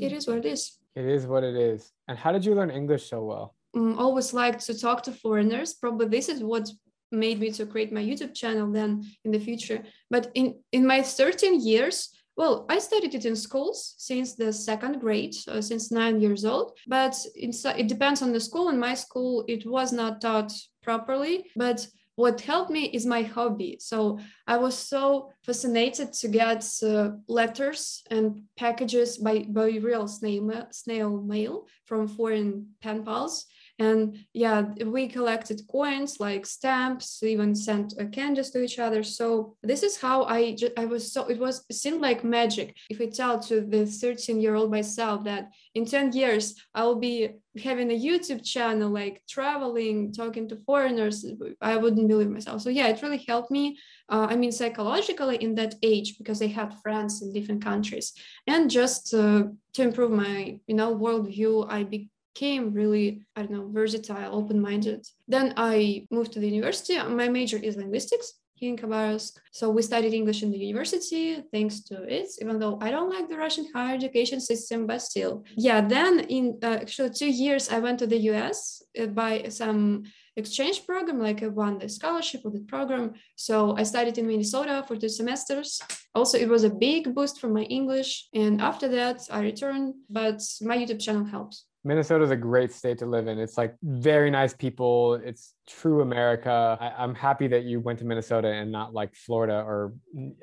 it 0.00 0.12
is 0.12 0.26
what 0.26 0.38
it 0.38 0.46
is. 0.46 0.78
It 0.94 1.04
is 1.04 1.26
what 1.26 1.44
it 1.44 1.54
is. 1.54 1.92
And 2.08 2.18
how 2.18 2.32
did 2.32 2.44
you 2.44 2.54
learn 2.54 2.70
English 2.70 3.08
so 3.08 3.22
well? 3.22 3.54
Um, 3.74 3.98
always 3.98 4.34
liked 4.34 4.66
to 4.66 4.78
talk 4.78 5.02
to 5.04 5.12
foreigners. 5.12 5.74
Probably 5.74 6.08
this 6.08 6.28
is 6.28 6.42
what 6.42 6.68
made 7.10 7.40
me 7.40 7.50
to 7.52 7.66
create 7.66 7.92
my 7.92 8.02
YouTube 8.02 8.34
channel 8.34 8.70
then 8.72 9.04
in 9.24 9.30
the 9.32 9.38
future. 9.38 9.82
But 10.10 10.30
in 10.34 10.54
in 10.72 10.86
my 10.86 11.02
13 11.02 11.60
years, 11.60 12.08
well, 12.36 12.64
I 12.68 12.78
studied 12.78 13.14
it 13.14 13.26
in 13.26 13.36
schools 13.36 13.94
since 13.98 14.34
the 14.34 14.52
second 14.52 15.00
grade, 15.00 15.34
since 15.34 15.92
nine 15.92 16.20
years 16.20 16.44
old, 16.44 16.78
but 16.86 17.14
it 17.34 17.88
depends 17.88 18.22
on 18.22 18.32
the 18.32 18.40
school. 18.40 18.70
In 18.70 18.78
my 18.78 18.94
school, 18.94 19.44
it 19.48 19.66
was 19.66 19.92
not 19.92 20.20
taught 20.22 20.52
properly, 20.82 21.50
but 21.56 21.86
what 22.16 22.40
helped 22.40 22.70
me 22.70 22.84
is 22.84 23.06
my 23.06 23.22
hobby. 23.22 23.78
So 23.80 24.18
I 24.46 24.56
was 24.58 24.76
so 24.76 25.30
fascinated 25.44 26.12
to 26.14 26.28
get 26.28 26.64
uh, 26.82 27.10
letters 27.26 28.02
and 28.10 28.42
packages 28.58 29.18
by, 29.18 29.46
by 29.48 29.68
real 29.82 30.06
snail, 30.06 30.68
snail 30.72 31.22
mail 31.22 31.66
from 31.86 32.08
foreign 32.08 32.68
pen 32.82 33.04
pals 33.04 33.46
and 33.82 34.18
yeah 34.32 34.62
we 34.86 35.08
collected 35.08 35.60
coins 35.70 36.20
like 36.20 36.44
stamps 36.46 37.22
even 37.22 37.54
sent 37.54 37.94
uh, 38.00 38.04
candies 38.06 38.50
to 38.50 38.62
each 38.62 38.78
other. 38.78 39.02
So 39.02 39.56
this 39.62 39.82
is 39.82 39.96
how 39.96 40.24
i 40.24 40.54
just 40.54 40.72
i 40.76 40.84
was 40.84 41.12
so 41.12 41.20
it 41.26 41.38
was 41.38 41.64
seemed 41.70 42.00
like 42.00 42.24
magic 42.24 42.76
if 42.90 43.00
i 43.00 43.06
tell 43.06 43.38
to 43.40 43.60
the 43.60 43.86
13 43.86 44.40
year 44.40 44.54
old 44.54 44.70
myself 44.70 45.24
that 45.24 45.50
in 45.74 45.84
10 45.84 46.12
years 46.12 46.54
i'll 46.74 46.96
be 47.10 47.28
having 47.62 47.90
a 47.90 48.00
youtube 48.06 48.42
channel 48.44 48.90
like 48.90 49.22
traveling 49.28 50.12
talking 50.12 50.48
to 50.48 50.56
foreigners. 50.64 51.26
I 51.60 51.76
wouldn't 51.76 52.08
believe 52.08 52.30
myself. 52.30 52.62
So 52.62 52.70
yeah 52.70 52.88
it 52.88 53.02
really 53.02 53.24
helped 53.28 53.50
me 53.50 53.78
uh, 54.08 54.26
i 54.30 54.34
mean 54.36 54.52
psychologically 54.52 55.36
in 55.36 55.54
that 55.56 55.74
age 55.82 56.18
because 56.18 56.40
i 56.42 56.46
had 56.46 56.78
friends 56.82 57.22
in 57.22 57.32
different 57.32 57.62
countries. 57.62 58.12
And 58.46 58.70
just 58.70 59.14
uh, 59.14 59.44
to 59.74 59.82
improve 59.82 60.12
my 60.24 60.58
you 60.66 60.76
know 60.78 60.90
worldview 60.96 61.66
i 61.70 61.84
be- 61.84 62.11
became 62.34 62.72
really, 62.72 63.22
I 63.36 63.42
don't 63.42 63.52
know, 63.52 63.68
versatile, 63.68 64.34
open 64.34 64.60
minded. 64.60 65.06
Then 65.28 65.54
I 65.56 66.06
moved 66.10 66.32
to 66.32 66.40
the 66.40 66.48
university. 66.48 66.96
My 66.98 67.28
major 67.28 67.58
is 67.58 67.76
linguistics 67.76 68.34
here 68.54 68.70
in 68.70 68.76
Khabarovsk. 68.76 69.32
So 69.52 69.70
we 69.70 69.82
studied 69.82 70.14
English 70.14 70.42
in 70.42 70.50
the 70.50 70.58
university 70.58 71.42
thanks 71.52 71.80
to 71.88 72.02
it, 72.04 72.28
even 72.40 72.58
though 72.58 72.78
I 72.80 72.90
don't 72.90 73.10
like 73.10 73.28
the 73.28 73.36
Russian 73.36 73.66
higher 73.74 73.94
education 73.94 74.40
system, 74.40 74.86
but 74.86 75.02
still. 75.02 75.44
Yeah, 75.56 75.80
then 75.80 76.20
in 76.20 76.58
uh, 76.62 76.78
actually 76.82 77.10
two 77.10 77.30
years, 77.30 77.68
I 77.68 77.78
went 77.80 77.98
to 77.98 78.06
the 78.06 78.20
US 78.30 78.82
uh, 79.00 79.06
by 79.06 79.48
some 79.48 80.04
exchange 80.36 80.86
program, 80.86 81.18
like 81.20 81.42
I 81.42 81.48
won 81.48 81.78
the 81.78 81.88
scholarship 81.88 82.44
of 82.44 82.52
the 82.54 82.60
program. 82.60 83.12
So 83.36 83.76
I 83.76 83.82
studied 83.82 84.16
in 84.16 84.26
Minnesota 84.26 84.84
for 84.86 84.96
two 84.96 85.10
semesters. 85.10 85.80
Also, 86.14 86.38
it 86.38 86.48
was 86.48 86.64
a 86.64 86.70
big 86.70 87.14
boost 87.14 87.40
for 87.40 87.48
my 87.48 87.64
English. 87.64 88.28
And 88.32 88.62
after 88.62 88.88
that, 88.88 89.28
I 89.30 89.40
returned, 89.40 89.94
but 90.08 90.40
my 90.62 90.78
YouTube 90.78 91.00
channel 91.00 91.24
helps. 91.24 91.66
Minnesota 91.84 92.24
is 92.24 92.30
a 92.30 92.36
great 92.36 92.72
state 92.72 92.98
to 92.98 93.06
live 93.06 93.26
in. 93.26 93.38
It's 93.38 93.58
like 93.58 93.74
very 93.82 94.30
nice 94.30 94.54
people. 94.54 95.14
It's 95.14 95.54
true 95.66 96.00
America. 96.02 96.78
I, 96.80 97.02
am 97.02 97.14
happy 97.14 97.48
that 97.48 97.64
you 97.64 97.80
went 97.80 97.98
to 98.00 98.04
Minnesota 98.04 98.48
and 98.48 98.70
not 98.70 98.94
like 98.94 99.14
Florida 99.14 99.64
or 99.66 99.94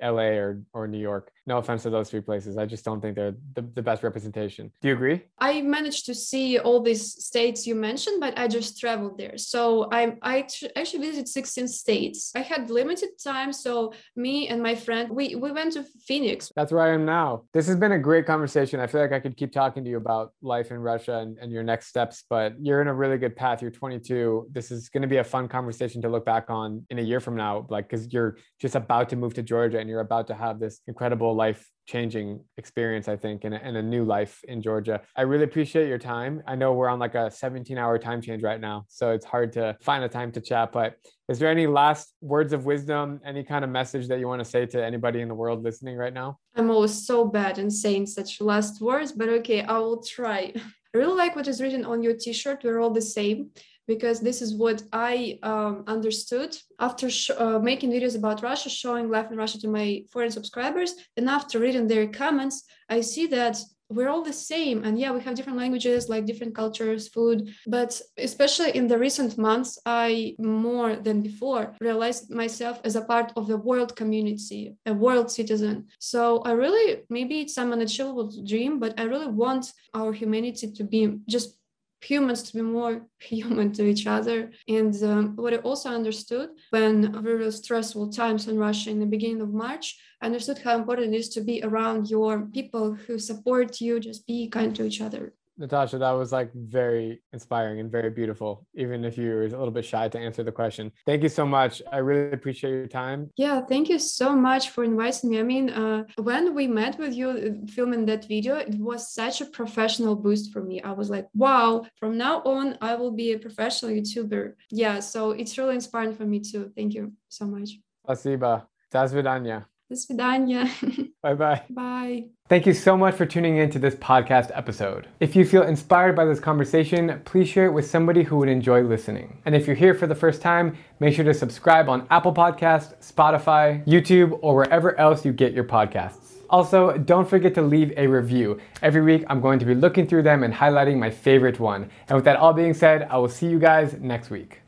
LA 0.01 0.35
or, 0.37 0.61
or 0.73 0.87
New 0.87 0.99
York. 0.99 1.31
No 1.49 1.57
offense 1.57 1.81
to 1.81 1.89
those 1.89 2.11
three 2.11 2.21
places. 2.21 2.59
I 2.59 2.67
just 2.67 2.85
don't 2.85 3.01
think 3.01 3.15
they're 3.15 3.33
the, 3.55 3.63
the 3.73 3.81
best 3.81 4.03
representation. 4.03 4.71
Do 4.81 4.87
you 4.89 4.93
agree? 4.93 5.23
I 5.39 5.63
managed 5.63 6.05
to 6.05 6.13
see 6.13 6.59
all 6.59 6.79
these 6.79 7.25
states 7.25 7.65
you 7.65 7.73
mentioned, 7.73 8.19
but 8.19 8.37
I 8.37 8.47
just 8.47 8.79
traveled 8.79 9.17
there. 9.17 9.35
So 9.39 9.89
I, 9.91 10.13
I 10.21 10.47
actually 10.75 11.07
visited 11.07 11.27
16 11.27 11.67
states. 11.67 12.31
I 12.35 12.41
had 12.41 12.69
limited 12.69 13.09
time. 13.23 13.51
So 13.51 13.93
me 14.15 14.47
and 14.47 14.61
my 14.61 14.75
friend, 14.75 15.09
we, 15.09 15.33
we 15.33 15.51
went 15.51 15.73
to 15.73 15.85
Phoenix. 16.05 16.51
That's 16.55 16.71
where 16.71 16.83
I 16.83 16.93
am 16.93 17.03
now. 17.03 17.45
This 17.51 17.65
has 17.65 17.77
been 17.77 17.93
a 17.93 17.97
great 17.97 18.27
conversation. 18.27 18.79
I 18.79 18.85
feel 18.85 19.01
like 19.01 19.11
I 19.11 19.19
could 19.19 19.35
keep 19.35 19.51
talking 19.51 19.83
to 19.83 19.89
you 19.89 19.97
about 19.97 20.33
life 20.43 20.69
in 20.69 20.77
Russia 20.77 21.17
and, 21.17 21.35
and 21.39 21.51
your 21.51 21.63
next 21.63 21.87
steps, 21.87 22.25
but 22.29 22.53
you're 22.61 22.83
in 22.83 22.87
a 22.87 22.93
really 22.93 23.17
good 23.17 23.35
path. 23.35 23.63
You're 23.63 23.71
22. 23.71 24.49
This 24.51 24.69
is 24.69 24.89
going 24.89 25.01
to 25.01 25.07
be 25.07 25.17
a 25.17 25.23
fun 25.23 25.47
conversation 25.47 25.99
to 26.03 26.09
look 26.09 26.25
back 26.27 26.51
on 26.51 26.85
in 26.91 26.99
a 26.99 27.01
year 27.01 27.19
from 27.19 27.35
now, 27.35 27.65
like, 27.71 27.89
because 27.89 28.13
you're 28.13 28.37
just 28.61 28.75
about 28.75 29.09
to 29.09 29.15
move 29.15 29.33
to 29.33 29.41
Georgia 29.41 29.79
and 29.79 29.89
you're 29.89 30.01
about 30.01 30.27
to 30.27 30.35
have 30.35 30.59
this 30.59 30.81
incredible 30.87 31.38
life 31.45 31.61
changing 31.89 32.39
experience, 32.57 33.07
I 33.07 33.17
think, 33.23 33.45
and 33.45 33.53
a, 33.55 33.59
and 33.67 33.75
a 33.75 33.81
new 33.81 34.03
life 34.05 34.33
in 34.47 34.61
Georgia. 34.61 35.01
I 35.15 35.23
really 35.23 35.45
appreciate 35.45 35.87
your 35.87 35.97
time. 35.97 36.43
I 36.45 36.55
know 36.55 36.69
we're 36.73 36.91
on 36.95 36.99
like 36.99 37.15
a 37.15 37.31
17 37.31 37.77
hour 37.79 37.97
time 37.97 38.21
change 38.21 38.43
right 38.43 38.61
now, 38.69 38.85
so 38.87 39.03
it's 39.15 39.25
hard 39.25 39.49
to 39.53 39.75
find 39.81 40.03
a 40.03 40.09
time 40.19 40.31
to 40.33 40.41
chat. 40.49 40.71
But 40.71 40.89
is 41.31 41.39
there 41.39 41.49
any 41.49 41.67
last 41.81 42.13
words 42.21 42.53
of 42.53 42.65
wisdom, 42.65 43.19
any 43.25 43.43
kind 43.43 43.63
of 43.65 43.71
message 43.71 44.07
that 44.09 44.19
you 44.19 44.27
want 44.27 44.41
to 44.43 44.49
say 44.55 44.67
to 44.67 44.77
anybody 44.91 45.19
in 45.21 45.27
the 45.27 45.39
world 45.43 45.63
listening 45.63 45.95
right 45.97 46.13
now? 46.13 46.37
I'm 46.55 46.69
always 46.69 46.95
so 47.09 47.25
bad 47.25 47.57
in 47.57 47.71
saying 47.71 48.05
such 48.05 48.39
last 48.39 48.81
words, 48.81 49.11
but 49.11 49.29
okay, 49.39 49.61
I 49.63 49.77
will 49.79 50.01
try. 50.03 50.41
I 50.93 50.97
really 50.97 51.17
like 51.23 51.35
what 51.35 51.47
is 51.47 51.61
written 51.61 51.85
on 51.85 52.03
your 52.05 52.15
t-shirt. 52.23 52.63
We're 52.63 52.79
all 52.79 52.95
the 53.01 53.09
same 53.19 53.49
because 53.89 54.19
this 54.21 54.39
is 54.45 54.53
what 54.53 54.83
I 54.93 55.39
um, 55.41 55.83
understood 55.87 56.55
after 56.79 57.09
sh- 57.09 57.31
uh, 57.43 57.57
making 57.57 57.89
videos 57.89 58.15
about 58.15 58.43
Russia, 58.43 58.69
showing 58.69 59.09
life 59.09 59.31
in 59.31 59.37
Russia 59.43 59.59
to 59.61 59.67
my 59.67 59.87
foreign 60.11 60.29
subscribers. 60.31 60.91
And 61.17 61.27
after 61.27 61.57
reading 61.57 61.87
their 61.87 62.07
comments, 62.07 62.57
I 62.87 63.01
see 63.01 63.25
that 63.37 63.57
we're 63.89 64.09
all 64.09 64.23
the 64.23 64.41
same. 64.51 64.83
And 64.85 64.99
yeah, 64.99 65.11
we 65.11 65.21
have 65.21 65.35
different 65.35 65.57
languages, 65.57 66.09
like 66.09 66.27
different 66.27 66.53
cultures, 66.53 67.07
food. 67.07 67.37
But 67.65 67.99
especially 68.17 68.71
in 68.79 68.87
the 68.87 68.99
recent 68.99 69.37
months, 69.37 69.79
I 69.85 70.35
more 70.37 70.95
than 70.95 71.21
before 71.21 71.75
realized 71.81 72.29
myself 72.29 72.79
as 72.83 72.95
a 72.95 73.01
part 73.11 73.33
of 73.35 73.47
the 73.47 73.57
world 73.57 73.95
community, 73.95 74.75
a 74.85 74.93
world 74.93 75.31
citizen. 75.31 75.87
So 75.97 76.41
I 76.49 76.51
really, 76.51 77.01
maybe 77.09 77.41
it's 77.41 77.55
some 77.55 77.73
unachievable 77.73 78.31
dream, 78.45 78.79
but 78.79 78.93
I 78.99 79.03
really 79.03 79.31
want 79.43 79.73
our 79.95 80.13
humanity 80.13 80.71
to 80.71 80.83
be 80.83 81.17
just 81.27 81.58
humans 82.01 82.43
to 82.43 82.53
be 82.53 82.61
more 82.61 83.01
human 83.19 83.71
to 83.73 83.85
each 83.85 84.07
other. 84.07 84.51
And 84.67 84.95
um, 85.03 85.35
what 85.35 85.53
I 85.53 85.57
also 85.57 85.89
understood 85.89 86.49
when 86.69 87.21
very 87.21 87.51
stressful 87.51 88.11
times 88.11 88.47
in 88.47 88.57
Russia 88.57 88.89
in 88.89 88.99
the 88.99 89.05
beginning 89.05 89.41
of 89.41 89.53
March, 89.53 89.97
I 90.21 90.25
understood 90.25 90.59
how 90.59 90.75
important 90.77 91.13
it 91.13 91.17
is 91.17 91.29
to 91.29 91.41
be 91.41 91.61
around 91.63 92.09
your 92.09 92.45
people 92.47 92.93
who 92.93 93.19
support 93.19 93.79
you, 93.81 93.99
just 93.99 94.27
be 94.27 94.49
kind 94.49 94.75
to 94.75 94.85
each 94.85 95.01
other. 95.01 95.33
Natasha, 95.58 95.98
that 95.98 96.10
was 96.10 96.32
like 96.32 96.52
very 96.52 97.22
inspiring 97.32 97.78
and 97.80 97.90
very 97.90 98.10
beautiful, 98.10 98.66
even 98.74 99.04
if 99.04 99.16
you 99.16 99.30
were 99.30 99.44
a 99.44 99.48
little 99.48 99.70
bit 99.70 99.84
shy 99.84 100.08
to 100.08 100.18
answer 100.18 100.42
the 100.42 100.52
question. 100.52 100.90
Thank 101.06 101.22
you 101.22 101.28
so 101.28 101.46
much. 101.46 101.80
I 101.92 101.98
really 101.98 102.32
appreciate 102.32 102.72
your 102.72 102.88
time. 102.88 103.30
Yeah, 103.36 103.60
thank 103.60 103.88
you 103.88 103.98
so 103.98 104.34
much 104.34 104.70
for 104.70 104.82
inviting 104.84 105.30
me. 105.30 105.38
I 105.38 105.42
mean, 105.42 105.70
uh, 105.70 106.04
when 106.16 106.54
we 106.54 106.66
met 106.66 106.98
with 106.98 107.14
you 107.14 107.28
uh, 107.30 107.72
filming 107.72 108.04
that 108.06 108.26
video, 108.26 108.56
it 108.56 108.74
was 108.74 109.12
such 109.12 109.40
a 109.40 109.46
professional 109.46 110.16
boost 110.16 110.52
for 110.52 110.62
me. 110.62 110.82
I 110.82 110.92
was 110.92 111.08
like, 111.08 111.28
wow, 111.34 111.86
from 111.96 112.18
now 112.18 112.42
on, 112.44 112.76
I 112.80 112.96
will 112.96 113.12
be 113.12 113.32
a 113.32 113.38
professional 113.38 113.92
YouTuber. 113.92 114.54
Yeah, 114.70 115.00
so 115.00 115.30
it's 115.30 115.56
really 115.56 115.76
inspiring 115.76 116.14
for 116.14 116.24
me 116.24 116.40
too. 116.40 116.72
Thank 116.76 116.94
you 116.94 117.12
so 117.28 117.46
much. 117.46 117.78
Спасибо. 118.04 118.68
До 118.90 119.08
свидания. 119.08 119.66
До 119.90 119.96
свидания. 119.96 120.68
Bye 121.22 121.34
bye. 121.34 121.62
Bye. 121.70 122.24
Thank 122.48 122.66
you 122.66 122.72
so 122.72 122.96
much 122.96 123.14
for 123.14 123.26
tuning 123.26 123.58
in 123.58 123.70
to 123.70 123.78
this 123.78 123.94
podcast 123.94 124.50
episode. 124.54 125.08
If 125.20 125.36
you 125.36 125.44
feel 125.44 125.62
inspired 125.62 126.16
by 126.16 126.24
this 126.24 126.40
conversation, 126.40 127.20
please 127.24 127.48
share 127.48 127.66
it 127.66 127.72
with 127.72 127.88
somebody 127.88 128.22
who 128.22 128.36
would 128.38 128.48
enjoy 128.48 128.82
listening. 128.82 129.40
And 129.44 129.54
if 129.54 129.66
you're 129.66 129.76
here 129.76 129.94
for 129.94 130.06
the 130.06 130.14
first 130.14 130.42
time, 130.42 130.76
make 131.00 131.14
sure 131.14 131.24
to 131.24 131.34
subscribe 131.34 131.88
on 131.88 132.06
Apple 132.10 132.34
Podcast, 132.34 132.96
Spotify, 133.00 133.84
YouTube, 133.86 134.38
or 134.42 134.54
wherever 134.56 134.98
else 134.98 135.24
you 135.24 135.32
get 135.32 135.52
your 135.52 135.64
podcasts. 135.64 136.24
Also, 136.50 136.96
don't 136.98 137.28
forget 137.28 137.54
to 137.54 137.62
leave 137.62 137.92
a 137.96 138.06
review. 138.06 138.58
Every 138.82 139.02
week, 139.02 139.24
I'm 139.28 139.40
going 139.40 139.58
to 139.58 139.64
be 139.64 139.74
looking 139.74 140.06
through 140.06 140.22
them 140.22 140.42
and 140.42 140.52
highlighting 140.52 140.98
my 140.98 141.10
favorite 141.10 141.60
one. 141.60 141.90
And 142.08 142.16
with 142.16 142.24
that 142.24 142.36
all 142.36 142.52
being 142.52 142.74
said, 142.74 143.06
I 143.10 143.16
will 143.18 143.28
see 143.28 143.46
you 143.46 143.58
guys 143.58 143.96
next 144.00 144.30
week. 144.30 144.60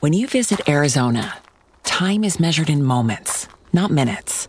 When 0.00 0.12
you 0.12 0.26
visit 0.26 0.68
Arizona, 0.68 1.38
time 1.82 2.24
is 2.24 2.40
measured 2.40 2.70
in 2.70 2.82
moments, 2.84 3.48
not 3.72 3.90
minutes. 3.90 4.48